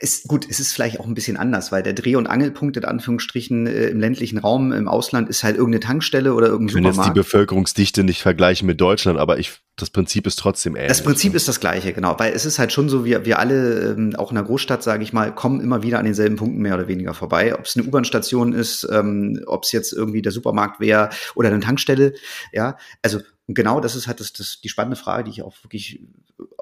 ist 0.00 0.28
gut, 0.28 0.46
es 0.48 0.60
ist 0.60 0.72
vielleicht 0.72 1.00
auch 1.00 1.06
ein 1.06 1.14
bisschen 1.14 1.36
anders, 1.36 1.72
weil 1.72 1.82
der 1.82 1.94
Dreh- 1.94 2.16
und 2.16 2.26
Angelpunkt 2.26 2.76
in 2.76 2.84
Anführungsstrichen 2.84 3.66
äh, 3.66 3.86
im 3.88 4.00
ländlichen 4.00 4.36
Raum 4.38 4.72
im 4.72 4.86
Ausland 4.86 5.30
ist 5.30 5.44
halt 5.44 5.56
irgendeine 5.56 5.80
Tankstelle 5.80 6.34
oder 6.34 6.48
irgendein 6.48 6.74
Supermarkt. 6.74 6.94
Ich 6.94 6.98
will 6.98 7.04
jetzt 7.04 7.16
die 7.16 7.18
Bevölkerungsdichte 7.18 8.04
nicht 8.04 8.20
vergleichen 8.20 8.66
mit 8.66 8.80
Deutschland, 8.80 9.18
aber 9.18 9.38
ich, 9.38 9.52
das 9.76 9.88
Prinzip 9.88 10.26
ist 10.26 10.38
trotzdem 10.38 10.76
ähnlich. 10.76 10.88
Das 10.88 11.02
Prinzip 11.02 11.34
ist 11.34 11.48
das 11.48 11.58
gleiche, 11.58 11.94
genau, 11.94 12.18
weil 12.18 12.34
es 12.34 12.44
ist 12.44 12.58
halt 12.58 12.72
schon 12.72 12.90
so, 12.90 13.06
wir, 13.06 13.24
wir 13.24 13.38
alle, 13.38 13.92
ähm, 13.92 14.14
auch 14.16 14.30
in 14.30 14.34
der 14.34 14.44
Großstadt, 14.44 14.82
sage 14.82 15.02
ich 15.02 15.14
mal, 15.14 15.34
kommen 15.34 15.60
immer 15.60 15.82
wieder 15.82 15.98
an 15.98 16.04
denselben 16.04 16.36
Punkten 16.36 16.60
mehr 16.60 16.74
oder 16.74 16.88
weniger 16.88 17.14
vorbei. 17.14 17.54
Ob 17.54 17.64
es 17.64 17.76
eine 17.76 17.86
U-Bahn-Station 17.86 18.52
ist, 18.52 18.86
ähm, 18.92 19.40
ob 19.46 19.64
es 19.64 19.72
jetzt 19.72 19.94
irgendwie 19.94 20.20
der 20.20 20.32
Supermarkt 20.32 20.80
wäre 20.80 21.08
oder 21.34 21.48
eine 21.48 21.60
Tankstelle, 21.60 22.12
ja, 22.52 22.76
also 23.02 23.20
und 23.46 23.54
genau 23.54 23.80
das 23.80 23.96
ist 23.96 24.06
halt 24.06 24.20
das, 24.20 24.34
das, 24.34 24.60
die 24.62 24.68
spannende 24.68 24.96
Frage, 24.96 25.24
die 25.24 25.30
ich 25.30 25.42
auch 25.42 25.54
wirklich 25.64 26.02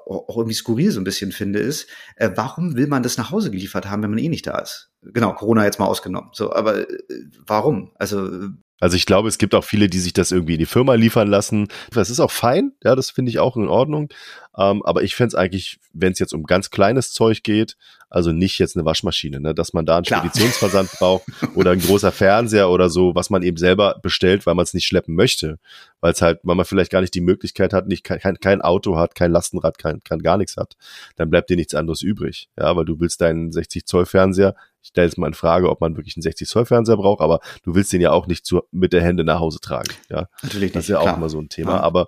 auch 0.05 0.37
irgendwie 0.37 0.55
skurril 0.55 0.91
so 0.91 0.99
ein 0.99 1.03
bisschen 1.03 1.31
finde, 1.31 1.59
ist, 1.59 1.87
äh, 2.15 2.29
warum 2.35 2.75
will 2.75 2.87
man 2.87 3.03
das 3.03 3.17
nach 3.17 3.31
Hause 3.31 3.51
geliefert 3.51 3.89
haben, 3.89 4.03
wenn 4.03 4.09
man 4.09 4.19
eh 4.19 4.29
nicht 4.29 4.47
da 4.47 4.59
ist? 4.59 4.89
Genau, 5.01 5.33
Corona 5.33 5.65
jetzt 5.65 5.79
mal 5.79 5.85
ausgenommen. 5.85 6.29
So, 6.33 6.53
aber 6.53 6.89
äh, 6.89 6.97
warum? 7.45 7.91
Also 7.95 8.49
also 8.79 8.95
ich 8.95 9.07
glaube, 9.07 9.27
es 9.27 9.39
gibt 9.39 9.55
auch 9.55 9.63
viele, 9.63 9.87
die 9.87 9.99
sich 9.99 10.13
das 10.13 10.31
irgendwie 10.31 10.53
in 10.53 10.59
die 10.59 10.65
Firma 10.67 10.93
liefern 10.93 11.27
lassen. 11.27 11.67
Das 11.91 12.09
ist 12.09 12.19
auch 12.19 12.31
fein, 12.31 12.73
ja, 12.83 12.95
das 12.95 13.09
finde 13.09 13.31
ich 13.31 13.39
auch 13.39 13.57
in 13.57 13.67
Ordnung. 13.67 14.09
Ähm, 14.55 14.83
aber 14.83 15.01
ich 15.01 15.15
fände 15.15 15.29
es 15.29 15.35
eigentlich, 15.35 15.79
wenn 15.93 16.13
es 16.13 16.19
jetzt 16.19 16.33
um 16.33 16.43
ganz 16.43 16.69
kleines 16.69 17.11
Zeug 17.11 17.41
geht, 17.41 17.75
also 18.09 18.31
nicht 18.31 18.59
jetzt 18.59 18.75
eine 18.75 18.85
Waschmaschine, 18.85 19.39
ne, 19.39 19.53
dass 19.53 19.73
man 19.73 19.85
da 19.85 19.97
einen 19.97 20.05
Klar. 20.05 20.21
Speditionsversand 20.21 20.91
braucht 20.91 21.25
oder 21.55 21.71
ein 21.71 21.79
großer 21.79 22.11
Fernseher 22.11 22.69
oder 22.69 22.89
so, 22.89 23.15
was 23.15 23.29
man 23.29 23.43
eben 23.43 23.57
selber 23.57 23.99
bestellt, 24.01 24.45
weil 24.45 24.55
man 24.55 24.63
es 24.63 24.73
nicht 24.73 24.85
schleppen 24.85 25.15
möchte, 25.15 25.59
weil 25.99 26.13
es 26.13 26.21
halt, 26.21 26.39
weil 26.43 26.55
man 26.55 26.65
vielleicht 26.65 26.91
gar 26.91 27.01
nicht 27.01 27.13
die 27.13 27.21
Möglichkeit 27.21 27.73
hat, 27.73 27.87
nicht 27.87 28.03
kein, 28.03 28.39
kein 28.39 28.61
Auto 28.61 28.97
hat, 28.97 29.15
kein 29.15 29.31
Lastenrad 29.31 29.77
kein, 29.77 30.01
kein 30.03 30.19
gar 30.19 30.37
nichts 30.37 30.57
hat, 30.57 30.75
dann 31.15 31.29
bleibt 31.29 31.49
dir 31.49 31.57
nichts 31.57 31.75
anderes 31.75 32.01
übrig. 32.01 32.49
Ja, 32.57 32.75
weil 32.75 32.85
du 32.85 32.99
willst 32.99 33.21
deinen 33.21 33.51
60 33.51 33.85
Zoll 33.85 34.05
Fernseher, 34.05 34.55
ich 34.81 34.89
stelle 34.89 35.07
jetzt 35.07 35.17
mal 35.17 35.27
in 35.27 35.33
Frage, 35.33 35.69
ob 35.69 35.81
man 35.81 35.97
wirklich 35.97 36.15
einen 36.15 36.23
60 36.23 36.47
Zoll 36.47 36.65
Fernseher 36.65 36.95
braucht, 36.95 37.21
aber 37.21 37.41
du 37.63 37.75
willst 37.75 37.91
den 37.91 37.99
ja 37.99 38.11
auch 38.11 38.27
nicht 38.27 38.45
zu, 38.45 38.61
mit 38.71 38.93
der 38.93 39.01
Hände 39.01 39.25
nach 39.25 39.39
Hause 39.39 39.59
tragen. 39.59 39.91
Ja, 40.09 40.29
natürlich. 40.41 40.71
Das 40.71 40.85
ist 40.85 40.89
ja 40.89 40.99
auch 40.99 41.03
klar. 41.03 41.17
immer 41.17 41.29
so 41.29 41.39
ein 41.39 41.49
Thema. 41.49 41.73
Ja. 41.73 41.79
Aber 41.81 42.07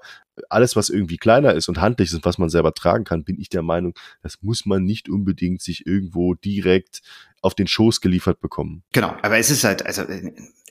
alles, 0.50 0.76
was 0.76 0.90
irgendwie 0.90 1.18
kleiner 1.18 1.54
ist 1.54 1.70
und 1.70 1.82
handlich 1.82 2.12
ist, 2.12 2.26
was 2.26 2.38
man 2.38 2.50
selber 2.50 2.74
tragen 2.74 3.04
kann, 3.04 3.24
bin 3.24 3.40
ich 3.40 3.50
der 3.50 3.62
Meinung, 3.62 3.94
das 4.22 4.42
muss 4.42 4.66
man 4.66 4.84
nicht 4.84 5.10
unbedingt 5.10 5.62
sich 5.62 5.86
irgendwo 5.86 6.34
direkt 6.34 7.02
auf 7.42 7.56
den 7.56 7.68
Schoß 7.68 8.02
geliefert 8.02 8.42
bekommen. 8.42 8.84
Genau, 8.92 9.14
aber 9.22 9.38
es 9.38 9.50
ist 9.50 9.64
halt, 9.64 9.86
also 9.86 10.04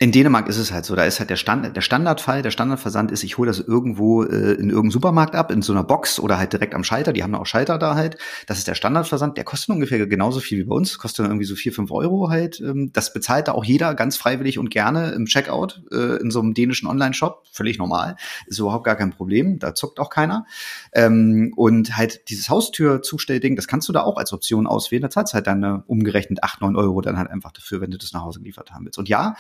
in 0.01 0.13
Dänemark 0.13 0.49
ist 0.49 0.59
es 0.59 0.73
halt 0.73 0.85
so, 0.85 0.95
da 0.95 1.05
ist 1.05 1.19
halt 1.19 1.29
der, 1.29 1.37
Stand, 1.37 1.77
der 1.77 1.81
Standardfall, 1.81 2.43
der 2.43 2.53
Standardversand 2.53 3.11
ist, 3.11 3.25
ich 3.25 3.37
hole 3.37 3.49
das 3.49 3.59
irgendwo 3.59 4.23
äh, 4.23 4.53
in 4.53 4.71
irgendeinem 4.71 4.93
Supermarkt 4.93 5.35
ab, 5.35 5.51
in 5.51 5.61
so 5.61 5.73
einer 5.73 5.83
Box 5.83 6.21
oder 6.21 6.39
halt 6.39 6.53
direkt 6.53 6.75
am 6.75 6.85
Schalter, 6.85 7.13
die 7.13 7.25
haben 7.25 7.35
auch 7.35 7.47
Schalter 7.47 7.79
da 7.79 7.97
halt. 7.97 8.17
Das 8.47 8.59
ist 8.59 8.69
der 8.69 8.77
Standardversand, 8.77 9.37
der 9.37 9.45
kostet 9.45 9.71
ungefähr 9.71 10.07
genauso 10.07 10.39
viel 10.39 10.59
wie 10.59 10.65
bei 10.65 10.75
uns, 10.75 10.99
kostet 10.99 11.27
irgendwie 11.27 11.45
so 11.45 11.57
vier, 11.57 11.73
fünf 11.73 11.91
Euro 11.91 12.31
halt. 12.31 12.61
Ähm, 12.61 12.91
das 12.93 13.13
bezahlt 13.13 13.49
da 13.49 13.53
auch 13.53 13.65
jeder 13.65 13.95
ganz 13.95 14.17
freiwillig 14.17 14.59
und 14.59 14.71
gerne 14.71 15.11
im 15.11 15.27
Checkout 15.27 15.83
äh, 15.91 16.21
in 16.21 16.31
so 16.31 16.41
einem 16.41 16.55
dänischen 16.55 16.89
Online-Shop, 16.89 17.47
völlig 17.51 17.79
normal, 17.79 18.17
ist 18.47 18.61
überhaupt 18.61 18.85
gar 18.85 18.97
kein 18.97 19.11
Problem, 19.11 19.59
da 19.59 19.75
zuckt 19.75 19.99
auch 19.99 20.11
keiner. 20.11 20.47
Ähm, 20.93 21.53
und 21.57 21.97
halt 21.97 22.29
dieses 22.31 22.49
Haustür-Zustellding, 22.49 23.57
das 23.57 23.67
kannst 23.67 23.89
du 23.89 23.93
da 23.93 24.03
auch 24.03 24.17
als 24.17 24.33
Option 24.33 24.69
auswählen, 24.69 25.03
da 25.03 25.11
zahlst 25.11 25.35
halt 25.35 25.49
dann 25.49 25.65
äh, 25.65 25.79
umgerechnet 25.89 26.45
acht, 26.45 26.58
neun 26.61 26.77
Euro 26.77 27.01
dann 27.01 27.19
halt 27.19 27.31
einfach 27.31 27.53
dafür, 27.53 27.81
wenn 27.81 27.91
du 27.91 27.99
das 27.99 28.13
nach 28.13 28.23
Hause 28.23 28.41
geliefert 28.41 28.73
haben 28.73 28.85
willst. 28.85 28.99
Und 28.99 29.09
ja, 29.09 29.35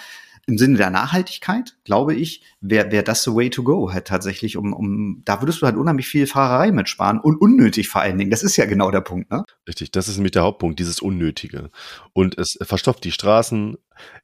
im 0.46 0.56
Sinne 0.56 0.78
der 0.78 0.90
Nachhaltigkeit, 0.90 1.76
glaube 1.84 2.14
ich, 2.14 2.42
wäre 2.60 2.90
wär 2.90 3.02
das 3.02 3.22
the 3.22 3.32
way 3.32 3.50
to 3.50 3.62
go 3.62 3.92
halt 3.92 4.06
tatsächlich, 4.06 4.56
um, 4.56 4.72
um, 4.72 5.22
da 5.24 5.42
würdest 5.42 5.60
du 5.60 5.66
halt 5.66 5.76
unheimlich 5.76 6.08
viel 6.08 6.26
Fahrerei 6.26 6.72
mitsparen 6.72 7.20
und 7.20 7.40
unnötig 7.40 7.88
vor 7.88 8.00
allen 8.00 8.18
Dingen. 8.18 8.30
Das 8.30 8.42
ist 8.42 8.56
ja 8.56 8.64
genau 8.64 8.90
der 8.90 9.02
Punkt, 9.02 9.30
ne? 9.30 9.44
Richtig, 9.66 9.90
das 9.90 10.08
ist 10.08 10.16
nämlich 10.16 10.32
der 10.32 10.42
Hauptpunkt, 10.42 10.78
dieses 10.78 11.00
Unnötige. 11.00 11.70
Und 12.14 12.38
es 12.38 12.58
verstopft 12.62 13.04
die 13.04 13.12
Straßen. 13.12 13.76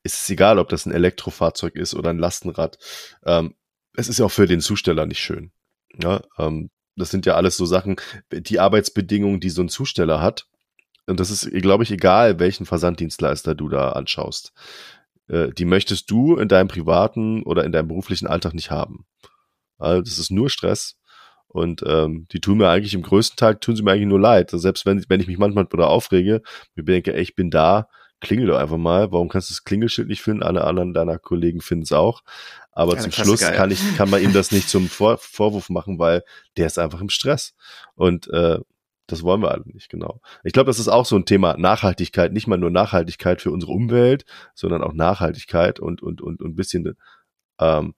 Es 0.03 0.14
ist 0.14 0.30
egal, 0.30 0.59
ob 0.59 0.68
das 0.70 0.86
ein 0.86 0.92
Elektrofahrzeug 0.92 1.76
ist 1.76 1.95
oder 1.95 2.11
ein 2.11 2.18
Lastenrad. 2.18 2.78
Ähm, 3.26 3.55
es 3.97 4.09
ist 4.09 4.18
ja 4.18 4.24
auch 4.24 4.32
für 4.32 4.47
den 4.47 4.61
Zusteller 4.61 5.07
nicht 5.07 5.20
schön. 5.20 5.53
Ja, 6.03 6.22
ähm, 6.38 6.70
das 6.97 7.11
sind 7.11 7.26
ja 7.26 7.34
alles 7.34 7.57
so 7.57 7.66
Sachen, 7.66 7.97
die 8.32 8.61
Arbeitsbedingungen, 8.61 9.40
die 9.40 9.51
so 9.51 9.62
ein 9.62 9.68
Zusteller 9.68 10.20
hat. 10.20 10.47
Und 11.07 11.20
das 11.20 11.30
ist, 11.30 11.50
glaube 11.50 11.84
ich, 11.84 11.90
egal, 11.90 12.38
welchen 12.38 12.66
Versanddienstleister 12.66 13.55
du 13.55 13.68
da 13.68 13.92
anschaust 13.92 14.52
äh, 15.28 15.50
die 15.52 15.64
möchtest 15.64 16.11
du 16.11 16.36
in 16.36 16.48
deinem 16.48 16.68
privaten 16.68 17.42
oder 17.44 17.64
in 17.64 17.72
deinem 17.72 17.88
beruflichen 17.88 18.26
Alltag 18.26 18.55
nicht 18.55 18.70
haben. 18.70 19.07
Also 19.78 20.02
das 20.02 20.18
ist 20.18 20.30
nur 20.30 20.50
Stress. 20.50 20.96
Und 21.48 21.84
ähm, 21.86 22.26
die 22.32 22.40
tun 22.40 22.59
mir 22.59 22.68
eigentlich 22.68 22.94
im 22.94 23.02
größten 23.02 23.36
Teil, 23.36 23.55
tun 23.57 23.76
sie 23.76 23.82
mir 23.82 23.92
eigentlich 23.92 24.09
nur 24.09 24.20
leid. 24.20 24.52
Also 24.52 24.62
selbst 24.62 24.86
wenn, 24.86 25.05
wenn 25.09 25.20
ich 25.20 25.28
mich 25.28 25.38
manchmal 25.38 25.66
oder 25.72 25.88
aufrege, 25.88 26.42
mir 26.74 26.82
denke, 26.82 27.14
ey, 27.14 27.22
ich 27.22 27.36
bin 27.36 27.50
da, 27.50 27.88
klingel 28.20 28.48
doch 28.48 28.59
einfach 28.59 28.76
mal. 28.76 29.12
Warum 29.12 29.28
kannst 29.28 29.50
du 29.50 29.55
das 29.55 29.64
Klingelschild 29.64 30.09
nicht 30.09 30.22
finden? 30.22 30.42
Alle 30.42 30.64
anderen 30.64 30.94
deiner 30.94 31.18
Kollegen 31.18 31.61
finden 31.61 31.84
es 31.84 31.92
auch. 31.92 32.22
Aber 32.72 32.94
ja, 32.94 33.00
zum 33.02 33.12
Schluss 33.12 33.40
kann 33.40 33.70
ich, 33.70 33.96
kann 33.96 34.11
man 34.11 34.20
ihm 34.20 34.32
das 34.32 34.50
nicht 34.50 34.68
zum 34.68 34.88
Vor 34.88 35.18
Vorwurf 35.18 35.70
machen, 35.70 36.00
weil 36.00 36.24
der 36.57 36.66
ist 36.66 36.78
einfach 36.78 37.00
im 37.00 37.09
Stress. 37.09 37.55
Und 37.94 38.26
äh, 38.28 38.59
das 39.07 39.22
wollen 39.22 39.42
wir 39.42 39.50
alle 39.50 39.64
nicht, 39.66 39.88
genau. 39.90 40.20
Ich 40.44 40.52
glaube, 40.52 40.68
das 40.68 40.78
ist 40.78 40.88
auch 40.88 41.05
so 41.05 41.16
ein 41.16 41.26
Thema 41.26 41.57
Nachhaltigkeit, 41.57 42.32
nicht 42.32 42.46
mal 42.46 42.57
nur 42.57 42.70
Nachhaltigkeit 42.70 43.42
für 43.42 43.50
unsere 43.50 43.72
Umwelt, 43.72 44.24
sondern 44.55 44.82
auch 44.82 44.94
Nachhaltigkeit 44.94 45.78
und, 45.80 46.02
und, 46.02 46.22
und, 46.22 46.40
und 46.40 46.52
ein 46.52 46.57
bisschen, 46.57 46.96
ähm, 47.59 47.94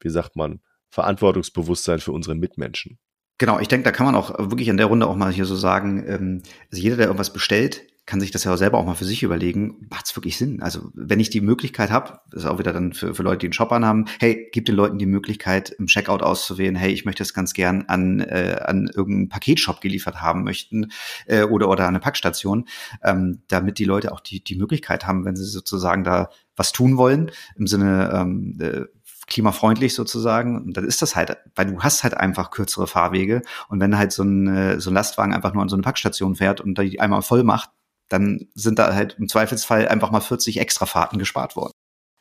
wie 0.00 0.10
sagt 0.10 0.36
man, 0.36 0.60
Verantwortungsbewusstsein 0.90 1.98
für 1.98 2.12
unsere 2.12 2.34
Mitmenschen. 2.34 2.98
Genau, 3.38 3.58
ich 3.58 3.68
denke, 3.68 3.84
da 3.84 3.90
kann 3.90 4.06
man 4.06 4.14
auch 4.14 4.38
wirklich 4.38 4.68
in 4.68 4.76
der 4.76 4.86
Runde 4.86 5.06
auch 5.06 5.16
mal 5.16 5.32
hier 5.32 5.44
so 5.44 5.56
sagen, 5.56 6.04
ähm, 6.06 6.42
also 6.70 6.82
jeder, 6.82 6.96
der 6.96 7.06
irgendwas 7.06 7.32
bestellt, 7.32 7.82
kann 8.06 8.20
sich 8.20 8.30
das 8.30 8.44
ja 8.44 8.52
auch 8.52 8.58
selber 8.58 8.78
auch 8.78 8.84
mal 8.84 8.94
für 8.94 9.06
sich 9.06 9.22
überlegen, 9.22 9.86
macht 9.90 10.06
es 10.06 10.16
wirklich 10.16 10.36
Sinn? 10.36 10.62
Also 10.62 10.90
wenn 10.94 11.20
ich 11.20 11.30
die 11.30 11.40
Möglichkeit 11.40 11.90
habe, 11.90 12.20
das 12.30 12.44
ist 12.44 12.48
auch 12.48 12.58
wieder 12.58 12.72
dann 12.72 12.92
für, 12.92 13.14
für 13.14 13.22
Leute, 13.22 13.38
die 13.38 13.46
einen 13.46 13.52
Shop 13.54 13.72
anhaben, 13.72 14.06
hey, 14.20 14.48
gib 14.52 14.66
den 14.66 14.74
Leuten 14.74 14.98
die 14.98 15.06
Möglichkeit, 15.06 15.70
im 15.70 15.86
Checkout 15.86 16.22
auszuwählen, 16.22 16.76
hey, 16.76 16.92
ich 16.92 17.04
möchte 17.04 17.22
es 17.22 17.32
ganz 17.32 17.54
gern 17.54 17.84
an, 17.88 18.20
äh, 18.20 18.60
an 18.62 18.90
irgendeinen 18.94 19.28
Paketshop 19.30 19.80
geliefert 19.80 20.20
haben 20.20 20.44
möchten 20.44 20.90
äh, 21.26 21.44
oder, 21.44 21.68
oder 21.68 21.84
an 21.84 21.90
eine 21.90 22.00
Packstation, 22.00 22.66
ähm, 23.02 23.42
damit 23.48 23.78
die 23.78 23.84
Leute 23.84 24.12
auch 24.12 24.20
die, 24.20 24.44
die 24.44 24.56
Möglichkeit 24.56 25.06
haben, 25.06 25.24
wenn 25.24 25.36
sie 25.36 25.44
sozusagen 25.44 26.04
da 26.04 26.28
was 26.56 26.72
tun 26.72 26.98
wollen, 26.98 27.30
im 27.56 27.66
Sinne 27.66 28.10
ähm, 28.14 28.58
äh, 28.60 28.82
klimafreundlich 29.26 29.94
sozusagen. 29.94 30.56
Und 30.62 30.76
dann 30.76 30.84
ist 30.84 31.00
das 31.00 31.16
halt, 31.16 31.38
weil 31.54 31.66
du 31.66 31.80
hast 31.80 32.02
halt 32.02 32.14
einfach 32.14 32.50
kürzere 32.50 32.86
Fahrwege. 32.86 33.42
Und 33.68 33.80
wenn 33.80 33.96
halt 33.96 34.12
so 34.12 34.22
ein, 34.22 34.46
äh, 34.46 34.80
so 34.80 34.90
ein 34.90 34.94
Lastwagen 34.94 35.32
einfach 35.34 35.54
nur 35.54 35.62
an 35.62 35.68
so 35.68 35.76
eine 35.76 35.82
Packstation 35.82 36.36
fährt 36.36 36.60
und 36.60 36.78
die 36.78 37.00
einmal 37.00 37.22
voll 37.22 37.44
macht, 37.44 37.70
dann 38.08 38.48
sind 38.54 38.78
da 38.78 38.94
halt 38.94 39.16
im 39.18 39.28
Zweifelsfall 39.28 39.88
einfach 39.88 40.10
mal 40.10 40.20
40 40.20 40.60
Extrafahrten 40.60 41.18
gespart 41.18 41.56
worden. 41.56 41.72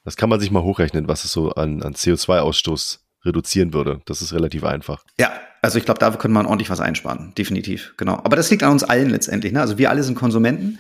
Das 0.04 0.18
kann 0.18 0.30
man 0.30 0.40
sich 0.40 0.52
mal 0.52 0.64
hochrechnen, 0.64 1.08
was 1.08 1.24
es 1.24 1.32
so 1.32 1.52
an, 1.52 1.82
an 1.82 1.94
CO2-Ausstoß 1.94 3.00
reduzieren 3.26 3.74
würde. 3.74 4.02
Das 4.06 4.22
ist 4.22 4.34
relativ 4.34 4.64
einfach. 4.64 5.04
Ja, 5.18 5.32
also 5.62 5.78
ich 5.78 5.86
glaube, 5.86 6.00
da 6.00 6.12
können 6.12 6.34
wir 6.34 6.46
ordentlich 6.46 6.70
was 6.70 6.82
einsparen. 6.82 7.34
Definitiv, 7.38 7.94
genau. 7.96 8.16
Aber 8.16 8.36
das 8.36 8.52
liegt 8.52 8.64
an 8.64 8.72
uns 8.72 8.84
allen 8.84 9.10
letztendlich. 9.10 9.54
Ne? 9.54 9.62
Also 9.62 9.78
wir 9.78 9.90
alle 9.90 10.04
sind 10.04 10.16
Konsumenten 10.16 10.80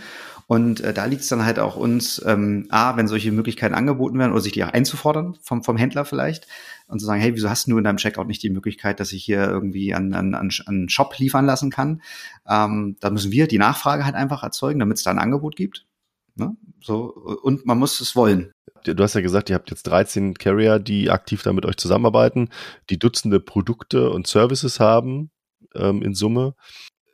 und 0.53 0.81
äh, 0.81 0.93
da 0.93 1.05
liegt 1.05 1.23
es 1.23 1.29
dann 1.29 1.45
halt 1.45 1.57
auch 1.57 1.75
uns, 1.75 2.21
ähm, 2.27 2.67
A, 2.69 2.95
wenn 2.95 3.07
solche 3.07 3.31
Möglichkeiten 3.31 3.73
angeboten 3.73 4.19
werden 4.19 4.33
oder 4.33 4.41
sich 4.41 4.51
die 4.51 4.63
auch 4.63 4.69
einzufordern 4.71 5.35
vom, 5.41 5.63
vom 5.63 5.77
Händler 5.77 6.05
vielleicht 6.05 6.45
und 6.85 6.99
zu 6.99 7.07
sagen, 7.07 7.19
hey, 7.19 7.33
wieso 7.33 7.49
hast 7.49 7.67
du 7.67 7.75
in 7.75 7.83
deinem 7.83 7.97
Checkout 7.97 8.27
nicht 8.27 8.43
die 8.43 8.51
Möglichkeit, 8.51 8.99
dass 8.99 9.13
ich 9.13 9.25
hier 9.25 9.47
irgendwie 9.47 9.95
an, 9.95 10.13
an, 10.13 10.35
an, 10.35 10.51
an 10.67 10.89
Shop 10.89 11.17
liefern 11.17 11.47
lassen 11.47 11.71
kann? 11.71 12.03
Ähm, 12.47 12.97
da 12.99 13.09
müssen 13.09 13.31
wir 13.31 13.47
die 13.47 13.57
Nachfrage 13.57 14.05
halt 14.05 14.13
einfach 14.13 14.43
erzeugen, 14.43 14.77
damit 14.77 14.97
es 14.97 15.03
da 15.03 15.09
ein 15.09 15.17
Angebot 15.17 15.55
gibt. 15.55 15.87
Ne? 16.35 16.55
So, 16.83 17.15
und 17.41 17.65
man 17.65 17.79
muss 17.79 17.99
es 17.99 18.15
wollen. 18.15 18.51
Du 18.83 19.01
hast 19.01 19.15
ja 19.15 19.21
gesagt, 19.21 19.49
ihr 19.49 19.55
habt 19.55 19.71
jetzt 19.71 19.87
13 19.87 20.35
Carrier, 20.35 20.77
die 20.77 21.09
aktiv 21.09 21.41
da 21.41 21.51
mit 21.51 21.65
euch 21.65 21.77
zusammenarbeiten, 21.77 22.49
die 22.91 22.99
Dutzende 22.99 23.39
Produkte 23.39 24.11
und 24.11 24.27
Services 24.27 24.79
haben 24.79 25.31
ähm, 25.73 26.03
in 26.03 26.13
Summe. 26.13 26.53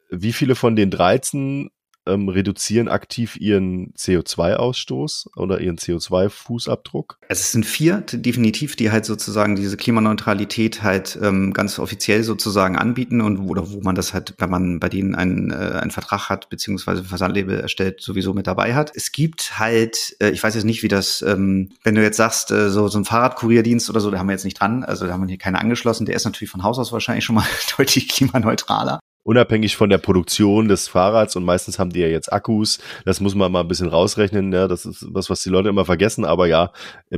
Wie 0.10 0.34
viele 0.34 0.56
von 0.56 0.76
den 0.76 0.92
13 0.92 1.70
ähm, 2.10 2.30
reduzieren 2.30 2.88
aktiv 2.88 3.38
ihren 3.38 3.94
CO2-Ausstoß 3.94 5.36
oder 5.36 5.62
ihren 5.62 5.78
CO2-Fußabdruck? 5.78 7.16
Es 7.28 7.52
sind 7.52 7.66
vier 7.66 8.02
definitiv, 8.12 8.76
die 8.76 8.92
halt 8.92 9.06
sozusagen 9.06 9.56
diese 9.56 9.78
Klimaneutralität 9.78 10.84
halt 10.84 11.18
ähm, 11.22 11.54
ganz 11.54 11.80
offiziell 11.80 12.24
sozusagen 12.24 12.78
anbieten 12.78 13.22
und 13.22 13.40
wo, 13.40 13.50
oder 13.50 13.72
wo 13.72 13.82
man 13.82 13.96
das 13.96 14.14
halt, 14.14 14.36
wenn 14.38 14.50
man 14.50 14.80
bei 14.80 14.90
denen 14.90 15.16
einen, 15.16 15.52
äh, 15.52 15.80
einen 15.82 15.92
Vertrag 15.92 16.30
hat, 16.30 16.50
beziehungsweise 16.50 17.04
Versandlabel 17.04 17.60
erstellt, 17.60 18.02
sowieso 18.02 18.34
mit 18.34 18.48
dabei 18.48 18.76
hat. 18.76 18.92
Es 18.96 19.12
gibt 19.12 19.60
halt, 19.60 20.16
äh, 20.20 20.30
ich 20.30 20.44
weiß 20.44 20.56
jetzt 20.56 20.66
nicht, 20.66 20.84
wie 20.84 20.88
das, 20.88 21.22
ähm, 21.22 21.72
wenn 21.84 21.96
du 21.96 22.02
jetzt 22.02 22.18
sagst, 22.18 22.52
äh, 22.52 22.70
so, 22.70 22.88
so 22.88 23.00
ein 23.00 23.06
Fahrradkurierdienst 23.06 23.90
oder 23.90 24.00
so, 24.00 24.12
da 24.12 24.20
haben 24.20 24.28
wir 24.28 24.34
jetzt 24.34 24.46
nicht 24.46 24.60
dran, 24.60 24.84
also 24.84 25.06
da 25.06 25.14
haben 25.14 25.22
wir 25.22 25.28
hier 25.28 25.38
keine 25.38 25.60
angeschlossen, 25.60 26.06
der 26.06 26.16
ist 26.16 26.26
natürlich 26.26 26.52
von 26.52 26.64
Haus 26.64 26.80
aus 26.80 26.92
wahrscheinlich 26.92 27.26
schon 27.26 27.36
mal 27.36 27.46
deutlich 27.78 28.08
klimaneutraler 28.08 29.00
unabhängig 29.30 29.78
von 29.78 29.92
der 29.92 30.00
Produktion 30.00 30.68
des 30.68 30.88
Fahrrads 30.88 31.36
und 31.36 31.44
meistens 31.44 31.78
haben 31.78 31.92
die 31.92 32.00
ja 32.00 32.08
jetzt 32.08 32.34
Akkus, 32.34 32.80
das 33.06 33.20
muss 33.20 33.36
man 33.36 33.52
mal 33.52 33.62
ein 33.62 33.68
bisschen 33.68 33.88
rausrechnen, 33.88 34.52
ja, 34.52 34.68
das 34.68 34.88
ist 34.88 35.06
was, 35.08 35.30
was 35.30 35.44
die 35.44 35.50
Leute 35.50 35.70
immer 35.70 35.86
vergessen, 35.86 36.26
aber 36.26 36.48
ja, 36.48 36.72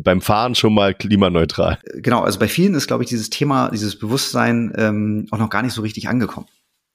beim 0.04 0.20
Fahren 0.20 0.54
schon 0.54 0.74
mal 0.74 0.94
klimaneutral. 0.94 1.80
Genau, 1.94 2.22
also 2.22 2.38
bei 2.38 2.50
vielen 2.50 2.74
ist, 2.74 2.88
glaube 2.88 3.04
ich, 3.04 3.10
dieses 3.10 3.30
Thema, 3.30 3.70
dieses 3.70 3.98
Bewusstsein 3.98 4.74
ähm, 4.76 5.28
auch 5.32 5.38
noch 5.38 5.50
gar 5.50 5.62
nicht 5.62 5.72
so 5.72 5.82
richtig 5.82 6.10
angekommen. 6.10 6.48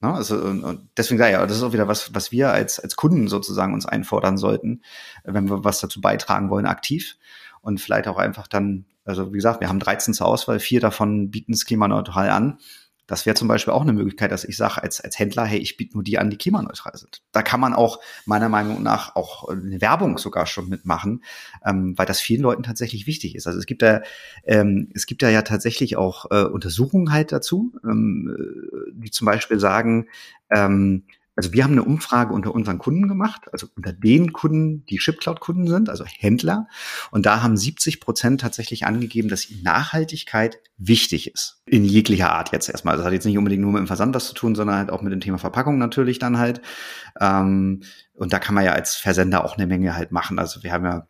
Ja, 0.02 0.12
also 0.12 0.36
und, 0.36 0.90
deswegen 0.98 1.16
sage 1.16 1.32
ich, 1.32 1.38
das 1.38 1.56
ist 1.56 1.62
auch 1.62 1.72
wieder 1.72 1.88
was, 1.88 2.14
was 2.14 2.30
wir 2.30 2.52
als, 2.52 2.78
als 2.78 2.96
Kunden 2.96 3.26
sozusagen 3.26 3.72
uns 3.72 3.86
einfordern 3.86 4.36
sollten, 4.36 4.82
wenn 5.24 5.48
wir 5.48 5.64
was 5.64 5.80
dazu 5.80 6.02
beitragen 6.02 6.50
wollen, 6.50 6.66
aktiv 6.66 7.16
und 7.62 7.80
vielleicht 7.80 8.06
auch 8.06 8.18
einfach 8.18 8.48
dann, 8.48 8.84
also 9.06 9.32
wie 9.32 9.38
gesagt, 9.38 9.62
wir 9.62 9.70
haben 9.70 9.80
13 9.80 10.12
zur 10.12 10.26
Auswahl, 10.26 10.60
vier 10.60 10.80
davon 10.80 11.30
bieten 11.30 11.54
es 11.54 11.64
klimaneutral 11.64 12.28
an 12.28 12.58
das 13.06 13.24
wäre 13.24 13.34
zum 13.34 13.48
Beispiel 13.48 13.72
auch 13.72 13.82
eine 13.82 13.92
Möglichkeit, 13.92 14.32
dass 14.32 14.44
ich 14.44 14.56
sage 14.56 14.82
als, 14.82 15.00
als 15.00 15.18
Händler, 15.18 15.44
hey, 15.44 15.58
ich 15.58 15.76
biete 15.76 15.94
nur 15.94 16.02
die 16.02 16.18
an, 16.18 16.30
die 16.30 16.38
klimaneutral 16.38 16.96
sind. 16.96 17.22
Da 17.32 17.42
kann 17.42 17.60
man 17.60 17.72
auch 17.72 18.00
meiner 18.24 18.48
Meinung 18.48 18.82
nach 18.82 19.14
auch 19.14 19.48
eine 19.48 19.80
Werbung 19.80 20.18
sogar 20.18 20.46
schon 20.46 20.68
mitmachen, 20.68 21.22
ähm, 21.64 21.96
weil 21.96 22.06
das 22.06 22.20
vielen 22.20 22.42
Leuten 22.42 22.62
tatsächlich 22.64 23.06
wichtig 23.06 23.36
ist. 23.36 23.46
Also 23.46 23.58
es 23.58 23.66
gibt 23.66 23.82
da, 23.82 24.02
ähm, 24.44 24.90
es 24.94 25.06
gibt 25.06 25.22
da 25.22 25.28
ja 25.28 25.42
tatsächlich 25.42 25.96
auch 25.96 26.30
äh, 26.30 26.44
Untersuchungen 26.44 27.12
halt 27.12 27.30
dazu, 27.32 27.72
ähm, 27.84 28.34
äh, 28.36 28.92
die 28.94 29.10
zum 29.10 29.26
Beispiel 29.26 29.60
sagen, 29.60 30.08
ähm, 30.50 31.04
also 31.36 31.52
wir 31.52 31.64
haben 31.64 31.72
eine 31.72 31.84
Umfrage 31.84 32.32
unter 32.32 32.54
unseren 32.54 32.78
Kunden 32.78 33.08
gemacht, 33.08 33.42
also 33.52 33.66
unter 33.76 33.92
den 33.92 34.32
Kunden, 34.32 34.86
die 34.86 34.98
ShipCloud-Kunden 34.98 35.68
sind, 35.68 35.90
also 35.90 36.04
Händler. 36.06 36.66
Und 37.10 37.26
da 37.26 37.42
haben 37.42 37.58
70 37.58 38.00
Prozent 38.00 38.40
tatsächlich 38.40 38.86
angegeben, 38.86 39.28
dass 39.28 39.50
ihnen 39.50 39.62
Nachhaltigkeit 39.62 40.58
wichtig 40.78 41.32
ist. 41.32 41.62
In 41.66 41.84
jeglicher 41.84 42.32
Art 42.32 42.52
jetzt 42.52 42.70
erstmal. 42.70 42.96
Das 42.96 43.04
hat 43.04 43.12
jetzt 43.12 43.26
nicht 43.26 43.36
unbedingt 43.36 43.60
nur 43.60 43.72
mit 43.72 43.80
dem 43.80 43.86
Versand 43.86 44.14
was 44.14 44.28
zu 44.28 44.34
tun, 44.34 44.54
sondern 44.54 44.76
halt 44.76 44.90
auch 44.90 45.02
mit 45.02 45.12
dem 45.12 45.20
Thema 45.20 45.36
Verpackung 45.36 45.76
natürlich 45.76 46.18
dann 46.18 46.38
halt. 46.38 46.62
Ähm, 47.20 47.82
und 48.14 48.32
da 48.32 48.38
kann 48.38 48.54
man 48.54 48.64
ja 48.64 48.72
als 48.72 48.94
Versender 48.94 49.44
auch 49.44 49.58
eine 49.58 49.66
Menge 49.66 49.94
halt 49.94 50.12
machen. 50.12 50.38
Also 50.38 50.62
wir 50.62 50.72
haben 50.72 50.84
ja 50.86 51.06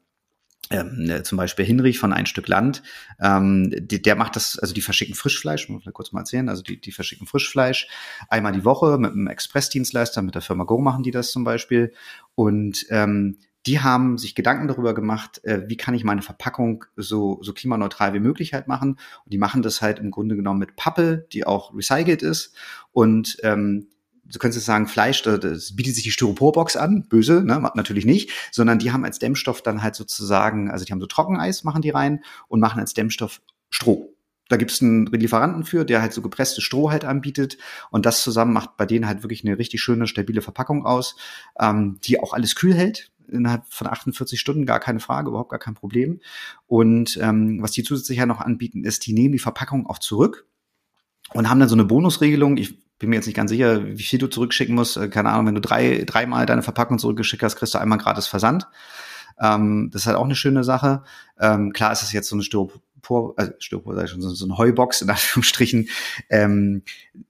ähm, 0.71 1.05
ne, 1.05 1.23
zum 1.23 1.39
Beispiel 1.39 1.65
Hinrich 1.65 1.99
von 1.99 2.13
ein 2.13 2.27
Stück 2.27 2.49
Land, 2.49 2.83
ähm, 3.21 3.73
die, 3.77 4.03
der 4.03 4.17
macht 4.17 4.37
das, 4.37 4.59
also 4.59 4.75
die 4.75 4.83
verschicken 4.83 5.15
Frischfleisch, 5.15 5.69
muss 5.69 5.87
ich 5.87 5.93
kurz 5.93 6.13
mal 6.13 6.21
erzählen, 6.21 6.49
also 6.49 6.63
die, 6.63 6.81
die 6.81 6.93
verschicken 6.93 7.27
Frischfleisch 7.27 7.89
einmal 8.29 8.53
die 8.53 8.65
Woche 8.65 8.99
mit 8.99 9.13
einem 9.13 9.27
Expressdienstleister, 9.27 10.23
mit 10.23 10.35
der 10.35 10.43
Firma 10.43 10.65
Go 10.65 10.79
machen 10.79 11.03
die 11.03 11.11
das 11.11 11.31
zum 11.31 11.45
Beispiel 11.45 11.93
und 12.35 12.87
ähm, 12.91 13.39
die 13.67 13.81
haben 13.81 14.17
sich 14.17 14.35
Gedanken 14.37 14.69
darüber 14.69 14.95
gemacht, 14.95 15.45
äh, 15.45 15.65
wie 15.67 15.77
kann 15.77 15.95
ich 15.95 16.05
meine 16.05 16.23
Verpackung 16.23 16.85
so, 16.95 17.39
so 17.43 17.53
klimaneutral 17.53 18.15
wie 18.15 18.21
möglich 18.21 18.55
halt 18.55 18.69
machen. 18.69 18.91
Und 19.25 19.33
die 19.33 19.39
machen 19.39 19.63
das 19.63 19.83
halt 19.83 19.99
im 19.99 20.13
Grunde 20.13 20.37
genommen 20.37 20.61
mit 20.61 20.77
Pappe, 20.77 21.27
die 21.33 21.45
auch 21.47 21.75
recycelt 21.75 22.23
ist. 22.23 22.55
Und 22.93 23.39
ähm, 23.43 23.89
du 24.31 24.39
könntest 24.39 24.59
jetzt 24.59 24.67
sagen, 24.67 24.87
Fleisch, 24.87 25.23
das 25.23 25.75
bietet 25.75 25.95
sich 25.95 26.05
die 26.05 26.11
Styroporbox 26.11 26.77
an, 26.77 27.07
böse, 27.09 27.43
ne, 27.45 27.71
natürlich 27.75 28.05
nicht, 28.05 28.31
sondern 28.53 28.79
die 28.79 28.93
haben 28.93 29.05
als 29.05 29.19
Dämmstoff 29.19 29.63
dann 29.63 29.83
halt 29.83 29.95
sozusagen, 29.95 30.71
also 30.71 30.85
die 30.85 30.93
haben 30.93 31.01
so 31.01 31.07
Trockeneis, 31.07 31.65
machen 31.65 31.83
die 31.83 31.91
rein 31.91 32.23
und 32.49 32.61
machen 32.61 32.81
als 32.81 32.95
Dämmstoff 32.95 33.41
Stroh. 33.71 34.13
Da 34.49 34.57
gibt's 34.57 34.81
einen 34.81 35.07
Lieferanten 35.07 35.65
für, 35.65 35.85
der 35.85 36.01
halt 36.01 36.13
so 36.13 36.23
gepresstes 36.23 36.63
Stroh 36.63 36.91
halt 36.91 37.05
anbietet. 37.05 37.59
Und 37.91 38.07
das 38.07 38.23
zusammen 38.23 38.53
macht 38.53 38.77
bei 38.77 38.87
denen 38.87 39.09
halt 39.09 39.25
wirklich 39.25 39.45
eine 39.45 39.59
richtig 39.59 39.81
schöne, 39.81 40.07
stabile 40.07 40.41
Verpackung 40.41 40.87
aus, 40.87 41.17
ähm, 41.59 41.99
die 42.05 42.21
auch 42.21 42.33
alles 42.33 42.55
kühl 42.55 42.75
hält 42.75 43.11
innerhalb 43.29 43.65
von 43.69 43.89
48 43.89 44.39
Stunden, 44.39 44.67
gar 44.67 44.79
keine 44.79 45.01
Frage, 45.01 45.31
überhaupt 45.31 45.51
gar 45.51 45.59
kein 45.59 45.75
Problem. 45.75 46.21
Und 46.69 47.19
ähm, 47.21 47.61
was 47.61 47.73
die 47.73 47.83
zusätzlich 47.83 48.19
ja 48.19 48.27
noch 48.27 48.41
anbieten, 48.41 48.85
ist, 48.85 49.05
die 49.07 49.13
nehmen 49.13 49.33
die 49.33 49.41
Verpackung 49.41 49.87
auch 49.87 49.99
zurück 49.99 50.47
und 51.33 51.51
haben 51.51 51.59
dann 51.59 51.69
so 51.69 51.75
eine 51.75 51.85
Bonusregelung. 51.85 52.57
Ich 52.57 52.86
bin 52.99 53.11
mir 53.11 53.17
jetzt 53.17 53.27
nicht 53.27 53.37
ganz 53.37 53.51
sicher, 53.51 53.85
wie 53.87 54.03
viel 54.03 54.19
du 54.19 54.27
zurückschicken 54.27 54.75
musst. 54.75 54.97
Äh, 54.97 55.09
keine 55.09 55.31
Ahnung, 55.31 55.47
wenn 55.47 55.55
du 55.55 55.61
drei, 55.61 56.05
dreimal 56.07 56.47
deine 56.47 56.63
Verpackung 56.63 56.99
zurückgeschickt 56.99 57.43
hast, 57.43 57.57
kriegst 57.57 57.75
du 57.75 57.79
einmal 57.79 57.99
gratis 57.99 58.27
Versand. 58.27 58.67
Ähm, 59.41 59.91
das 59.93 60.03
ist 60.03 60.07
halt 60.07 60.17
auch 60.17 60.25
eine 60.25 60.35
schöne 60.35 60.65
Sache. 60.65 61.03
Ähm, 61.39 61.73
klar 61.73 61.93
ist 61.93 62.03
es 62.03 62.13
jetzt 62.13 62.29
so 62.29 62.37
eine 62.37 62.43
Styropor, 62.43 63.35
also 63.37 63.53
Styropor, 63.59 63.95
sag 63.95 64.05
ich 64.05 64.11
schon, 64.11 64.23
so, 64.23 64.31
so 64.31 64.47
eine 64.47 64.57
Heubox 64.57 65.03
in 65.03 65.11
Anführungsstrichen. 65.11 65.89
Ähm, 66.31 66.83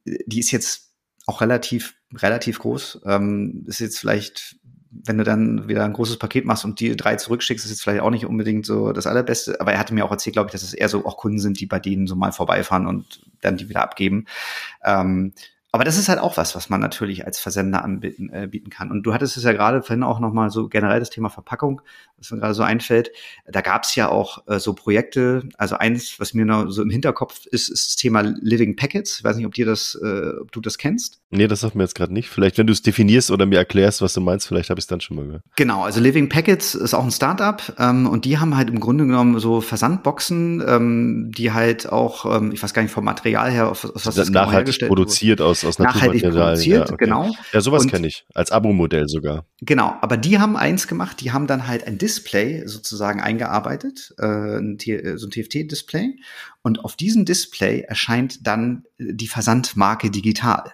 die 0.04 0.40
ist 0.40 0.52
jetzt 0.52 0.92
auch 1.26 1.40
relativ, 1.40 1.94
relativ 2.14 2.60
groß. 2.60 3.00
Ähm, 3.04 3.64
ist 3.66 3.80
jetzt 3.80 3.98
vielleicht 3.98 4.56
wenn 5.04 5.18
du 5.18 5.24
dann 5.24 5.68
wieder 5.68 5.84
ein 5.84 5.92
großes 5.92 6.18
Paket 6.18 6.44
machst 6.44 6.64
und 6.64 6.80
die 6.80 6.96
drei 6.96 7.16
zurückschickst, 7.16 7.64
ist 7.64 7.70
jetzt 7.70 7.82
vielleicht 7.82 8.02
auch 8.02 8.10
nicht 8.10 8.26
unbedingt 8.26 8.66
so 8.66 8.92
das 8.92 9.06
Allerbeste. 9.06 9.60
Aber 9.60 9.72
er 9.72 9.78
hatte 9.78 9.94
mir 9.94 10.04
auch 10.04 10.10
erzählt, 10.10 10.34
glaube 10.34 10.48
ich, 10.48 10.52
dass 10.52 10.62
es 10.62 10.74
eher 10.74 10.88
so 10.88 11.04
auch 11.04 11.16
Kunden 11.16 11.38
sind, 11.38 11.60
die 11.60 11.66
bei 11.66 11.78
denen 11.78 12.06
so 12.06 12.16
mal 12.16 12.32
vorbeifahren 12.32 12.86
und 12.86 13.20
dann 13.40 13.56
die 13.56 13.68
wieder 13.68 13.82
abgeben. 13.82 14.26
Ähm, 14.84 15.32
aber 15.76 15.84
das 15.84 15.98
ist 15.98 16.08
halt 16.08 16.18
auch 16.18 16.36
was, 16.38 16.56
was 16.56 16.70
man 16.70 16.80
natürlich 16.80 17.26
als 17.26 17.38
Versender 17.38 17.84
anbieten 17.84 18.30
äh, 18.32 18.48
bieten 18.50 18.70
kann. 18.70 18.90
Und 18.90 19.02
du 19.02 19.12
hattest 19.12 19.36
es 19.36 19.44
ja 19.44 19.52
gerade 19.52 19.82
vorhin 19.82 20.02
auch 20.02 20.20
nochmal 20.20 20.50
so 20.50 20.68
generell 20.68 21.00
das 21.00 21.10
Thema 21.10 21.28
Verpackung, 21.28 21.82
was 22.16 22.30
mir 22.30 22.38
gerade 22.38 22.54
so 22.54 22.62
einfällt. 22.62 23.10
Da 23.46 23.60
gab 23.60 23.84
es 23.84 23.94
ja 23.94 24.08
auch 24.08 24.46
äh, 24.48 24.58
so 24.58 24.72
Projekte. 24.72 25.48
Also 25.58 25.76
eins, 25.76 26.18
was 26.18 26.32
mir 26.32 26.46
noch 26.46 26.70
so 26.70 26.80
im 26.80 26.88
Hinterkopf 26.88 27.44
ist, 27.46 27.68
ist 27.68 27.88
das 27.88 27.96
Thema 27.96 28.22
Living 28.22 28.74
Packets. 28.74 29.18
Ich 29.18 29.24
weiß 29.24 29.36
nicht, 29.36 29.44
ob 29.44 29.52
dir 29.52 29.66
das, 29.66 29.98
äh, 30.02 30.30
ob 30.40 30.50
du 30.50 30.60
das 30.62 30.78
kennst. 30.78 31.20
Nee, 31.30 31.46
das 31.46 31.60
sagt 31.60 31.74
mir 31.74 31.82
jetzt 31.82 31.94
gerade 31.94 32.12
nicht. 32.14 32.30
Vielleicht, 32.30 32.56
wenn 32.56 32.66
du 32.66 32.72
es 32.72 32.80
definierst 32.80 33.30
oder 33.30 33.44
mir 33.44 33.58
erklärst, 33.58 34.00
was 34.00 34.14
du 34.14 34.22
meinst, 34.22 34.48
vielleicht 34.48 34.70
habe 34.70 34.78
ich 34.78 34.84
es 34.84 34.86
dann 34.86 35.00
schon 35.02 35.16
mal 35.16 35.26
gehört. 35.26 35.42
Genau, 35.56 35.82
also 35.82 36.00
Living 36.00 36.28
Packets 36.28 36.74
ist 36.74 36.94
auch 36.94 37.04
ein 37.04 37.10
Startup 37.10 37.60
ähm, 37.78 38.06
und 38.06 38.24
die 38.24 38.38
haben 38.38 38.56
halt 38.56 38.70
im 38.70 38.80
Grunde 38.80 39.04
genommen 39.04 39.38
so 39.40 39.60
Versandboxen, 39.60 40.64
ähm, 40.66 41.32
die 41.36 41.52
halt 41.52 41.90
auch, 41.90 42.36
ähm, 42.36 42.52
ich 42.52 42.62
weiß 42.62 42.72
gar 42.72 42.82
nicht 42.82 42.92
vom 42.92 43.04
Material 43.04 43.50
her, 43.50 43.68
auf, 43.68 43.84
aus 43.84 44.06
was 44.06 44.14
das 44.14 44.28
genau 44.28 44.46
nachhaltig 44.46 44.78
genau 44.78 44.88
produziert 44.88 45.40
aus 45.40 45.64
aus 45.66 45.78
nachhaltig 45.78 46.22
produziert, 46.22 46.88
ja, 46.88 46.94
okay. 46.94 47.04
genau. 47.04 47.34
Ja, 47.52 47.60
sowas 47.60 47.86
kenne 47.86 48.06
ich 48.06 48.24
als 48.34 48.52
Abo-Modell 48.52 49.08
sogar. 49.08 49.44
Genau, 49.60 49.96
aber 50.00 50.16
die 50.16 50.38
haben 50.38 50.56
eins 50.56 50.88
gemacht, 50.88 51.20
die 51.20 51.32
haben 51.32 51.46
dann 51.46 51.66
halt 51.66 51.86
ein 51.86 51.98
Display 51.98 52.66
sozusagen 52.66 53.20
eingearbeitet, 53.20 54.14
äh, 54.18 54.58
ein, 54.58 54.78
so 55.16 55.26
ein 55.26 55.30
TFT-Display 55.30 56.16
und 56.62 56.84
auf 56.84 56.96
diesem 56.96 57.24
Display 57.24 57.80
erscheint 57.80 58.46
dann 58.46 58.84
die 58.98 59.28
Versandmarke 59.28 60.10
digital. 60.10 60.72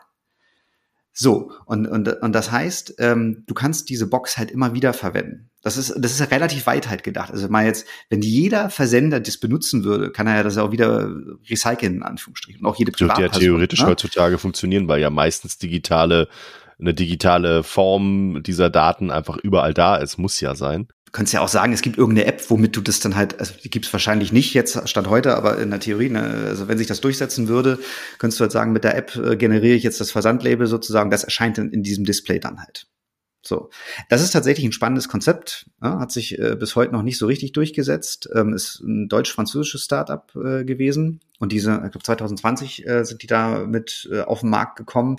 So, 1.13 1.53
und, 1.67 1.87
und, 1.87 2.09
und 2.09 2.33
das 2.33 2.51
heißt, 2.51 2.95
ähm, 2.99 3.45
du 3.47 3.55
kannst 3.55 3.91
diese 3.91 4.07
Box 4.07 4.39
halt 4.39 4.51
immer 4.51 4.73
wieder 4.75 4.93
verwenden. 4.93 5.51
Das 5.63 5.77
ist, 5.77 5.95
das 5.97 6.19
ist 6.19 6.31
relativ 6.31 6.67
weit 6.67 6.89
halt 6.89 7.05
gedacht. 7.05 7.31
Also 7.31 7.49
mal 7.49 7.65
jetzt, 7.65 7.87
wenn 8.11 8.21
jeder 8.21 8.69
Versender 8.69 9.21
das 9.21 9.39
benutzen 9.39 9.85
würde, 9.85 10.11
kann 10.11 10.27
er 10.27 10.37
ja 10.37 10.43
das 10.43 10.59
auch 10.59 10.73
wieder 10.73 11.09
recyceln, 11.49 11.97
in 11.97 12.03
Anführungsstrichen. 12.03 12.61
Und 12.61 12.67
auch 12.67 12.77
jede 12.77 12.91
Privatperson. 12.91 13.23
Dürfte 13.25 13.39
ja 13.39 13.47
theoretisch 13.47 13.81
ne? 13.81 13.87
heutzutage 13.87 14.39
funktionieren, 14.39 14.89
weil 14.89 15.01
ja 15.01 15.11
meistens 15.11 15.59
digitale, 15.59 16.29
eine 16.81 16.95
digitale 16.95 17.63
Form 17.63 18.43
dieser 18.43 18.71
Daten 18.71 19.11
einfach 19.11 19.37
überall 19.37 19.73
da 19.73 19.97
ist, 19.97 20.19
muss 20.19 20.41
ja 20.41 20.55
sein 20.55 20.89
könntest 21.13 21.35
ja 21.35 21.43
auch 21.43 21.49
sagen, 21.49 21.73
es 21.73 21.83
gibt 21.83 21.99
irgendeine 21.99 22.27
App, 22.27 22.43
womit 22.49 22.75
du 22.75 22.81
das 22.81 23.01
dann 23.01 23.15
halt, 23.15 23.39
also 23.39 23.53
die 23.63 23.71
gibt 23.71 23.85
es 23.85 23.93
wahrscheinlich 23.93 24.33
nicht 24.33 24.55
jetzt 24.55 24.89
statt 24.89 25.09
heute, 25.09 25.37
aber 25.37 25.59
in 25.59 25.71
der 25.71 25.79
Theorie, 25.79 26.09
ne, 26.09 26.47
also 26.49 26.69
wenn 26.69 26.79
sich 26.79 26.87
das 26.87 27.03
durchsetzen 27.03 27.49
würde, 27.49 27.79
könntest 28.19 28.41
du 28.41 28.43
halt 28.43 28.53
sagen, 28.53 28.73
mit 28.73 28.83
der 28.83 28.97
App 28.97 29.15
äh, 29.17 29.37
generiere 29.37 29.77
ich 29.77 29.83
jetzt 29.83 30.01
das 30.01 30.11
Versandlabel 30.11 30.67
sozusagen, 30.67 31.11
das 31.11 31.25
erscheint 31.25 31.59
in, 31.59 31.71
in 31.71 31.83
diesem 31.83 32.05
Display 32.05 32.41
dann 32.41 32.61
halt. 32.61 32.87
So, 33.45 33.71
das 34.09 34.23
ist 34.23 34.31
tatsächlich 34.31 34.65
ein 34.65 34.73
spannendes 34.73 35.09
Konzept, 35.09 35.67
ja, 35.83 35.99
hat 35.99 36.13
sich 36.13 36.39
äh, 36.39 36.55
bis 36.55 36.77
heute 36.77 36.93
noch 36.93 37.03
nicht 37.03 37.19
so 37.19 37.27
richtig 37.27 37.53
durchgesetzt, 37.53 38.29
ähm, 38.35 38.55
ist 38.55 38.81
ein 38.81 39.09
deutsch-französisches 39.09 39.85
Startup 39.85 40.31
äh, 40.37 40.65
gewesen 40.65 41.21
und 41.41 41.51
diese, 41.51 41.73
ich 41.73 41.91
glaube 41.91 42.05
2020 42.05 42.87
äh, 42.87 43.05
sind 43.05 43.23
die 43.23 43.27
da 43.27 43.65
mit 43.67 44.09
äh, 44.13 44.21
auf 44.21 44.41
den 44.41 44.51
Markt 44.51 44.77
gekommen. 44.77 45.17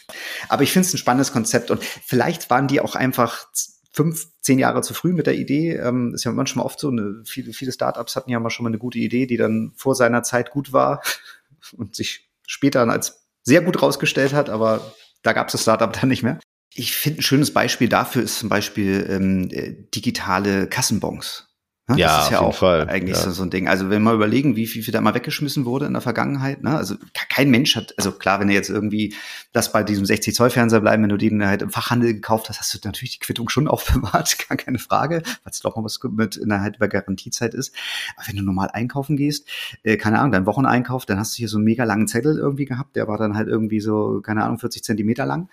Aber 0.47 0.63
ich 0.63 0.71
finde 0.71 0.87
es 0.87 0.93
ein 0.93 0.99
spannendes 0.99 1.33
Konzept 1.33 1.69
und 1.69 1.83
vielleicht 1.83 2.49
waren 2.49 2.69
die 2.69 2.79
auch 2.79 2.95
einfach 2.95 3.45
fünf, 3.91 4.27
zehn 4.39 4.57
Jahre 4.57 4.81
zu 4.81 4.93
früh 4.93 5.11
mit 5.11 5.27
der 5.27 5.35
Idee. 5.35 5.75
Ähm, 5.75 6.13
ist 6.15 6.23
ja 6.23 6.31
manchmal 6.31 6.65
oft 6.65 6.79
so, 6.79 6.89
eine, 6.89 7.23
viele, 7.25 7.51
viele 7.51 7.73
Startups 7.73 8.15
hatten 8.15 8.31
ja 8.31 8.39
mal 8.39 8.49
schon 8.51 8.63
mal 8.63 8.69
eine 8.69 8.79
gute 8.79 8.99
Idee, 8.99 9.27
die 9.27 9.37
dann 9.37 9.73
vor 9.75 9.95
seiner 9.95 10.23
Zeit 10.23 10.49
gut 10.49 10.71
war 10.71 11.01
und 11.77 11.95
sich 11.95 12.29
später 12.47 12.87
als 12.87 13.27
sehr 13.43 13.61
gut 13.61 13.81
rausgestellt 13.81 14.33
hat, 14.33 14.49
aber 14.49 14.93
da 15.23 15.33
gab 15.33 15.47
es 15.47 15.51
das 15.51 15.63
Startup 15.63 15.91
dann 15.91 16.07
nicht 16.07 16.23
mehr. 16.23 16.39
Ich 16.75 16.95
finde, 16.95 17.19
ein 17.19 17.23
schönes 17.23 17.53
Beispiel 17.53 17.89
dafür 17.89 18.23
ist 18.23 18.39
zum 18.39 18.49
Beispiel 18.49 19.05
ähm, 19.09 19.49
äh, 19.51 19.75
digitale 19.93 20.67
Kassenbons. 20.67 21.52
Ne? 21.93 22.01
Ja, 22.01 22.17
das 22.17 22.25
ist 22.25 22.31
ja 22.31 22.39
auch 22.39 22.55
Fall. 22.55 22.87
eigentlich 22.89 23.17
ja. 23.17 23.23
so, 23.23 23.31
so 23.31 23.43
ein 23.43 23.49
Ding. 23.49 23.67
Also 23.67 23.85
wenn 23.85 24.01
wir 24.01 24.11
mal 24.11 24.15
überlegen, 24.15 24.55
wie 24.55 24.67
viel, 24.67 24.83
viel 24.83 24.91
da 24.91 25.01
mal 25.01 25.13
weggeschmissen 25.13 25.65
wurde 25.65 25.85
in 25.85 25.93
der 25.93 26.01
Vergangenheit, 26.01 26.63
ne? 26.63 26.75
Also 26.75 26.95
kein 27.29 27.49
Mensch 27.49 27.75
hat, 27.75 27.93
also 27.97 28.11
klar, 28.11 28.39
wenn 28.39 28.47
du 28.47 28.53
jetzt 28.53 28.69
irgendwie 28.69 29.15
das 29.51 29.71
bei 29.71 29.83
diesem 29.83 30.05
60 30.05 30.35
Zoll 30.35 30.49
Fernseher 30.49 30.81
bleiben, 30.81 31.03
wenn 31.03 31.09
du 31.09 31.17
den 31.17 31.45
halt 31.45 31.61
im 31.61 31.69
Fachhandel 31.69 32.13
gekauft 32.13 32.49
hast, 32.49 32.59
hast 32.59 32.73
du 32.73 32.79
natürlich 32.83 33.19
die 33.19 33.25
Quittung 33.25 33.49
schon 33.49 33.67
aufbewahrt, 33.69 34.37
gar 34.47 34.57
keine 34.57 34.79
Frage, 34.79 35.21
weil 35.43 35.51
es 35.51 35.61
doch 35.61 35.75
mal 35.75 35.83
was 35.83 35.99
mit 36.03 36.35
innerhalb 36.35 36.77
der 36.79 36.87
Garantiezeit 36.87 37.53
ist. 37.53 37.73
Aber 38.15 38.27
wenn 38.27 38.35
du 38.35 38.43
normal 38.43 38.69
einkaufen 38.73 39.17
gehst, 39.17 39.47
äh, 39.83 39.97
keine 39.97 40.19
Ahnung, 40.19 40.31
dein 40.31 40.45
Wocheneinkauf, 40.45 41.05
dann 41.05 41.19
hast 41.19 41.33
du 41.33 41.37
hier 41.37 41.49
so 41.49 41.57
einen 41.57 41.65
mega 41.65 41.83
langen 41.83 42.07
Zettel 42.07 42.37
irgendwie 42.37 42.65
gehabt, 42.65 42.95
der 42.95 43.07
war 43.07 43.17
dann 43.17 43.35
halt 43.35 43.47
irgendwie 43.47 43.79
so, 43.79 44.21
keine 44.21 44.43
Ahnung, 44.43 44.59
40 44.59 44.83
Zentimeter 44.83 45.25
lang. 45.25 45.49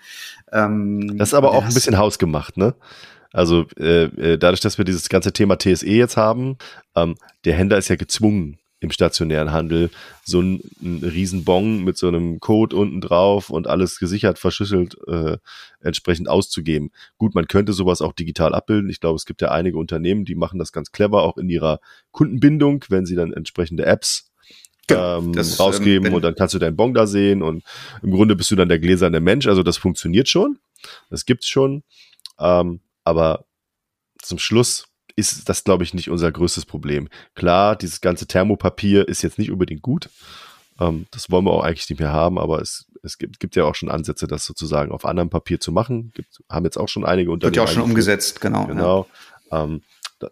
Ähm, 0.51 1.17
das 1.17 1.29
ist 1.29 1.33
aber 1.33 1.51
auch 1.51 1.63
ein 1.63 1.73
bisschen 1.73 1.97
hausgemacht, 1.97 2.57
ne? 2.57 2.75
Also 3.31 3.65
äh, 3.77 4.03
äh, 4.03 4.37
dadurch, 4.37 4.61
dass 4.61 4.77
wir 4.77 4.85
dieses 4.85 5.09
ganze 5.09 5.31
Thema 5.31 5.57
TSE 5.57 5.87
jetzt 5.87 6.17
haben, 6.17 6.57
ähm, 6.95 7.15
der 7.45 7.55
Händler 7.55 7.77
ist 7.77 7.89
ja 7.89 7.95
gezwungen, 7.95 8.57
im 8.81 8.89
stationären 8.89 9.51
Handel 9.51 9.91
so 10.23 10.41
ein, 10.41 10.59
ein 10.81 11.03
Riesenbon 11.03 11.83
mit 11.83 11.97
so 11.97 12.07
einem 12.07 12.39
Code 12.39 12.75
unten 12.75 12.99
drauf 12.99 13.51
und 13.51 13.67
alles 13.67 13.99
gesichert, 13.99 14.39
verschlüsselt 14.39 14.97
äh, 15.07 15.37
entsprechend 15.81 16.27
auszugeben. 16.27 16.91
Gut, 17.17 17.35
man 17.35 17.47
könnte 17.47 17.73
sowas 17.73 18.01
auch 18.01 18.11
digital 18.11 18.55
abbilden. 18.55 18.89
Ich 18.89 18.99
glaube, 18.99 19.17
es 19.17 19.25
gibt 19.25 19.41
ja 19.41 19.51
einige 19.51 19.77
Unternehmen, 19.77 20.25
die 20.25 20.33
machen 20.33 20.57
das 20.57 20.71
ganz 20.71 20.91
clever, 20.91 21.21
auch 21.21 21.37
in 21.37 21.47
ihrer 21.47 21.79
Kundenbindung, 22.11 22.83
wenn 22.89 23.05
sie 23.05 23.15
dann 23.15 23.33
entsprechende 23.33 23.85
Apps 23.85 24.31
genau, 24.87 25.19
ähm, 25.19 25.33
das, 25.33 25.59
rausgeben 25.59 26.07
ähm, 26.07 26.15
und 26.15 26.23
dann 26.23 26.33
kannst 26.33 26.55
du 26.55 26.59
deinen 26.59 26.75
Bon 26.75 26.95
da 26.95 27.05
sehen 27.05 27.43
und 27.43 27.63
im 28.01 28.09
Grunde 28.11 28.35
bist 28.35 28.49
du 28.49 28.55
dann 28.55 28.67
der 28.69 28.79
gläserne 28.79 29.19
Mensch. 29.19 29.45
Also 29.45 29.61
das 29.61 29.77
funktioniert 29.77 30.27
schon. 30.27 30.57
Das 31.11 31.25
gibt's 31.25 31.47
schon. 31.47 31.83
Ähm, 32.39 32.79
aber 33.03 33.45
zum 34.21 34.39
Schluss 34.39 34.85
ist 35.15 35.49
das, 35.49 35.63
glaube 35.63 35.83
ich, 35.83 35.93
nicht 35.93 36.09
unser 36.09 36.31
größtes 36.31 36.65
Problem. 36.65 37.09
Klar, 37.35 37.75
dieses 37.75 38.01
ganze 38.01 38.27
Thermopapier 38.27 39.07
ist 39.07 39.21
jetzt 39.21 39.39
nicht 39.39 39.51
unbedingt 39.51 39.81
gut. 39.81 40.09
Ähm, 40.79 41.07
das 41.11 41.29
wollen 41.29 41.45
wir 41.45 41.51
auch 41.51 41.63
eigentlich 41.63 41.89
nicht 41.89 41.99
mehr 41.99 42.13
haben, 42.13 42.39
aber 42.39 42.61
es, 42.61 42.85
es 43.03 43.17
gibt, 43.17 43.39
gibt 43.39 43.55
ja 43.55 43.65
auch 43.65 43.75
schon 43.75 43.89
Ansätze, 43.89 44.27
das 44.27 44.45
sozusagen 44.45 44.91
auf 44.91 45.05
anderem 45.05 45.29
Papier 45.29 45.59
zu 45.59 45.71
machen. 45.71 46.11
Gibt, 46.13 46.41
haben 46.49 46.65
jetzt 46.65 46.77
auch 46.77 46.89
schon 46.89 47.05
einige 47.05 47.31
Unternehmen. 47.31 47.55
Wird 47.55 47.67
ja 47.67 47.69
auch 47.69 47.73
schon 47.73 47.83
umgesetzt, 47.83 48.41
genau. 48.41 48.65
Genau. 48.67 49.07
Ja. 49.51 49.63
Ähm, 49.63 49.81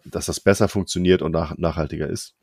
dass 0.04 0.26
das 0.26 0.40
besser 0.40 0.68
funktioniert 0.68 1.20
und 1.20 1.32
nach, 1.32 1.56
nachhaltiger 1.58 2.08
ist 2.08 2.34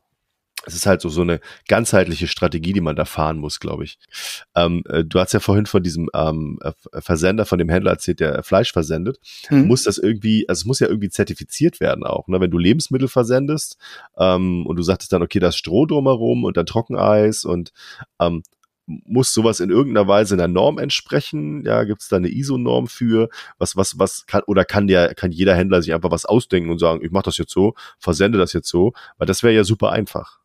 es 0.66 0.74
ist 0.74 0.86
halt 0.86 1.00
so, 1.00 1.08
so 1.08 1.22
eine 1.22 1.40
ganzheitliche 1.66 2.26
Strategie, 2.26 2.72
die 2.72 2.80
man 2.80 2.96
da 2.96 3.04
fahren 3.04 3.38
muss, 3.38 3.60
glaube 3.60 3.84
ich. 3.84 3.98
Ähm, 4.54 4.82
äh, 4.88 5.04
du 5.04 5.20
hast 5.20 5.32
ja 5.32 5.40
vorhin 5.40 5.66
von 5.66 5.82
diesem 5.82 6.10
ähm, 6.14 6.58
äh, 6.62 6.72
Versender, 7.00 7.46
von 7.46 7.58
dem 7.58 7.68
Händler 7.68 7.92
erzählt, 7.92 8.20
der 8.20 8.42
Fleisch 8.42 8.72
versendet. 8.72 9.18
Mhm. 9.50 9.66
Muss 9.66 9.84
das 9.84 9.98
irgendwie, 9.98 10.48
also 10.48 10.60
es 10.60 10.64
muss 10.66 10.80
ja 10.80 10.88
irgendwie 10.88 11.10
zertifiziert 11.10 11.80
werden 11.80 12.04
auch. 12.04 12.28
Ne? 12.28 12.40
Wenn 12.40 12.50
du 12.50 12.58
Lebensmittel 12.58 13.08
versendest 13.08 13.78
ähm, 14.18 14.66
und 14.66 14.76
du 14.76 14.82
sagtest 14.82 15.12
dann, 15.12 15.22
okay, 15.22 15.38
da 15.38 15.48
ist 15.48 15.56
Stroh 15.56 15.86
drumherum 15.86 16.44
und 16.44 16.56
dann 16.56 16.66
Trockeneis 16.66 17.44
und 17.44 17.72
ähm, 18.20 18.42
muss 18.88 19.34
sowas 19.34 19.60
in 19.60 19.70
irgendeiner 19.70 20.08
Weise 20.08 20.34
einer 20.34 20.48
Norm 20.48 20.78
entsprechen? 20.78 21.62
Ja, 21.64 21.84
gibt 21.84 22.00
es 22.00 22.08
da 22.08 22.16
eine 22.16 22.28
ISO-Norm 22.28 22.88
für? 22.88 23.28
Was, 23.58 23.76
was, 23.76 23.98
was 23.98 24.26
kann, 24.26 24.42
oder 24.46 24.64
kann 24.64 24.86
der, 24.86 25.14
kann 25.14 25.30
jeder 25.30 25.54
Händler 25.54 25.82
sich 25.82 25.92
einfach 25.92 26.10
was 26.10 26.24
ausdenken 26.24 26.70
und 26.70 26.78
sagen, 26.78 27.04
ich 27.04 27.10
mache 27.10 27.24
das 27.24 27.36
jetzt 27.36 27.52
so, 27.52 27.74
versende 27.98 28.38
das 28.38 28.54
jetzt 28.54 28.68
so? 28.68 28.94
Weil 29.18 29.26
das 29.26 29.42
wäre 29.42 29.54
ja 29.54 29.64
super 29.64 29.92
einfach. 29.92 30.40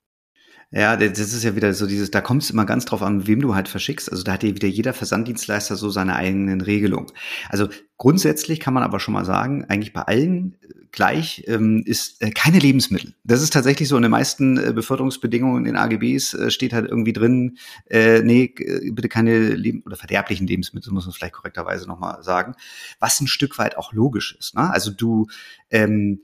Ja, 0.75 0.95
das 0.97 1.19
ist 1.19 1.43
ja 1.43 1.55
wieder 1.55 1.71
so 1.75 1.85
dieses, 1.85 2.09
da 2.09 2.19
kommt 2.19 2.41
es 2.41 2.49
immer 2.49 2.65
ganz 2.65 2.85
drauf 2.85 3.03
an, 3.03 3.27
wem 3.27 3.41
du 3.41 3.53
halt 3.53 3.67
verschickst. 3.67 4.11
Also 4.11 4.23
da 4.23 4.33
hat 4.33 4.43
ja 4.43 4.55
wieder 4.55 4.67
jeder 4.67 4.93
Versanddienstleister 4.93 5.75
so 5.75 5.91
seine 5.91 6.15
eigenen 6.15 6.61
Regelungen. 6.61 7.11
Also 7.49 7.69
grundsätzlich 7.97 8.59
kann 8.59 8.73
man 8.73 8.81
aber 8.81 8.99
schon 8.99 9.13
mal 9.13 9.23
sagen, 9.23 9.65
eigentlich 9.65 9.93
bei 9.93 10.01
allen 10.01 10.57
äh, 10.63 10.73
gleich 10.91 11.43
ähm, 11.45 11.83
ist 11.85 12.23
äh, 12.23 12.31
keine 12.31 12.57
Lebensmittel. 12.57 13.13
Das 13.23 13.43
ist 13.43 13.53
tatsächlich 13.53 13.87
so 13.87 13.97
in 13.97 14.01
den 14.01 14.09
meisten 14.09 14.57
äh, 14.57 14.73
Beförderungsbedingungen 14.73 15.67
in 15.67 15.75
AGBs 15.75 16.33
äh, 16.33 16.49
steht 16.49 16.73
halt 16.73 16.89
irgendwie 16.89 17.13
drin, 17.13 17.59
äh, 17.91 18.23
nee, 18.23 18.45
äh, 18.57 18.89
bitte 18.89 19.09
keine 19.09 19.49
Leb 19.49 19.85
oder 19.85 19.95
verderblichen 19.95 20.47
Lebensmittel, 20.47 20.91
muss 20.91 21.05
man 21.05 21.13
vielleicht 21.13 21.33
korrekterweise 21.33 21.87
nochmal 21.87 22.23
sagen, 22.23 22.55
was 22.99 23.21
ein 23.21 23.27
Stück 23.27 23.59
weit 23.59 23.77
auch 23.77 23.93
logisch 23.93 24.35
ist. 24.39 24.55
Ne? 24.55 24.71
Also 24.71 24.89
du 24.89 25.27
ähm, 25.69 26.21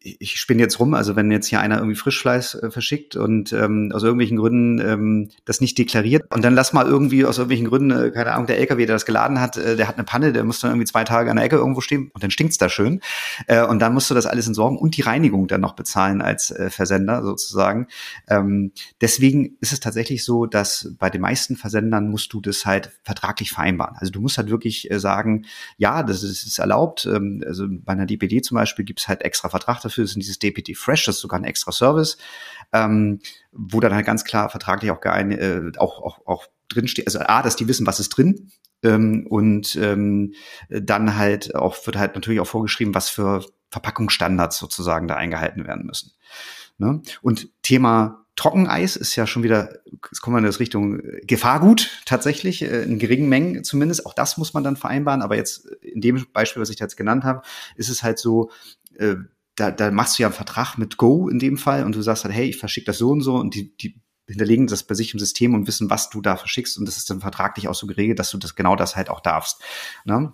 ich 0.00 0.40
spinne 0.40 0.62
jetzt 0.62 0.78
rum, 0.80 0.94
also 0.94 1.16
wenn 1.16 1.30
jetzt 1.30 1.46
hier 1.46 1.60
einer 1.60 1.78
irgendwie 1.78 1.96
Frischfleisch 1.96 2.54
äh, 2.56 2.70
verschickt 2.70 3.16
und 3.16 3.52
ähm, 3.52 3.92
aus 3.94 4.02
irgendwelchen 4.02 4.36
Gründen 4.36 4.80
ähm, 4.80 5.30
das 5.44 5.60
nicht 5.60 5.78
deklariert 5.78 6.24
und 6.34 6.44
dann 6.44 6.54
lass 6.54 6.72
mal 6.72 6.86
irgendwie 6.86 7.24
aus 7.24 7.38
irgendwelchen 7.38 7.68
Gründen, 7.68 7.90
äh, 7.90 8.10
keine 8.10 8.32
Ahnung, 8.32 8.46
der 8.46 8.58
LKW, 8.58 8.86
der 8.86 8.96
das 8.96 9.06
geladen 9.06 9.40
hat, 9.40 9.56
äh, 9.56 9.76
der 9.76 9.88
hat 9.88 9.96
eine 9.96 10.04
Panne, 10.04 10.32
der 10.32 10.44
muss 10.44 10.60
dann 10.60 10.70
irgendwie 10.70 10.86
zwei 10.86 11.04
Tage 11.04 11.30
an 11.30 11.36
der 11.36 11.44
Ecke 11.44 11.56
irgendwo 11.56 11.80
stehen 11.80 12.10
und 12.12 12.22
dann 12.22 12.30
stinkt's 12.30 12.58
da 12.58 12.68
schön 12.68 13.00
äh, 13.46 13.64
und 13.64 13.80
dann 13.80 13.94
musst 13.94 14.10
du 14.10 14.14
das 14.14 14.26
alles 14.26 14.46
entsorgen 14.46 14.78
und 14.78 14.96
die 14.96 15.02
Reinigung 15.02 15.46
dann 15.46 15.60
noch 15.60 15.74
bezahlen 15.74 16.22
als 16.22 16.50
äh, 16.50 16.70
Versender 16.70 17.22
sozusagen. 17.22 17.86
Ähm, 18.28 18.72
deswegen 19.00 19.56
ist 19.60 19.72
es 19.72 19.80
tatsächlich 19.80 20.24
so, 20.24 20.46
dass 20.46 20.94
bei 20.98 21.10
den 21.10 21.20
meisten 21.20 21.56
Versendern 21.56 22.08
musst 22.08 22.32
du 22.32 22.40
das 22.40 22.66
halt 22.66 22.90
vertraglich 23.02 23.50
vereinbaren. 23.50 23.96
Also 23.98 24.12
du 24.12 24.20
musst 24.20 24.38
halt 24.38 24.50
wirklich 24.50 24.90
äh, 24.90 24.98
sagen, 24.98 25.46
ja, 25.76 26.02
das 26.02 26.22
ist, 26.22 26.46
ist 26.46 26.58
erlaubt. 26.58 27.06
Ähm, 27.06 27.42
also 27.46 27.66
bei 27.68 27.92
einer 27.92 28.06
DPD 28.06 28.42
zum 28.42 28.56
Beispiel 28.56 28.84
gibt's 28.84 29.08
halt 29.08 29.22
extra 29.22 29.39
extra 29.40 29.48
Vertrag 29.48 29.80
dafür, 29.80 30.04
das 30.04 30.14
dieses 30.14 30.38
DPT 30.38 30.76
Fresh, 30.76 31.06
das 31.06 31.16
ist 31.16 31.22
sogar 31.22 31.40
ein 31.40 31.44
extra 31.44 31.72
Service, 31.72 32.18
ähm, 32.72 33.20
wo 33.52 33.80
dann 33.80 33.94
halt 33.94 34.06
ganz 34.06 34.24
klar 34.24 34.50
vertraglich 34.50 34.90
auch, 34.90 35.00
geein, 35.00 35.32
äh, 35.32 35.72
auch, 35.78 36.02
auch, 36.02 36.26
auch 36.26 36.46
drin 36.68 36.88
steht, 36.88 37.06
also 37.06 37.20
A, 37.20 37.42
dass 37.42 37.56
die 37.56 37.66
wissen, 37.66 37.86
was 37.86 38.00
ist 38.00 38.10
drin, 38.10 38.50
ähm, 38.82 39.26
und 39.28 39.76
ähm, 39.76 40.34
dann 40.68 41.16
halt 41.16 41.54
auch 41.54 41.86
wird 41.86 41.96
halt 41.96 42.14
natürlich 42.14 42.40
auch 42.40 42.46
vorgeschrieben, 42.46 42.94
was 42.94 43.08
für 43.08 43.44
Verpackungsstandards 43.70 44.58
sozusagen 44.58 45.08
da 45.08 45.16
eingehalten 45.16 45.66
werden 45.66 45.86
müssen. 45.86 46.12
Ne? 46.78 47.02
Und 47.22 47.50
Thema 47.62 48.20
Trockeneis 48.40 48.96
ist 48.96 49.16
ja 49.16 49.26
schon 49.26 49.42
wieder, 49.42 49.80
jetzt 49.84 50.22
kommen 50.22 50.34
wir 50.34 50.38
in 50.38 50.46
das 50.46 50.60
Richtung 50.60 51.02
Gefahrgut 51.24 51.90
tatsächlich, 52.06 52.62
äh, 52.62 52.84
in 52.84 52.98
geringen 52.98 53.28
Mengen 53.28 53.64
zumindest. 53.64 54.06
Auch 54.06 54.14
das 54.14 54.38
muss 54.38 54.54
man 54.54 54.64
dann 54.64 54.76
vereinbaren. 54.76 55.20
Aber 55.20 55.36
jetzt 55.36 55.66
in 55.82 56.00
dem 56.00 56.24
Beispiel, 56.32 56.62
was 56.62 56.70
ich 56.70 56.78
jetzt 56.78 56.96
genannt 56.96 57.24
habe, 57.24 57.42
ist 57.76 57.90
es 57.90 58.02
halt 58.02 58.18
so, 58.18 58.50
äh, 58.96 59.16
da, 59.56 59.70
da 59.70 59.90
machst 59.90 60.18
du 60.18 60.22
ja 60.22 60.28
einen 60.28 60.34
Vertrag 60.34 60.78
mit 60.78 60.96
Go 60.96 61.28
in 61.28 61.38
dem 61.38 61.58
Fall 61.58 61.84
und 61.84 61.94
du 61.94 62.02
sagst 62.02 62.24
halt, 62.24 62.34
hey, 62.34 62.48
ich 62.48 62.56
verschicke 62.56 62.86
das 62.86 62.98
so 62.98 63.10
und 63.10 63.20
so 63.20 63.36
und 63.36 63.54
die, 63.54 63.76
die 63.76 64.00
hinterlegen 64.26 64.66
das 64.66 64.84
bei 64.84 64.94
sich 64.94 65.12
im 65.12 65.18
System 65.18 65.54
und 65.54 65.66
wissen, 65.66 65.90
was 65.90 66.08
du 66.08 66.20
da 66.20 66.36
verschickst 66.36 66.78
und 66.78 66.86
das 66.86 66.96
ist 66.96 67.10
dann 67.10 67.20
vertraglich 67.20 67.68
auch 67.68 67.74
so 67.74 67.86
geregelt, 67.86 68.18
dass 68.18 68.30
du 68.30 68.38
das 68.38 68.54
genau 68.54 68.76
das 68.76 68.96
halt 68.96 69.10
auch 69.10 69.20
darfst. 69.20 69.62
Ne? 70.04 70.32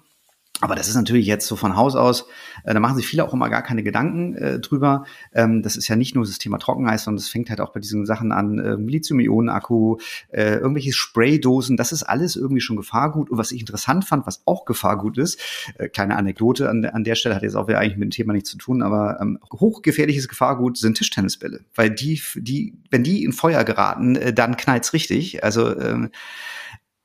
Aber 0.63 0.75
das 0.75 0.89
ist 0.89 0.95
natürlich 0.95 1.27
jetzt 1.27 1.47
so 1.47 1.55
von 1.55 1.77
Haus 1.77 1.95
aus, 1.97 2.27
äh, 2.65 2.73
da 2.73 2.81
machen 2.81 2.97
sich 2.97 3.07
viele 3.07 3.25
auch 3.25 3.35
immer 3.35 3.51
gar 3.51 3.63
keine 3.63 3.83
Gedanken 3.83 4.35
äh, 4.37 4.59
drüber. 4.59 5.05
Ähm, 5.35 5.63
das 5.63 5.77
ist 5.77 5.89
ja 5.89 5.97
nicht 5.97 6.15
nur 6.15 6.25
das 6.25 6.39
Thema 6.39 6.59
Trockeneis, 6.59 7.05
sondern 7.05 7.19
es 7.19 7.29
fängt 7.29 7.51
halt 7.51 7.61
auch 7.61 7.73
bei 7.73 7.81
diesen 7.81 8.07
Sachen 8.07 8.33
an, 8.33 8.59
äh, 8.59 8.75
Lithium-Ionen-Akku, 8.75 9.99
äh, 10.31 10.55
irgendwelche 10.55 10.93
Spraydosen, 10.93 11.77
das 11.77 11.93
ist 11.93 12.05
alles 12.05 12.37
irgendwie 12.37 12.63
schon 12.63 12.77
Gefahrgut. 12.77 13.29
Und 13.29 13.37
was 13.37 13.53
ich 13.53 13.61
interessant 13.61 14.07
fand, 14.07 14.27
was 14.27 14.43
auch 14.47 14.65
Gefahrgut 14.65 15.19
ist, 15.19 15.39
äh, 15.77 15.89
kleine 15.89 16.17
Anekdote 16.17 16.71
an, 16.71 16.85
an 16.87 17.05
der 17.05 17.17
Stelle, 17.17 17.35
hat 17.35 17.43
jetzt 17.43 17.57
auch 17.57 17.69
wieder 17.69 17.79
eigentlich 17.79 17.99
mit 17.99 18.07
dem 18.09 18.11
Thema 18.11 18.33
nichts 18.33 18.51
zu 18.51 18.57
tun, 18.57 18.83
aber 18.83 19.21
ähm, 19.21 19.39
hochgefährliches 19.53 20.27
Gefahrgut 20.27 20.79
sind 20.79 20.97
Tischtennisbälle. 20.97 21.61
Weil 21.75 21.91
die, 21.91 22.21
die, 22.35 22.75
wenn 22.91 23.03
die 23.03 23.25
in 23.25 23.33
Feuer 23.33 23.65
geraten, 23.65 24.17
äh, 24.17 24.33
dann 24.33 24.57
knallt's 24.57 24.95
richtig. 24.95 25.45
Also 25.45 25.79
ähm, 25.79 26.11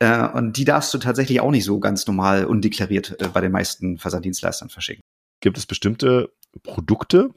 äh, 0.02 0.28
und 0.34 0.58
die 0.58 0.66
darfst 0.66 0.92
du 0.96 0.98
tatsächlich 0.98 1.42
auch 1.42 1.52
nicht 1.52 1.64
so 1.64 1.80
ganz 1.80 2.08
normal 2.08 2.46
undeklariert 2.46 3.22
äh, 3.22 3.28
bei 3.28 3.40
den 3.40 3.52
meisten 3.52 4.00
Versanddienstleistern 4.00 4.70
verschicken. 4.70 5.04
Gibt 5.42 5.60
es 5.60 5.68
bestimmte 5.68 6.32
Produkte 6.64 7.30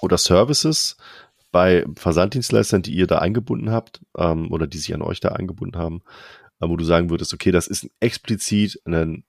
oder 0.00 0.16
Services 0.16 0.96
bei 1.52 1.84
Versanddienstleistern, 1.94 2.80
die 2.80 2.94
ihr 2.94 3.06
da 3.06 3.18
eingebunden 3.18 3.70
habt 3.70 4.00
ähm, 4.16 4.50
oder 4.52 4.66
die 4.66 4.78
sich 4.78 4.94
an 4.94 5.02
euch 5.02 5.20
da 5.20 5.30
eingebunden 5.30 5.78
haben, 5.78 6.00
äh, 6.60 6.68
wo 6.68 6.78
du 6.78 6.84
sagen 6.84 7.10
würdest, 7.10 7.34
okay, 7.34 7.50
das 7.50 7.66
ist 7.66 7.90
explizit 8.00 8.80
ein 8.86 9.24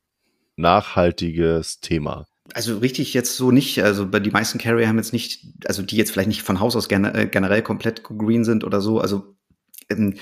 nachhaltiges 0.56 1.82
Thema? 1.82 2.28
Also 2.54 2.78
richtig 2.78 3.14
jetzt 3.14 3.36
so 3.36 3.52
nicht. 3.52 3.84
Also 3.84 4.06
die 4.06 4.32
meisten 4.32 4.58
Carrier 4.58 4.88
haben 4.88 4.98
jetzt 4.98 5.12
nicht, 5.12 5.46
also 5.66 5.82
die 5.82 5.98
jetzt 5.98 6.12
vielleicht 6.12 6.30
nicht 6.30 6.44
von 6.44 6.62
Haus 6.62 6.78
aus 6.78 6.90
äh, 6.90 7.28
generell 7.30 7.62
komplett 7.62 8.04
green 8.04 8.46
sind 8.46 8.64
oder 8.64 8.80
so. 8.80 9.02
Also 9.02 9.36
ähm, 9.90 10.16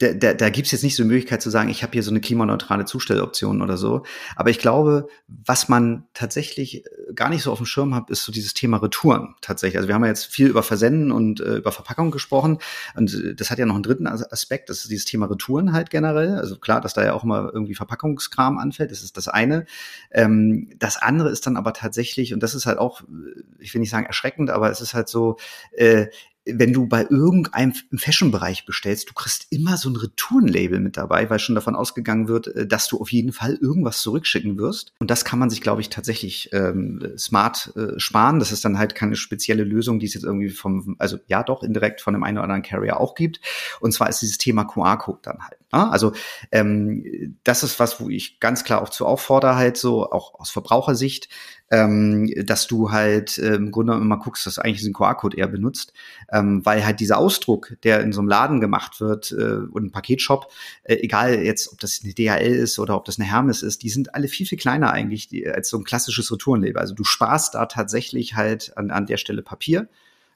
da, 0.00 0.14
da, 0.14 0.32
da 0.32 0.48
gibt 0.48 0.64
es 0.66 0.72
jetzt 0.72 0.82
nicht 0.82 0.96
so 0.96 1.02
eine 1.02 1.12
Möglichkeit 1.12 1.42
zu 1.42 1.50
sagen, 1.50 1.68
ich 1.68 1.82
habe 1.82 1.92
hier 1.92 2.02
so 2.02 2.10
eine 2.10 2.22
klimaneutrale 2.22 2.86
Zustelloption 2.86 3.60
oder 3.60 3.76
so. 3.76 4.02
Aber 4.34 4.48
ich 4.48 4.58
glaube, 4.58 5.08
was 5.28 5.68
man 5.68 6.04
tatsächlich 6.14 6.86
äh, 6.86 7.12
gar 7.14 7.28
nicht 7.28 7.42
so 7.42 7.52
auf 7.52 7.58
dem 7.58 7.66
Schirm 7.66 7.94
hat, 7.94 8.08
ist 8.08 8.24
so 8.24 8.32
dieses 8.32 8.54
Thema 8.54 8.78
Retouren 8.78 9.34
tatsächlich. 9.42 9.76
Also 9.76 9.88
wir 9.88 9.94
haben 9.94 10.02
ja 10.02 10.08
jetzt 10.08 10.24
viel 10.24 10.48
über 10.48 10.62
Versenden 10.62 11.12
und 11.12 11.40
äh, 11.40 11.56
über 11.56 11.70
Verpackung 11.70 12.10
gesprochen. 12.10 12.58
Und 12.96 13.12
äh, 13.12 13.34
das 13.34 13.50
hat 13.50 13.58
ja 13.58 13.66
noch 13.66 13.74
einen 13.74 13.82
dritten 13.82 14.06
Aspekt, 14.06 14.70
das 14.70 14.78
ist 14.78 14.90
dieses 14.90 15.04
Thema 15.04 15.26
Retouren 15.26 15.74
halt 15.74 15.90
generell. 15.90 16.36
Also 16.36 16.56
klar, 16.56 16.80
dass 16.80 16.94
da 16.94 17.04
ja 17.04 17.12
auch 17.12 17.24
immer 17.24 17.50
irgendwie 17.52 17.74
Verpackungskram 17.74 18.56
anfällt, 18.56 18.92
das 18.92 19.02
ist 19.02 19.18
das 19.18 19.28
eine. 19.28 19.66
Ähm, 20.10 20.70
das 20.78 20.96
andere 20.96 21.28
ist 21.28 21.46
dann 21.46 21.58
aber 21.58 21.74
tatsächlich, 21.74 22.32
und 22.32 22.42
das 22.42 22.54
ist 22.54 22.64
halt 22.64 22.78
auch, 22.78 23.02
äh, 23.02 23.42
ich 23.58 23.74
will 23.74 23.80
nicht 23.80 23.90
sagen 23.90 24.06
erschreckend, 24.06 24.48
aber 24.48 24.70
es 24.70 24.80
ist 24.80 24.94
halt 24.94 25.08
so, 25.10 25.36
äh, 25.72 26.06
wenn 26.46 26.72
du 26.72 26.86
bei 26.86 27.06
irgendeinem 27.08 27.74
Fashion-Bereich 27.94 28.64
bestellst, 28.64 29.10
du 29.10 29.14
kriegst 29.14 29.46
immer 29.50 29.76
so 29.76 29.90
ein 29.90 29.96
Retourenlabel 29.96 30.80
mit 30.80 30.96
dabei, 30.96 31.28
weil 31.28 31.38
schon 31.38 31.54
davon 31.54 31.76
ausgegangen 31.76 32.28
wird, 32.28 32.48
äh, 32.48 32.66
dass 32.66 32.88
du 32.88 33.00
auf 33.00 33.12
jeden 33.12 33.32
Fall 33.32 33.58
irgendwas 33.60 34.00
zurückschicken 34.02 34.58
wirst. 34.58 34.92
Und 34.98 35.10
das 35.10 35.24
kann 35.24 35.38
man 35.38 35.50
sich, 35.50 35.60
glaube 35.60 35.80
ich, 35.80 35.90
tatsächlich 35.90 36.50
ähm, 36.52 37.12
smart 37.18 37.72
äh, 37.76 37.98
sparen. 37.98 38.38
Das 38.38 38.52
ist 38.52 38.64
dann 38.64 38.78
halt 38.78 38.94
keine 38.94 39.16
spezielle 39.16 39.64
Lösung, 39.64 39.98
die 39.98 40.06
es 40.06 40.14
jetzt 40.14 40.24
irgendwie 40.24 40.50
vom, 40.50 40.96
also 40.98 41.18
ja 41.26 41.42
doch 41.42 41.62
indirekt 41.62 42.00
von 42.00 42.14
dem 42.14 42.24
einen 42.24 42.38
oder 42.38 42.44
anderen 42.44 42.62
Carrier 42.62 42.98
auch 42.98 43.14
gibt. 43.14 43.40
Und 43.80 43.92
zwar 43.92 44.08
ist 44.08 44.22
dieses 44.22 44.38
Thema 44.38 44.64
QR-Code 44.64 45.20
dann 45.22 45.40
halt. 45.40 45.60
Ne? 45.72 45.90
Also 45.90 46.12
ähm, 46.52 47.38
das 47.44 47.62
ist 47.62 47.78
was, 47.78 48.00
wo 48.00 48.08
ich 48.08 48.40
ganz 48.40 48.64
klar 48.64 48.82
auch 48.82 48.88
zu 48.88 49.06
auffordere, 49.06 49.56
halt 49.56 49.76
so 49.76 50.10
auch 50.10 50.38
aus 50.40 50.50
Verbrauchersicht, 50.50 51.28
ähm, 51.70 52.32
dass 52.44 52.66
du 52.66 52.90
halt 52.90 53.38
äh, 53.38 53.54
im 53.54 53.70
Grunde 53.70 53.94
immer 53.94 54.18
guckst, 54.18 54.44
dass 54.44 54.56
du 54.56 54.64
eigentlich 54.64 54.78
diesen 54.78 54.92
QR-Code 54.92 55.36
eher 55.36 55.46
benutzt, 55.46 55.92
ähm, 56.32 56.64
weil 56.66 56.84
halt 56.84 56.98
dieser 56.98 57.18
Ausdruck, 57.18 57.76
der 57.84 58.00
in 58.00 58.12
so 58.12 58.20
einem 58.20 58.28
Laden 58.28 58.60
gemacht 58.60 59.00
wird 59.00 59.30
äh, 59.30 59.66
und 59.70 59.84
ein 59.84 59.92
Paketshop, 59.92 60.50
äh, 60.82 60.96
egal 60.96 61.42
jetzt, 61.42 61.72
ob 61.72 61.78
das 61.78 62.00
eine 62.02 62.12
DHL 62.12 62.54
ist 62.54 62.78
oder 62.78 62.96
ob 62.96 63.04
das 63.04 63.18
eine 63.18 63.28
Hermes 63.28 63.62
ist, 63.62 63.82
die 63.84 63.90
sind 63.90 64.14
alle 64.14 64.26
viel, 64.26 64.46
viel 64.46 64.58
kleiner 64.58 64.92
eigentlich 64.92 65.28
die, 65.28 65.48
als 65.48 65.68
so 65.68 65.78
ein 65.78 65.84
klassisches 65.84 66.32
Retourenlabel. 66.32 66.78
Also 66.78 66.94
du 66.94 67.04
sparst 67.04 67.54
da 67.54 67.66
tatsächlich 67.66 68.34
halt 68.34 68.76
an, 68.76 68.90
an 68.90 69.06
der 69.06 69.16
Stelle 69.16 69.42
Papier. 69.42 69.88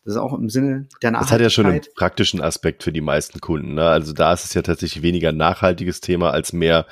Das 0.04 0.14
ist 0.14 0.20
auch 0.20 0.34
im 0.34 0.50
Sinne 0.50 0.86
der 1.02 1.12
Nachhaltigkeit. 1.12 1.22
Das 1.22 1.32
hat 1.32 1.40
ja 1.40 1.50
schon 1.50 1.66
einen 1.66 1.80
praktischen 1.96 2.40
Aspekt 2.42 2.82
für 2.82 2.92
die 2.92 3.00
meisten 3.00 3.40
Kunden. 3.40 3.74
Ne? 3.74 3.86
Also 3.86 4.12
da 4.12 4.34
ist 4.34 4.44
es 4.44 4.54
ja 4.54 4.62
tatsächlich 4.62 5.02
weniger 5.02 5.30
ein 5.30 5.36
nachhaltiges 5.36 6.00
Thema 6.00 6.30
als 6.30 6.52
mehr, 6.52 6.86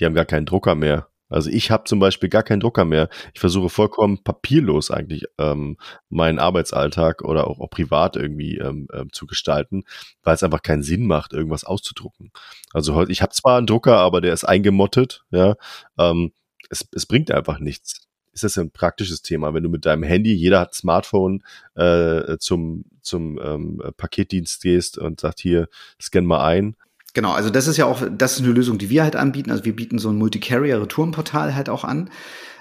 die 0.00 0.06
haben 0.06 0.14
gar 0.14 0.24
keinen 0.24 0.46
Drucker 0.46 0.74
mehr. 0.74 1.06
Also 1.28 1.50
ich 1.50 1.70
habe 1.70 1.84
zum 1.84 1.98
Beispiel 1.98 2.28
gar 2.28 2.42
keinen 2.42 2.60
Drucker 2.60 2.84
mehr. 2.84 3.08
Ich 3.34 3.40
versuche 3.40 3.68
vollkommen 3.68 4.22
papierlos 4.22 4.90
eigentlich 4.90 5.24
ähm, 5.38 5.76
meinen 6.08 6.38
Arbeitsalltag 6.38 7.22
oder 7.22 7.46
auch, 7.46 7.60
auch 7.60 7.70
privat 7.70 8.16
irgendwie 8.16 8.58
ähm, 8.58 8.88
ähm, 8.92 9.12
zu 9.12 9.26
gestalten, 9.26 9.84
weil 10.22 10.34
es 10.34 10.42
einfach 10.42 10.62
keinen 10.62 10.82
Sinn 10.82 11.06
macht, 11.06 11.32
irgendwas 11.32 11.64
auszudrucken. 11.64 12.30
Also 12.72 12.94
heute, 12.94 13.12
ich 13.12 13.22
habe 13.22 13.32
zwar 13.32 13.58
einen 13.58 13.66
Drucker, 13.66 13.96
aber 13.96 14.20
der 14.20 14.32
ist 14.32 14.44
eingemottet, 14.44 15.24
ja. 15.30 15.56
Ähm, 15.98 16.32
es, 16.70 16.88
es 16.92 17.06
bringt 17.06 17.30
einfach 17.30 17.58
nichts. 17.58 18.02
Ist 18.32 18.44
das 18.44 18.58
ein 18.58 18.70
praktisches 18.70 19.22
Thema, 19.22 19.54
wenn 19.54 19.62
du 19.62 19.70
mit 19.70 19.86
deinem 19.86 20.02
Handy, 20.02 20.34
jeder 20.34 20.60
hat 20.60 20.74
Smartphone, 20.74 21.42
äh, 21.74 22.36
zum, 22.38 22.84
zum 23.00 23.40
ähm, 23.42 23.82
Paketdienst 23.96 24.60
gehst 24.62 24.98
und 24.98 25.20
sagt 25.20 25.40
hier, 25.40 25.68
scan 25.98 26.26
mal 26.26 26.44
ein 26.44 26.76
Genau, 27.16 27.32
also 27.32 27.48
das 27.48 27.66
ist 27.66 27.78
ja 27.78 27.86
auch, 27.86 28.02
das 28.14 28.34
ist 28.34 28.44
eine 28.44 28.52
Lösung, 28.52 28.76
die 28.76 28.90
wir 28.90 29.02
halt 29.02 29.16
anbieten. 29.16 29.50
Also 29.50 29.64
wir 29.64 29.74
bieten 29.74 29.98
so 29.98 30.10
ein 30.10 30.16
Multi-Carrier-Retourenportal 30.16 31.54
halt 31.54 31.70
auch 31.70 31.82
an. 31.82 32.10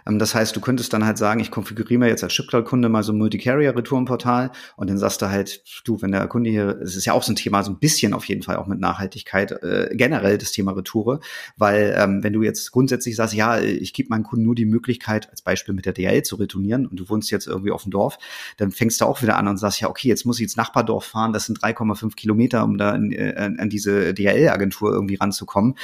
Ähm, 0.07 0.19
das 0.19 0.35
heißt, 0.35 0.55
du 0.55 0.61
könntest 0.61 0.93
dann 0.93 1.05
halt 1.05 1.17
sagen, 1.17 1.39
ich 1.39 1.51
konfiguriere 1.51 1.99
mir 1.99 2.07
jetzt 2.07 2.23
als 2.23 2.33
Chipcloud-Kunde 2.33 2.89
mal 2.89 3.03
so 3.03 3.13
ein 3.13 3.17
Multi-Carrier-Retourenportal 3.17 4.51
und 4.75 4.89
dann 4.89 4.97
sagst 4.97 5.21
du 5.21 5.29
halt, 5.29 5.63
du, 5.85 6.01
wenn 6.01 6.11
der 6.11 6.27
Kunde 6.27 6.49
hier, 6.49 6.79
es 6.81 6.95
ist 6.95 7.05
ja 7.05 7.13
auch 7.13 7.23
so 7.23 7.31
ein 7.31 7.35
Thema, 7.35 7.63
so 7.63 7.71
ein 7.71 7.79
bisschen 7.79 8.13
auf 8.13 8.25
jeden 8.25 8.43
Fall 8.43 8.57
auch 8.57 8.67
mit 8.67 8.79
Nachhaltigkeit, 8.79 9.51
äh, 9.63 9.89
generell 9.93 10.37
das 10.37 10.51
Thema 10.51 10.71
Retoure, 10.71 11.19
weil 11.57 11.95
ähm, 11.97 12.23
wenn 12.23 12.33
du 12.33 12.43
jetzt 12.43 12.71
grundsätzlich 12.71 13.15
sagst, 13.15 13.33
ja, 13.33 13.59
ich 13.59 13.93
gebe 13.93 14.09
meinem 14.09 14.23
Kunden 14.23 14.45
nur 14.45 14.55
die 14.55 14.65
Möglichkeit, 14.65 15.29
als 15.29 15.41
Beispiel 15.41 15.73
mit 15.73 15.85
der 15.85 15.93
DL 15.93 16.23
zu 16.23 16.35
retournieren 16.35 16.85
und 16.85 16.99
du 16.99 17.09
wohnst 17.09 17.31
jetzt 17.31 17.47
irgendwie 17.47 17.71
auf 17.71 17.83
dem 17.83 17.91
Dorf, 17.91 18.17
dann 18.57 18.71
fängst 18.71 19.01
du 19.01 19.05
auch 19.05 19.21
wieder 19.21 19.37
an 19.37 19.47
und 19.47 19.57
sagst, 19.57 19.81
ja, 19.81 19.89
okay, 19.89 20.07
jetzt 20.07 20.25
muss 20.25 20.39
ich 20.39 20.43
ins 20.43 20.55
Nachbardorf 20.55 21.05
fahren, 21.05 21.33
das 21.33 21.45
sind 21.45 21.59
3,5 21.59 22.15
Kilometer, 22.15 22.63
um 22.63 22.77
da 22.77 22.91
an, 22.91 23.11
äh, 23.11 23.33
an 23.57 23.69
diese 23.69 24.13
DHL-Agentur 24.13 24.91
irgendwie 24.91 25.15
ranzukommen 25.15 25.75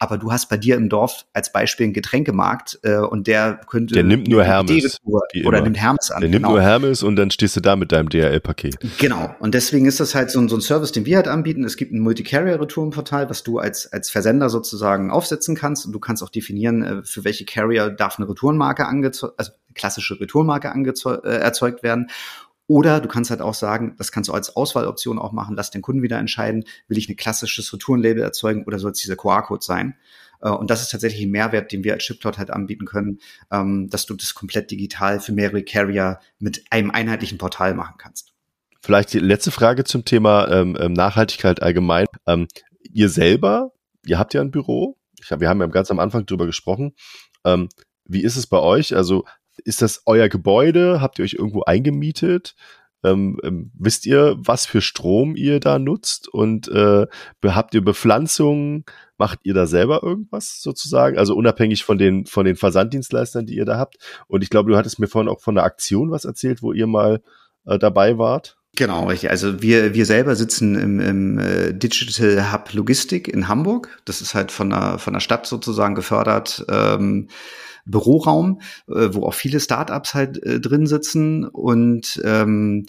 aber 0.00 0.16
du 0.16 0.32
hast 0.32 0.48
bei 0.48 0.56
dir 0.56 0.76
im 0.76 0.88
Dorf 0.88 1.26
als 1.34 1.52
Beispiel 1.52 1.84
einen 1.84 1.92
Getränkemarkt 1.92 2.80
äh, 2.82 2.96
und 2.96 3.26
der 3.26 3.60
könnte 3.66 3.94
der 3.94 4.02
nimmt 4.02 4.28
nur 4.28 4.42
Hermes 4.42 4.98
oder 5.44 5.60
nimmt 5.60 5.78
Hermes 5.78 6.10
an. 6.10 6.22
Der 6.22 6.30
nimmt 6.30 6.42
genau. 6.42 6.54
nur 6.54 6.62
Hermes 6.62 7.02
und 7.02 7.16
dann 7.16 7.30
stehst 7.30 7.54
du 7.56 7.60
da 7.60 7.76
mit 7.76 7.92
deinem 7.92 8.08
DHL-Paket. 8.08 8.78
Genau. 8.98 9.34
Und 9.40 9.54
deswegen 9.54 9.84
ist 9.84 10.00
das 10.00 10.14
halt 10.14 10.30
so 10.30 10.40
ein, 10.40 10.48
so 10.48 10.56
ein 10.56 10.62
Service, 10.62 10.92
den 10.92 11.04
wir 11.04 11.16
halt 11.16 11.28
anbieten. 11.28 11.64
Es 11.64 11.76
gibt 11.76 11.92
ein 11.92 12.00
Multi-Carrier-Retourenportal, 12.00 13.28
was 13.28 13.42
du 13.42 13.58
als 13.58 13.92
als 13.92 14.08
Versender 14.08 14.48
sozusagen 14.48 15.10
aufsetzen 15.10 15.54
kannst 15.54 15.84
und 15.84 15.92
du 15.92 16.00
kannst 16.00 16.22
auch 16.22 16.30
definieren, 16.30 16.82
äh, 16.82 17.02
für 17.04 17.24
welche 17.24 17.44
Carrier 17.44 17.90
darf 17.90 18.18
eine 18.18 18.26
Retourenmarke 18.26 18.86
angezeugt, 18.86 19.34
also 19.36 19.52
klassische 19.74 20.18
Retourenmarke 20.18 20.68
äh, 20.68 21.28
erzeugt 21.28 21.82
werden. 21.82 22.08
Oder 22.70 23.00
du 23.00 23.08
kannst 23.08 23.30
halt 23.30 23.40
auch 23.42 23.54
sagen, 23.54 23.96
das 23.98 24.12
kannst 24.12 24.28
du 24.28 24.32
als 24.32 24.54
Auswahloption 24.54 25.18
auch 25.18 25.32
machen, 25.32 25.56
lass 25.56 25.72
den 25.72 25.82
Kunden 25.82 26.02
wieder 26.02 26.20
entscheiden, 26.20 26.62
will 26.86 26.98
ich 26.98 27.08
ein 27.08 27.16
klassisches 27.16 27.72
Retourenlabel 27.72 28.22
erzeugen 28.22 28.62
oder 28.62 28.78
soll 28.78 28.92
es 28.92 29.00
dieser 29.00 29.16
QR-Code 29.16 29.64
sein? 29.64 29.96
Äh, 30.40 30.50
und 30.50 30.70
das 30.70 30.80
ist 30.80 30.92
tatsächlich 30.92 31.26
ein 31.26 31.32
Mehrwert, 31.32 31.72
den 31.72 31.82
wir 31.82 31.94
als 31.94 32.04
Chipcloud 32.04 32.38
halt 32.38 32.52
anbieten 32.52 32.84
können, 32.84 33.18
ähm, 33.50 33.90
dass 33.90 34.06
du 34.06 34.14
das 34.14 34.34
komplett 34.34 34.70
digital 34.70 35.18
für 35.18 35.32
mehrere 35.32 35.64
Carrier 35.64 36.20
mit 36.38 36.62
einem 36.70 36.92
einheitlichen 36.92 37.38
Portal 37.38 37.74
machen 37.74 37.96
kannst. 37.98 38.34
Vielleicht 38.80 39.14
die 39.14 39.18
letzte 39.18 39.50
Frage 39.50 39.82
zum 39.82 40.04
Thema 40.04 40.46
ähm, 40.46 40.76
ähm 40.78 40.92
Nachhaltigkeit 40.92 41.60
allgemein. 41.60 42.06
Ihr 42.92 43.08
selber, 43.08 43.72
ihr 44.06 44.16
habt 44.16 44.32
ja 44.32 44.42
ein 44.42 44.52
Büro. 44.52 44.96
Wir 45.28 45.48
haben 45.48 45.60
ja 45.60 45.66
ganz 45.66 45.90
am 45.90 45.98
Anfang 45.98 46.24
drüber 46.24 46.46
gesprochen. 46.46 46.94
Wie 48.04 48.22
ist 48.22 48.36
es 48.36 48.46
bei 48.46 48.58
euch? 48.58 48.96
Also 48.96 49.24
ist 49.64 49.82
das 49.82 50.02
euer 50.06 50.28
Gebäude? 50.28 51.00
Habt 51.00 51.18
ihr 51.18 51.24
euch 51.24 51.34
irgendwo 51.34 51.62
eingemietet? 51.62 52.54
Ähm, 53.02 53.38
ähm, 53.42 53.70
wisst 53.78 54.04
ihr, 54.04 54.36
was 54.38 54.66
für 54.66 54.82
Strom 54.82 55.34
ihr 55.34 55.58
da 55.60 55.78
nutzt? 55.78 56.28
Und 56.28 56.68
äh, 56.68 57.06
habt 57.44 57.74
ihr 57.74 57.82
Bepflanzungen? 57.82 58.84
Macht 59.16 59.40
ihr 59.42 59.54
da 59.54 59.66
selber 59.66 60.02
irgendwas 60.02 60.60
sozusagen? 60.60 61.18
Also 61.18 61.34
unabhängig 61.34 61.84
von 61.84 61.98
den, 61.98 62.26
von 62.26 62.44
den 62.44 62.56
Versanddienstleistern, 62.56 63.46
die 63.46 63.56
ihr 63.56 63.64
da 63.64 63.78
habt. 63.78 63.96
Und 64.28 64.42
ich 64.42 64.50
glaube, 64.50 64.70
du 64.70 64.76
hattest 64.76 64.98
mir 64.98 65.08
vorhin 65.08 65.30
auch 65.30 65.40
von 65.40 65.54
der 65.54 65.64
Aktion 65.64 66.10
was 66.10 66.24
erzählt, 66.24 66.62
wo 66.62 66.72
ihr 66.72 66.86
mal 66.86 67.22
äh, 67.66 67.78
dabei 67.78 68.18
wart. 68.18 68.56
Genau, 68.76 69.06
richtig. 69.08 69.30
Also 69.30 69.62
wir, 69.62 69.94
wir 69.94 70.06
selber 70.06 70.36
sitzen 70.36 70.74
im, 70.76 71.00
im 71.00 71.38
äh, 71.38 71.72
Digital 71.72 72.52
Hub 72.52 72.72
Logistik 72.72 73.28
in 73.28 73.48
Hamburg. 73.48 74.00
Das 74.04 74.20
ist 74.20 74.34
halt 74.34 74.52
von 74.52 74.70
der, 74.70 74.98
von 74.98 75.12
der 75.12 75.20
Stadt 75.20 75.46
sozusagen 75.46 75.94
gefördert. 75.94 76.64
Ähm, 76.68 77.28
Büroraum, 77.90 78.60
äh, 78.88 79.08
wo 79.12 79.24
auch 79.24 79.34
viele 79.34 79.60
Startups 79.60 80.14
halt 80.14 80.42
äh, 80.42 80.60
drin 80.60 80.86
sitzen 80.86 81.44
und 81.44 82.20
ähm, 82.24 82.86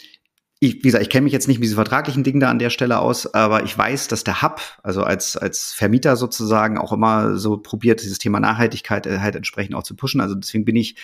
ich, 0.64 0.76
wie 0.76 0.82
gesagt, 0.82 1.02
ich 1.02 1.10
kenne 1.10 1.24
mich 1.24 1.34
jetzt 1.34 1.48
nicht 1.48 1.58
mit 1.58 1.64
diesen 1.64 1.76
vertraglichen 1.76 2.24
Dingen 2.24 2.40
da 2.40 2.52
an 2.52 2.60
der 2.60 2.70
Stelle 2.70 3.00
aus, 3.00 3.34
aber 3.34 3.64
ich 3.64 3.76
weiß, 3.76 4.08
dass 4.10 4.24
der 4.24 4.44
Hub, 4.44 4.62
also 4.84 5.04
als, 5.04 5.36
als 5.36 5.74
Vermieter 5.74 6.16
sozusagen, 6.16 6.78
auch 6.78 6.94
immer 6.94 7.36
so 7.38 7.58
probiert, 7.58 8.04
dieses 8.04 8.20
Thema 8.20 8.40
Nachhaltigkeit 8.40 9.08
äh, 9.08 9.20
halt 9.20 9.36
entsprechend 9.36 9.74
auch 9.74 9.82
zu 9.82 9.96
pushen. 9.96 10.22
Also 10.22 10.36
deswegen 10.36 10.64
bin 10.64 10.76
ich 10.76 10.96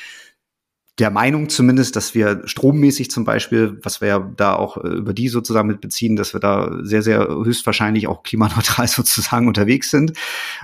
der 1.00 1.12
Meinung 1.12 1.48
zumindest, 1.50 1.95
dass 1.95 2.16
wir 2.16 2.41
strommäßig 2.45 3.12
zum 3.12 3.24
Beispiel, 3.24 3.78
was 3.84 4.02
wir 4.02 4.08
ja 4.08 4.20
da 4.36 4.56
auch 4.56 4.78
äh, 4.78 4.88
über 4.88 5.14
die 5.14 5.28
sozusagen 5.28 5.68
mit 5.68 5.80
beziehen, 5.80 6.16
dass 6.16 6.34
wir 6.34 6.39
da 6.39 6.80
sehr, 6.82 7.04
sehr 7.04 7.28
höchstwahrscheinlich 7.28 8.08
auch 8.08 8.24
klimaneutral 8.24 8.88
sozusagen 8.88 9.48
unterwegs 9.48 9.91
sind, 9.91 10.14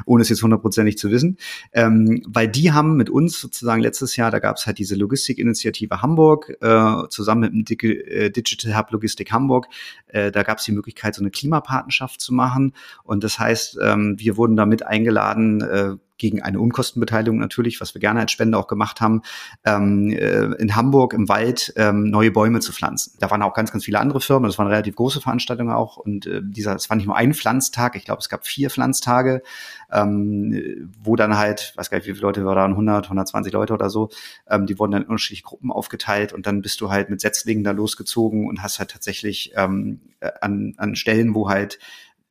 ohne 0.06 0.24
es 0.24 0.30
jetzt 0.30 0.42
hundertprozentig 0.42 0.98
zu 0.98 1.12
wissen. 1.12 1.38
Ähm, 1.72 2.24
weil 2.28 2.48
die 2.48 2.72
haben 2.72 2.98
mit 2.98 3.12
uns 3.12 3.40
sozusagen 3.40 3.82
letztes 3.82 4.16
Jahr, 4.16 4.32
da 4.32 4.40
gab 4.40 4.58
es 4.58 4.66
halt 4.66 4.80
diese 4.80 4.96
Logistikinitiative 4.96 6.02
Hamburg, 6.02 6.58
äh, 6.62 7.08
zusammen 7.10 7.42
mit 7.54 7.70
dem 7.70 7.90
äh, 7.90 8.30
Digital 8.32 8.76
Hub 8.76 8.92
Logistik 8.92 9.32
Hamburg, 9.32 9.68
äh, 10.08 10.32
da 10.32 10.42
gab 10.42 10.58
es 10.58 10.66
die 10.66 10.72
Möglichkeit, 10.72 11.14
so 11.14 11.22
eine 11.22 11.30
Klimapartnerschaft 11.30 12.22
zu 12.22 12.34
machen. 12.34 12.74
Und 13.04 13.24
das 13.24 13.38
heißt, 13.38 13.78
ähm, 13.84 14.16
wir 14.18 14.36
wurden 14.38 14.56
damit 14.56 14.84
eingeladen, 14.84 15.62
äh, 15.62 15.96
gegen 16.18 16.42
eine 16.42 16.60
Unkostenbeteiligung 16.60 17.40
natürlich, 17.40 17.82
was 17.82 17.94
wir 17.94 18.00
gerne 18.00 18.22
als 18.22 18.32
Spende 18.32 18.58
auch 18.58 18.68
gemacht 18.68 19.02
haben, 19.02 19.22
ähm, 19.66 20.10
äh, 20.12 20.54
in 20.56 20.76
Hamburg 20.76 21.14
im 21.14 21.28
Wald 21.30 21.74
ähm, 21.76 22.10
neue 22.10 22.32
Bäume 22.32 22.60
zu 22.60 22.72
pflanzen. 22.72 23.18
Da 23.20 23.32
waren 23.32 23.42
auch 23.42 23.54
ganz, 23.54 23.72
ganz 23.72 23.86
viele 23.86 24.00
andere 24.00 24.22
Firmen, 24.22 24.48
das 24.48 24.58
waren 24.58 24.68
relativ 24.68 24.96
große 24.96 25.22
Veranstaltungen 25.22 25.74
auch 25.74 25.98
und 25.98 26.26
äh, 26.26 26.42
dieser, 26.44 26.76
es 26.76 26.90
war 26.90 26.98
nicht 26.98 27.08
nur 27.08 27.16
ein 27.16 27.34
Pflanztag, 27.34 27.96
ich 27.96 28.06
glaube, 28.06 28.20
es 28.20 28.30
gab 28.30 28.46
vier 28.46 28.70
Pflanztage, 28.70 29.42
ähm, 29.92 30.92
wo 31.02 31.16
dann 31.16 31.38
halt, 31.38 31.74
weiß 31.76 31.90
gar 31.90 31.98
nicht, 31.98 32.08
wie 32.08 32.14
viele 32.14 32.22
Leute 32.22 32.46
waren, 32.46 32.72
100, 32.72 33.06
120 33.06 33.52
Leute 33.54 33.74
oder 33.74 33.90
so, 33.90 34.10
ähm, 34.50 34.66
die 34.66 34.78
wurden 34.80 34.92
dann 34.92 35.04
in 35.04 35.08
unterschiedliche 35.10 35.44
Gruppen 35.44 35.72
aufgeteilt 35.72 36.34
und 36.34 36.46
dann 36.46 36.62
bist 36.62 36.80
du 36.82 36.90
halt 36.90 37.10
mit 37.10 37.22
Setzlingen 37.22 37.64
da 37.64 37.72
losgezogen 37.72 38.48
und 38.48 38.62
hast 38.62 38.80
halt 38.80 38.92
tatsächlich 38.92 39.54
ähm, 39.56 40.00
an, 40.42 40.74
an 40.78 40.96
Stellen, 40.96 41.36
wo 41.36 41.50
halt 41.50 41.80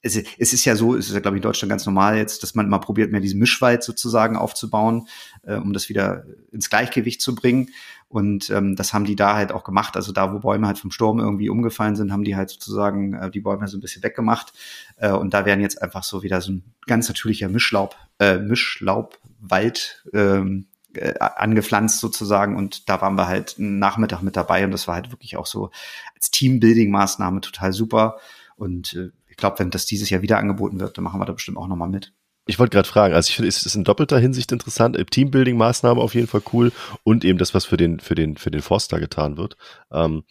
es, 0.03 0.17
es 0.17 0.53
ist 0.53 0.65
ja 0.65 0.77
so, 0.77 0.97
es 0.97 1.09
ist 1.09 1.15
ja, 1.15 1.21
glaube 1.21 1.37
ich, 1.37 1.41
in 1.41 1.49
Deutschland 1.49 1.71
ganz 1.71 1.87
normal 1.87 2.17
jetzt, 2.17 2.43
dass 2.43 2.55
man 2.55 2.67
immer 2.67 2.81
probiert, 2.81 3.13
mehr 3.13 3.21
diesen 3.21 3.39
Mischwald 3.39 3.83
sozusagen 3.85 4.37
aufzubauen, 4.37 5.07
äh, 5.45 5.55
um 5.55 5.73
das 5.73 5.89
wieder 5.89 6.25
ins 6.51 6.69
Gleichgewicht 6.69 7.23
zu 7.23 7.35
bringen. 7.35 7.71
Und 8.09 8.51
ähm, 8.51 8.77
das 8.77 8.93
haben 8.93 9.07
die 9.07 9.17
da 9.17 9.37
halt 9.37 9.53
auch 9.53 9.65
gemacht. 9.65 9.97
Also 9.97 10.13
da, 10.13 10.35
wo 10.35 10.41
Bäume 10.41 10.67
halt 10.67 10.79
vom 10.79 10.91
Sturm 10.91 11.19
irgendwie 11.19 11.49
umgefallen 11.49 11.97
sind, 11.97 12.13
haben 12.13 12.25
die 12.25 12.37
halt 12.37 12.51
sozusagen 12.51 13.15
äh, 13.15 13.31
die 13.31 13.41
Bäume 13.41 13.67
so 13.69 13.79
ein 13.79 13.81
bisschen 13.81 14.03
weggemacht. 14.03 14.53
Äh, 14.97 15.13
und 15.13 15.33
da 15.33 15.47
werden 15.47 15.61
jetzt 15.61 15.81
einfach 15.81 16.03
so 16.03 16.23
wieder 16.23 16.41
so 16.43 16.53
ein 16.53 16.65
ganz 16.87 17.09
natürlicher 17.09 17.49
Mischlaub, 17.49 17.97
äh, 18.19 18.37
Mischlaubwald 18.37 20.05
ähm, 20.13 20.67
äh, 20.95 21.15
angepflanzt 21.19 22.01
sozusagen. 22.01 22.57
Und 22.57 22.89
da 22.91 23.01
waren 23.01 23.15
wir 23.15 23.29
halt 23.29 23.57
einen 23.59 23.79
Nachmittag 23.79 24.21
mit 24.21 24.37
dabei. 24.37 24.65
Und 24.65 24.73
das 24.73 24.89
war 24.89 24.97
halt 24.97 25.11
wirklich 25.11 25.39
auch 25.39 25.47
so 25.47 25.71
als 26.15 26.31
Teambuilding-Maßnahme 26.33 27.41
total 27.41 27.73
super. 27.73 28.19
Und 28.57 28.93
äh, 28.93 29.11
ich 29.33 29.39
glaube, 29.39 29.59
wenn 29.61 29.71
das 29.71 29.87
dieses 29.87 30.11
Jahr 30.11 30.21
wieder 30.21 30.39
angeboten 30.39 30.79
wird, 30.79 30.99
dann 30.99 31.05
machen 31.05 31.19
wir 31.19 31.25
da 31.25 31.33
bestimmt 31.33 31.57
auch 31.57 31.67
nochmal 31.67 31.89
mit. 31.89 32.13
Ich 32.45 32.59
wollte 32.59 32.77
gerade 32.77 32.89
fragen, 32.89 33.15
also 33.15 33.31
ich 33.31 33.37
finde, 33.37 33.49
es 33.49 33.65
ist 33.65 33.75
in 33.75 33.83
doppelter 33.83 34.19
Hinsicht 34.19 34.53
interessant. 34.53 34.99
Teambuilding-Maßnahme 34.99 35.99
auf 35.99 36.15
jeden 36.15 36.27
Fall 36.27 36.43
cool 36.53 36.71
und 37.03 37.25
eben 37.25 37.39
das, 37.39 37.55
was 37.55 37.65
für 37.65 37.79
den, 37.79 37.99
für 37.99 38.15
den, 38.15 38.37
für 38.37 38.51
den 38.51 38.61
Forster 38.61 39.01
getan 39.01 39.39
wird. 39.39 39.57
Ähm, 39.91 40.25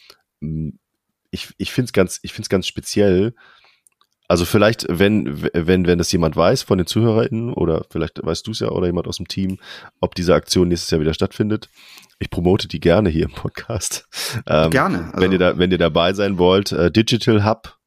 ich 1.31 1.49
ich 1.57 1.71
finde 1.71 1.85
es 1.85 1.93
ganz, 1.93 2.19
ich 2.21 2.31
finde 2.33 2.43
es 2.43 2.49
ganz 2.49 2.67
speziell. 2.67 3.33
Also 4.27 4.45
vielleicht, 4.45 4.85
wenn, 4.87 5.41
wenn, 5.53 5.87
wenn 5.87 5.97
das 5.97 6.11
jemand 6.11 6.35
weiß 6.35 6.61
von 6.61 6.77
den 6.77 6.85
ZuhörerInnen 6.85 7.53
oder 7.53 7.85
vielleicht 7.89 8.23
weißt 8.23 8.45
du 8.45 8.51
es 8.51 8.59
ja 8.59 8.69
oder 8.69 8.85
jemand 8.85 9.07
aus 9.07 9.17
dem 9.17 9.27
Team, 9.27 9.57
ob 9.99 10.13
diese 10.13 10.35
Aktion 10.35 10.67
nächstes 10.67 10.91
Jahr 10.91 11.01
wieder 11.01 11.15
stattfindet. 11.15 11.69
Ich 12.19 12.29
promote 12.29 12.67
die 12.67 12.79
gerne 12.79 13.09
hier 13.09 13.25
im 13.25 13.31
Podcast. 13.31 14.07
Ähm, 14.45 14.69
gerne. 14.69 15.05
Also 15.07 15.21
wenn 15.21 15.31
ihr 15.31 15.39
da, 15.39 15.57
wenn 15.57 15.71
ihr 15.71 15.79
dabei 15.79 16.13
sein 16.13 16.37
wollt, 16.37 16.71
äh, 16.71 16.91
Digital 16.91 17.43
Hub 17.43 17.80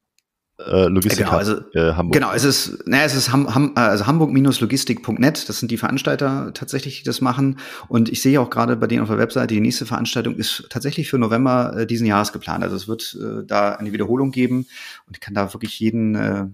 äh, 0.57 0.87
Logistik 0.87 1.25
genau, 1.25 1.37
also, 1.37 1.57
äh, 1.73 1.93
Hamburg. 1.93 2.13
Genau, 2.13 2.31
es 2.31 2.45
ist, 2.45 2.87
naja, 2.87 3.03
es 3.03 3.13
ist 3.13 3.31
Ham, 3.31 3.53
Ham, 3.53 3.73
also 3.75 4.07
hamburg-logistik.net, 4.07 5.49
das 5.49 5.59
sind 5.59 5.69
die 5.69 5.77
Veranstalter 5.77 6.51
tatsächlich, 6.53 6.99
die 6.99 7.03
das 7.03 7.19
machen. 7.19 7.59
Und 7.89 8.07
ich 8.07 8.21
sehe 8.21 8.39
auch 8.39 8.49
gerade 8.49 8.77
bei 8.77 8.87
denen 8.87 9.01
auf 9.01 9.09
der 9.09 9.17
Webseite, 9.17 9.53
die 9.53 9.59
nächste 9.59 9.85
Veranstaltung 9.85 10.35
ist 10.35 10.67
tatsächlich 10.69 11.09
für 11.09 11.17
November 11.17 11.75
äh, 11.79 11.87
diesen 11.87 12.07
Jahres 12.07 12.31
geplant. 12.31 12.63
Also 12.63 12.77
es 12.77 12.87
wird 12.87 13.17
äh, 13.21 13.45
da 13.45 13.73
eine 13.73 13.91
Wiederholung 13.91 14.31
geben 14.31 14.65
und 15.07 15.17
ich 15.17 15.19
kann 15.19 15.33
da 15.33 15.53
wirklich 15.53 15.77
jeden 15.79 16.15
äh, 16.15 16.45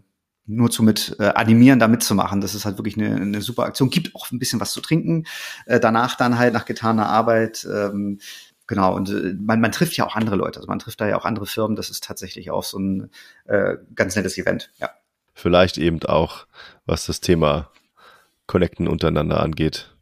nur 0.47 0.71
zu 0.71 0.81
mit 0.81 1.15
äh, 1.19 1.25
animieren, 1.25 1.79
da 1.79 1.87
mitzumachen. 1.87 2.41
Das 2.41 2.55
ist 2.55 2.65
halt 2.65 2.77
wirklich 2.77 2.97
eine, 2.97 3.15
eine 3.15 3.41
super 3.41 3.63
Aktion. 3.63 3.91
Gibt 3.91 4.15
auch 4.15 4.31
ein 4.31 4.39
bisschen 4.39 4.59
was 4.59 4.71
zu 4.71 4.81
trinken. 4.81 5.25
Äh, 5.67 5.79
danach 5.79 6.15
dann 6.15 6.39
halt 6.39 6.53
nach 6.53 6.65
getaner 6.65 7.07
Arbeit. 7.07 7.67
Ähm, 7.71 8.19
Genau, 8.71 8.95
und 8.95 9.09
äh, 9.09 9.35
man, 9.37 9.59
man 9.59 9.73
trifft 9.73 9.97
ja 9.97 10.07
auch 10.07 10.15
andere 10.15 10.37
Leute, 10.37 10.57
also 10.57 10.69
man 10.69 10.79
trifft 10.79 11.01
da 11.01 11.05
ja 11.05 11.17
auch 11.17 11.25
andere 11.25 11.45
Firmen, 11.45 11.75
das 11.75 11.89
ist 11.89 12.05
tatsächlich 12.05 12.51
auch 12.51 12.63
so 12.63 12.79
ein 12.79 13.09
äh, 13.43 13.75
ganz 13.95 14.15
nettes 14.15 14.37
Event, 14.37 14.71
ja. 14.79 14.89
Vielleicht 15.33 15.77
eben 15.77 16.01
auch, 16.03 16.45
was 16.85 17.05
das 17.05 17.19
Thema 17.19 17.69
Connecten 18.47 18.87
untereinander 18.87 19.41
angeht. 19.41 19.93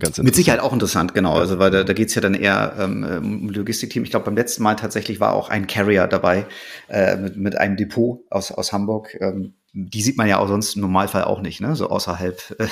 Ganz 0.00 0.18
Mit 0.18 0.34
Sicherheit 0.34 0.58
auch 0.58 0.72
interessant, 0.72 1.14
genau. 1.14 1.34
Also 1.34 1.60
weil 1.60 1.70
da, 1.70 1.84
da 1.84 1.92
geht 1.92 2.12
ja 2.12 2.20
dann 2.20 2.34
eher 2.34 2.74
ähm, 2.76 3.04
um 3.04 3.50
Logistikteam. 3.50 4.02
Ich 4.02 4.10
glaube, 4.10 4.24
beim 4.24 4.36
letzten 4.36 4.64
Mal 4.64 4.74
tatsächlich 4.74 5.20
war 5.20 5.32
auch 5.32 5.48
ein 5.48 5.68
Carrier 5.68 6.08
dabei 6.08 6.46
äh, 6.88 7.16
mit, 7.16 7.36
mit 7.36 7.56
einem 7.56 7.76
Depot 7.76 8.20
aus, 8.30 8.50
aus 8.50 8.72
Hamburg. 8.72 9.16
Ähm, 9.20 9.54
die 9.72 10.02
sieht 10.02 10.16
man 10.16 10.26
ja 10.26 10.38
auch 10.38 10.48
sonst 10.48 10.74
im 10.74 10.82
Normalfall 10.82 11.22
auch 11.22 11.40
nicht, 11.40 11.60
ne? 11.60 11.76
So 11.76 11.88
außerhalb 11.88 12.40
äh, 12.58 12.66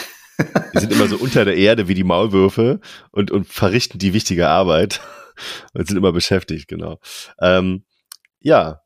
die 0.75 0.79
sind 0.79 0.93
immer 0.93 1.09
so 1.09 1.17
unter 1.17 1.45
der 1.45 1.57
Erde 1.57 1.89
wie 1.89 1.95
die 1.95 2.05
Maulwürfe 2.05 2.81
und, 3.11 3.31
und 3.31 3.47
verrichten 3.47 3.99
die 3.99 4.15
wichtige 4.15 4.49
Arbeit 4.49 5.01
und 5.73 5.87
sind 5.87 5.97
immer 5.97 6.13
beschäftigt, 6.13 6.69
genau. 6.69 6.99
Ähm, 7.41 7.85
ja, 8.41 8.83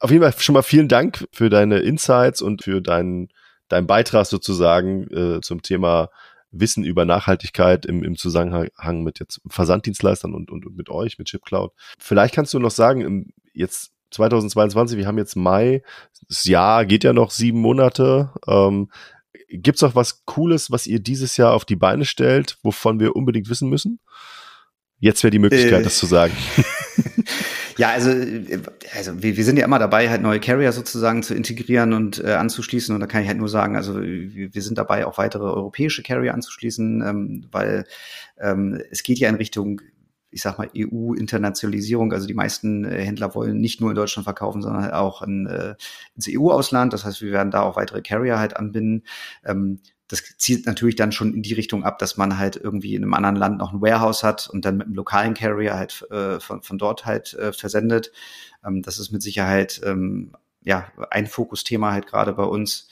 auf 0.00 0.10
jeden 0.10 0.22
Fall 0.22 0.40
schon 0.40 0.54
mal 0.54 0.62
vielen 0.62 0.88
Dank 0.88 1.26
für 1.32 1.50
deine 1.50 1.78
Insights 1.78 2.42
und 2.42 2.64
für 2.64 2.80
deinen, 2.80 3.28
deinen 3.68 3.86
Beitrag 3.86 4.26
sozusagen 4.26 5.08
äh, 5.10 5.40
zum 5.40 5.62
Thema 5.62 6.08
wissen 6.50 6.84
über 6.84 7.04
Nachhaltigkeit 7.04 7.84
im, 7.86 8.02
im 8.02 8.16
Zusammenhang 8.16 9.02
mit 9.02 9.20
jetzt 9.20 9.40
Versanddienstleistern 9.48 10.34
und, 10.34 10.50
und, 10.50 10.66
und 10.66 10.76
mit 10.76 10.88
euch, 10.88 11.18
mit 11.18 11.28
Chipcloud. 11.28 11.72
Vielleicht 11.98 12.34
kannst 12.34 12.54
du 12.54 12.58
noch 12.58 12.70
sagen, 12.70 13.32
jetzt 13.52 13.92
2022, 14.12 14.96
wir 14.96 15.06
haben 15.06 15.18
jetzt 15.18 15.36
Mai, 15.36 15.82
das 16.28 16.44
Jahr 16.44 16.86
geht 16.86 17.04
ja 17.04 17.12
noch 17.12 17.30
sieben 17.30 17.60
Monate. 17.60 18.32
Ähm, 18.46 18.90
Gibt 19.48 19.76
es 19.76 19.82
auch 19.82 19.94
was 19.94 20.24
Cooles, 20.24 20.70
was 20.70 20.86
ihr 20.86 21.00
dieses 21.00 21.36
Jahr 21.36 21.52
auf 21.52 21.64
die 21.64 21.76
Beine 21.76 22.04
stellt, 22.04 22.58
wovon 22.62 23.00
wir 23.00 23.16
unbedingt 23.16 23.48
wissen 23.48 23.68
müssen? 23.68 24.00
Jetzt 24.98 25.22
wäre 25.22 25.30
die 25.30 25.38
Möglichkeit, 25.38 25.80
äh, 25.80 25.84
das 25.84 25.98
zu 25.98 26.06
sagen. 26.06 26.32
Ja, 27.78 27.90
also, 27.90 28.10
also 28.94 29.22
wir, 29.22 29.36
wir 29.36 29.44
sind 29.44 29.58
ja 29.58 29.64
immer 29.66 29.78
dabei, 29.78 30.08
halt 30.08 30.22
neue 30.22 30.40
Carrier 30.40 30.72
sozusagen 30.72 31.22
zu 31.22 31.34
integrieren 31.34 31.92
und 31.92 32.24
äh, 32.24 32.32
anzuschließen. 32.32 32.94
Und 32.94 33.00
da 33.00 33.06
kann 33.06 33.20
ich 33.20 33.28
halt 33.28 33.36
nur 33.36 33.50
sagen, 33.50 33.76
also 33.76 34.00
wir, 34.00 34.54
wir 34.54 34.62
sind 34.62 34.78
dabei, 34.78 35.04
auch 35.04 35.18
weitere 35.18 35.44
europäische 35.44 36.02
Carrier 36.02 36.32
anzuschließen, 36.32 37.02
ähm, 37.06 37.46
weil 37.52 37.84
ähm, 38.40 38.80
es 38.90 39.02
geht 39.02 39.18
ja 39.18 39.28
in 39.28 39.34
Richtung 39.34 39.82
ich 40.30 40.42
sag 40.42 40.58
mal, 40.58 40.68
EU-Internationalisierung. 40.76 42.12
Also 42.12 42.26
die 42.26 42.34
meisten 42.34 42.84
äh, 42.84 43.02
Händler 43.04 43.34
wollen 43.34 43.60
nicht 43.60 43.80
nur 43.80 43.90
in 43.90 43.96
Deutschland 43.96 44.24
verkaufen, 44.24 44.62
sondern 44.62 44.90
auch 44.90 45.22
in, 45.22 45.46
äh, 45.46 45.74
ins 46.14 46.28
EU-Ausland. 46.28 46.92
Das 46.92 47.04
heißt, 47.04 47.22
wir 47.22 47.32
werden 47.32 47.50
da 47.50 47.62
auch 47.62 47.76
weitere 47.76 48.02
Carrier 48.02 48.38
halt 48.38 48.56
anbinden. 48.56 49.04
Ähm, 49.44 49.80
das 50.08 50.22
zielt 50.38 50.66
natürlich 50.66 50.94
dann 50.96 51.10
schon 51.10 51.34
in 51.34 51.42
die 51.42 51.54
Richtung 51.54 51.84
ab, 51.84 51.98
dass 51.98 52.16
man 52.16 52.38
halt 52.38 52.56
irgendwie 52.56 52.94
in 52.94 53.02
einem 53.02 53.14
anderen 53.14 53.36
Land 53.36 53.58
noch 53.58 53.72
ein 53.72 53.80
Warehouse 53.80 54.22
hat 54.22 54.48
und 54.48 54.64
dann 54.64 54.76
mit 54.76 54.86
einem 54.86 54.94
lokalen 54.94 55.34
Carrier 55.34 55.74
halt 55.74 56.06
äh, 56.10 56.38
von, 56.38 56.62
von 56.62 56.78
dort 56.78 57.06
halt 57.06 57.34
äh, 57.34 57.52
versendet. 57.52 58.12
Ähm, 58.64 58.82
das 58.82 58.98
ist 58.98 59.10
mit 59.10 59.22
Sicherheit 59.22 59.80
ähm, 59.84 60.32
ja 60.62 60.86
ein 61.10 61.26
Fokusthema 61.26 61.92
halt 61.92 62.06
gerade 62.06 62.32
bei 62.34 62.44
uns. 62.44 62.88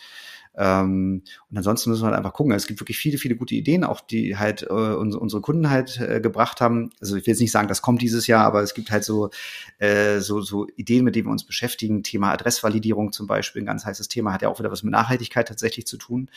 Ähm, 0.56 1.22
und 1.50 1.56
ansonsten 1.56 1.90
müssen 1.90 2.02
wir 2.02 2.06
halt 2.06 2.16
einfach 2.16 2.32
gucken. 2.32 2.52
Es 2.52 2.66
gibt 2.66 2.80
wirklich 2.80 2.98
viele, 2.98 3.18
viele 3.18 3.36
gute 3.36 3.54
Ideen, 3.54 3.84
auch 3.84 4.00
die 4.00 4.36
halt 4.36 4.62
äh, 4.62 4.66
unsere, 4.66 5.20
unsere 5.20 5.42
Kunden 5.42 5.70
halt 5.70 6.00
äh, 6.00 6.20
gebracht 6.20 6.60
haben. 6.60 6.90
Also 7.00 7.16
ich 7.16 7.26
will 7.26 7.32
jetzt 7.32 7.40
nicht 7.40 7.50
sagen, 7.50 7.68
das 7.68 7.82
kommt 7.82 8.02
dieses 8.02 8.26
Jahr, 8.26 8.44
aber 8.44 8.62
es 8.62 8.74
gibt 8.74 8.90
halt 8.90 9.04
so, 9.04 9.30
äh, 9.78 10.20
so, 10.20 10.40
so 10.40 10.66
Ideen, 10.76 11.04
mit 11.04 11.16
denen 11.16 11.26
wir 11.26 11.32
uns 11.32 11.44
beschäftigen. 11.44 12.02
Thema 12.02 12.32
Adressvalidierung 12.32 13.12
zum 13.12 13.26
Beispiel, 13.26 13.62
ein 13.62 13.66
ganz 13.66 13.84
heißes 13.84 14.08
Thema, 14.08 14.32
hat 14.32 14.42
ja 14.42 14.48
auch 14.48 14.58
wieder 14.58 14.70
was 14.70 14.82
mit 14.82 14.92
Nachhaltigkeit 14.92 15.48
tatsächlich 15.48 15.86
zu 15.86 15.96
tun. 15.96 16.30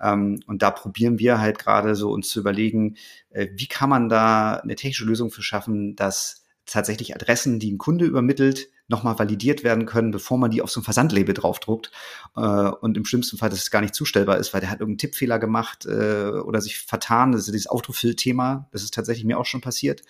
Ähm, 0.00 0.40
und 0.46 0.62
da 0.62 0.70
probieren 0.70 1.18
wir 1.18 1.40
halt 1.40 1.58
gerade 1.58 1.96
so 1.96 2.12
uns 2.12 2.28
zu 2.28 2.40
überlegen, 2.40 2.96
äh, 3.30 3.48
wie 3.54 3.66
kann 3.66 3.90
man 3.90 4.08
da 4.08 4.54
eine 4.54 4.76
technische 4.76 5.04
Lösung 5.04 5.30
für 5.30 5.42
schaffen, 5.42 5.96
dass 5.96 6.43
tatsächlich 6.66 7.14
Adressen, 7.14 7.58
die 7.58 7.70
ein 7.70 7.78
Kunde 7.78 8.04
übermittelt, 8.04 8.68
nochmal 8.88 9.18
validiert 9.18 9.64
werden 9.64 9.86
können, 9.86 10.10
bevor 10.10 10.38
man 10.38 10.50
die 10.50 10.60
auf 10.60 10.70
so 10.70 10.80
ein 10.80 10.84
Versandlabel 10.84 11.34
draufdruckt. 11.34 11.90
Äh, 12.36 12.40
und 12.40 12.96
im 12.96 13.04
schlimmsten 13.04 13.38
Fall, 13.38 13.50
dass 13.50 13.60
es 13.60 13.70
gar 13.70 13.80
nicht 13.80 13.94
zustellbar 13.94 14.38
ist, 14.38 14.52
weil 14.52 14.60
der 14.60 14.70
hat 14.70 14.80
irgendeinen 14.80 14.98
Tippfehler 14.98 15.38
gemacht 15.38 15.86
äh, 15.86 16.30
oder 16.30 16.60
sich 16.60 16.78
vertan. 16.78 17.32
Das 17.32 17.42
ist 17.42 17.54
dieses 17.54 17.68
Autofill-Thema. 17.68 18.68
Das 18.72 18.82
ist 18.82 18.94
tatsächlich 18.94 19.24
mir 19.24 19.38
auch 19.38 19.46
schon 19.46 19.60
passiert, 19.60 20.02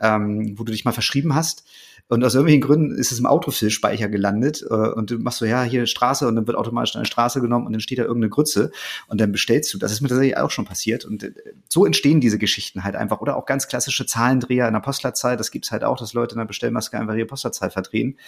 ähm, 0.00 0.58
wo 0.58 0.64
du 0.64 0.72
dich 0.72 0.84
mal 0.84 0.92
verschrieben 0.92 1.34
hast 1.34 1.64
und 2.08 2.22
aus 2.22 2.34
irgendwelchen 2.34 2.60
Gründen 2.60 2.96
ist 2.96 3.10
es 3.10 3.18
im 3.18 3.26
Autofill-Speicher 3.26 4.08
gelandet 4.08 4.64
äh, 4.68 4.74
und 4.74 5.10
du 5.10 5.18
machst 5.18 5.38
so, 5.38 5.44
ja, 5.44 5.64
hier 5.64 5.86
Straße 5.86 6.28
und 6.28 6.36
dann 6.36 6.46
wird 6.46 6.56
automatisch 6.56 6.94
eine 6.94 7.04
Straße 7.04 7.40
genommen 7.40 7.66
und 7.66 7.72
dann 7.72 7.80
steht 7.80 7.98
da 7.98 8.02
irgendeine 8.02 8.30
Grütze 8.30 8.70
und 9.08 9.20
dann 9.20 9.32
bestellst 9.32 9.74
du. 9.74 9.78
Das 9.78 9.90
ist 9.90 10.02
mir 10.02 10.08
tatsächlich 10.08 10.36
auch 10.36 10.50
schon 10.50 10.66
passiert. 10.66 11.04
Und 11.04 11.24
äh, 11.24 11.32
so 11.68 11.84
entstehen 11.84 12.20
diese 12.20 12.38
Geschichten 12.38 12.84
halt 12.84 12.94
einfach. 12.94 13.20
Oder 13.20 13.36
auch 13.36 13.44
ganz 13.44 13.66
klassische 13.66 14.06
Zahlendreher 14.06 14.68
in 14.68 14.74
der 14.74 14.80
Postleitzahl. 14.80 15.36
Das 15.36 15.50
gibt's 15.50 15.72
halt 15.72 15.82
auch, 15.82 15.98
dass 15.98 16.12
Leute 16.12 16.34
in 16.34 16.38
der 16.38 16.46
Bestellmaske 16.46 16.96
einfach 16.96 17.14
ihre 17.14 17.26
Postleitzahl 17.26 17.70
verdrehen. 17.70 18.18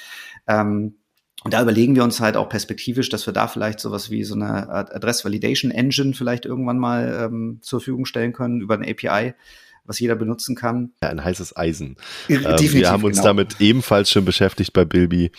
Ähm, 0.49 0.97
und 1.45 1.55
da 1.55 1.63
überlegen 1.63 1.95
wir 1.95 2.03
uns 2.03 2.21
halt 2.21 2.37
auch 2.37 2.49
perspektivisch, 2.49 3.11
dass 3.11 3.27
wir 3.27 3.33
da 3.33 3.47
vielleicht 3.47 3.79
sowas 3.79 4.11
wie 4.11 4.25
so 4.25 4.35
eine 4.35 4.69
Adress 4.69 5.25
Validation 5.25 5.71
Engine 5.71 6.15
vielleicht 6.15 6.47
irgendwann 6.47 6.79
mal 6.79 7.27
ähm, 7.27 7.59
zur 7.63 7.79
Verfügung 7.79 8.07
stellen 8.07 8.33
können 8.33 8.61
über 8.61 8.75
eine 8.75 8.91
API, 8.91 9.35
was 9.89 9.99
jeder 9.99 10.15
benutzen 10.15 10.55
kann. 10.55 10.93
Ja, 11.03 11.09
ein 11.09 11.25
heißes 11.25 11.57
Eisen. 11.57 11.97
Ähm, 12.29 12.45
wir 12.45 12.91
haben 12.91 13.05
uns 13.05 13.17
genau. 13.17 13.29
damit 13.29 13.61
ebenfalls 13.61 14.11
schon 14.11 14.25
beschäftigt 14.25 14.73
bei 14.73 14.85
Bilby. 14.85 15.33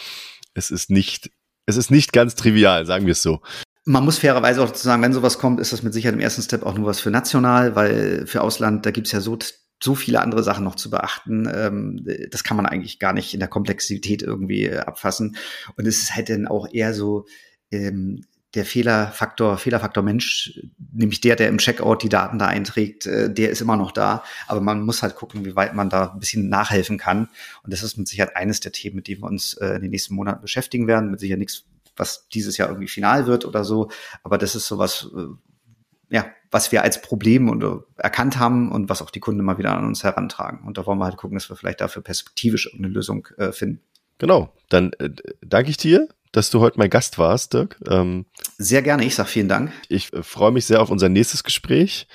Es 0.54 0.72
ist 0.72 0.90
nicht, 0.90 1.32
es 1.66 1.78
ist 1.78 1.92
nicht 1.92 2.12
ganz 2.12 2.36
trivial, 2.36 2.86
sagen 2.86 3.06
wir 3.06 3.14
es 3.14 3.22
so. 3.22 3.42
Man 3.86 4.04
muss 4.04 4.20
fairerweise 4.20 4.62
auch 4.62 4.76
sagen, 4.76 5.02
wenn 5.02 5.14
sowas 5.14 5.40
kommt, 5.40 5.60
ist 5.60 5.72
das 5.72 5.84
mit 5.84 5.94
Sicherheit 5.94 6.16
im 6.16 6.20
ersten 6.20 6.42
Step 6.42 6.64
auch 6.64 6.76
nur 6.76 6.88
was 6.88 7.00
für 7.00 7.12
national, 7.12 7.76
weil 7.76 8.28
für 8.28 8.42
Ausland, 8.42 8.86
da 8.86 8.92
gibt's 8.92 9.12
ja 9.12 9.22
so 9.22 9.38
so 9.82 9.96
viele 9.96 10.22
andere 10.22 10.44
Sachen 10.44 10.66
noch 10.66 10.76
zu 10.76 10.90
beachten. 10.90 11.50
Ähm, 11.52 12.06
das 12.32 12.44
kann 12.44 12.58
man 12.58 12.66
eigentlich 12.66 13.00
gar 13.00 13.14
nicht 13.14 13.34
in 13.34 13.40
der 13.40 13.48
Komplexität 13.48 14.22
irgendwie 14.22 14.66
äh, 14.66 14.80
abfassen. 14.80 15.38
Und 15.78 15.88
es 15.88 16.00
ist 16.00 16.16
halt 16.16 16.30
dann 16.30 16.48
auch 16.48 16.68
eher 16.72 16.94
so, 16.94 17.26
ähm, 17.72 18.26
der 18.56 18.66
Fehlerfaktor, 18.66 19.58
Fehlerfaktor 19.58 20.04
Mensch, 20.04 20.60
nämlich 20.92 21.22
der, 21.22 21.36
der 21.36 21.50
im 21.50 21.60
Checkout 21.60 22.02
die 22.02 22.10
Daten 22.10 22.40
da 22.40 22.48
einträgt, 22.48 23.06
äh, 23.06 23.32
der 23.32 23.52
ist 23.52 23.62
immer 23.62 23.78
noch 23.78 23.92
da. 23.92 24.24
Aber 24.48 24.60
man 24.60 24.82
muss 24.82 25.04
halt 25.04 25.16
gucken, 25.16 25.46
wie 25.46 25.56
weit 25.56 25.76
man 25.76 25.90
da 25.90 26.12
ein 26.14 26.20
bisschen 26.20 26.50
nachhelfen 26.50 26.98
kann. 26.98 27.30
Und 27.64 27.72
das 27.72 27.84
ist 27.84 27.98
mit 27.98 28.08
Sicherheit 28.08 28.36
eines 28.36 28.60
der 28.60 28.72
Themen, 28.72 28.96
mit 28.96 29.08
denen 29.08 29.22
wir 29.22 29.28
uns 29.28 29.54
äh, 29.56 29.76
in 29.76 29.82
den 29.82 29.92
nächsten 29.92 30.16
Monaten 30.16 30.42
beschäftigen 30.42 30.88
werden. 30.88 31.12
Mit 31.12 31.20
Sicherheit 31.20 31.40
nichts, 31.40 31.66
was 31.96 32.28
dieses 32.30 32.58
Jahr 32.58 32.70
irgendwie 32.70 32.88
final 32.88 33.28
wird 33.28 33.46
oder 33.46 33.64
so. 33.64 33.92
Aber 34.24 34.40
das 34.40 34.56
ist 34.56 34.68
sowas, 34.68 35.08
äh, 35.16 36.16
ja, 36.16 36.26
was 36.50 36.72
wir 36.72 36.82
als 36.82 37.04
Problem 37.04 37.50
und, 37.50 37.64
erkannt 37.98 38.40
haben 38.40 38.72
und 38.72 38.90
was 38.90 39.04
auch 39.04 39.12
die 39.12 39.20
Kunden 39.20 39.42
immer 39.42 39.60
wieder 39.60 39.78
an 39.78 39.86
uns 39.86 40.04
herantragen. 40.04 40.66
Und 40.66 40.80
da 40.80 40.88
wollen 40.88 40.98
wir 40.98 41.06
halt 41.06 41.18
gucken, 41.18 41.38
dass 41.38 41.50
wir 41.50 41.56
vielleicht 41.56 41.82
dafür 41.82 42.02
perspektivisch 42.02 42.74
eine 42.74 42.88
Lösung 42.88 43.28
äh, 43.38 43.52
finden. 43.52 43.84
Genau, 44.18 44.54
dann 44.70 44.92
äh, 44.94 45.12
danke 45.42 45.70
ich 45.70 45.78
dir 45.78 46.08
dass 46.32 46.50
du 46.50 46.60
heute 46.60 46.78
mein 46.78 46.90
Gast 46.90 47.18
warst, 47.18 47.54
Dirk. 47.54 47.78
Ähm, 47.90 48.26
sehr 48.58 48.82
gerne, 48.82 49.06
ich 49.06 49.16
sag 49.16 49.28
vielen 49.28 49.50
Dank. 49.50 49.72
Ich 49.88 50.14
äh, 50.14 50.24
freue 50.24 50.52
mich 50.52 50.66
sehr 50.66 50.82
auf 50.82 50.90
unser 50.90 51.10
nächstes 51.10 51.44
Gespräch 51.44 52.08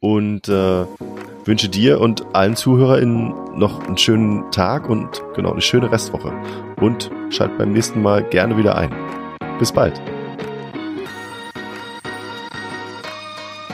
und 0.00 0.48
äh, 0.48 0.84
wünsche 1.44 1.68
dir 1.68 2.00
und 2.00 2.24
allen 2.34 2.56
ZuhörerInnen 2.56 3.58
noch 3.58 3.86
einen 3.86 3.98
schönen 3.98 4.50
Tag 4.50 4.88
und 4.88 5.22
genau 5.34 5.52
eine 5.52 5.60
schöne 5.60 5.90
Restwoche. 5.90 6.32
Und 6.80 7.10
schalt 7.30 7.56
beim 7.58 7.72
nächsten 7.72 8.02
Mal 8.02 8.24
gerne 8.24 8.56
wieder 8.56 8.76
ein. 8.76 8.94
Bis 9.58 9.72
bald. 9.72 10.00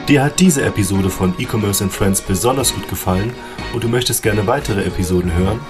Dir 0.09 0.23
hat 0.23 0.39
diese 0.39 0.63
Episode 0.63 1.11
von 1.11 1.35
E-Commerce 1.39 1.83
and 1.83 1.93
Friends 1.93 2.21
besonders 2.21 2.73
gut 2.73 2.89
gefallen 2.89 3.33
und 3.73 3.83
du 3.83 3.89
möchtest 3.89 4.23
gerne 4.23 4.47
weitere 4.47 4.85
Episoden 4.85 5.33
hören? 5.33 5.61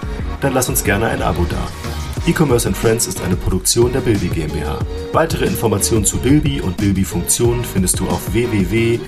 Dann 0.40 0.52
lass 0.52 0.68
uns 0.68 0.84
gerne 0.84 1.08
ein 1.08 1.22
Abo 1.22 1.46
da. 1.48 2.05
E-Commerce 2.26 2.72
Friends 2.74 3.06
ist 3.06 3.20
eine 3.20 3.36
Produktion 3.36 3.92
der 3.92 4.00
Bilby 4.00 4.26
GmbH. 4.26 4.80
Weitere 5.12 5.44
Informationen 5.44 6.04
zu 6.04 6.16
Bilby 6.16 6.60
und 6.60 6.76
Bilby-Funktionen 6.76 7.62
findest 7.62 8.00
du 8.00 8.08
auf 8.08 8.32
www.bilby.io 8.32 9.00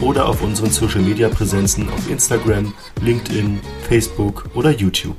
oder 0.00 0.28
auf 0.28 0.42
unseren 0.42 0.70
Social-Media-Präsenzen 0.70 1.88
auf 1.90 2.08
Instagram, 2.08 2.72
LinkedIn, 3.02 3.58
Facebook 3.88 4.44
oder 4.54 4.70
YouTube. 4.70 5.16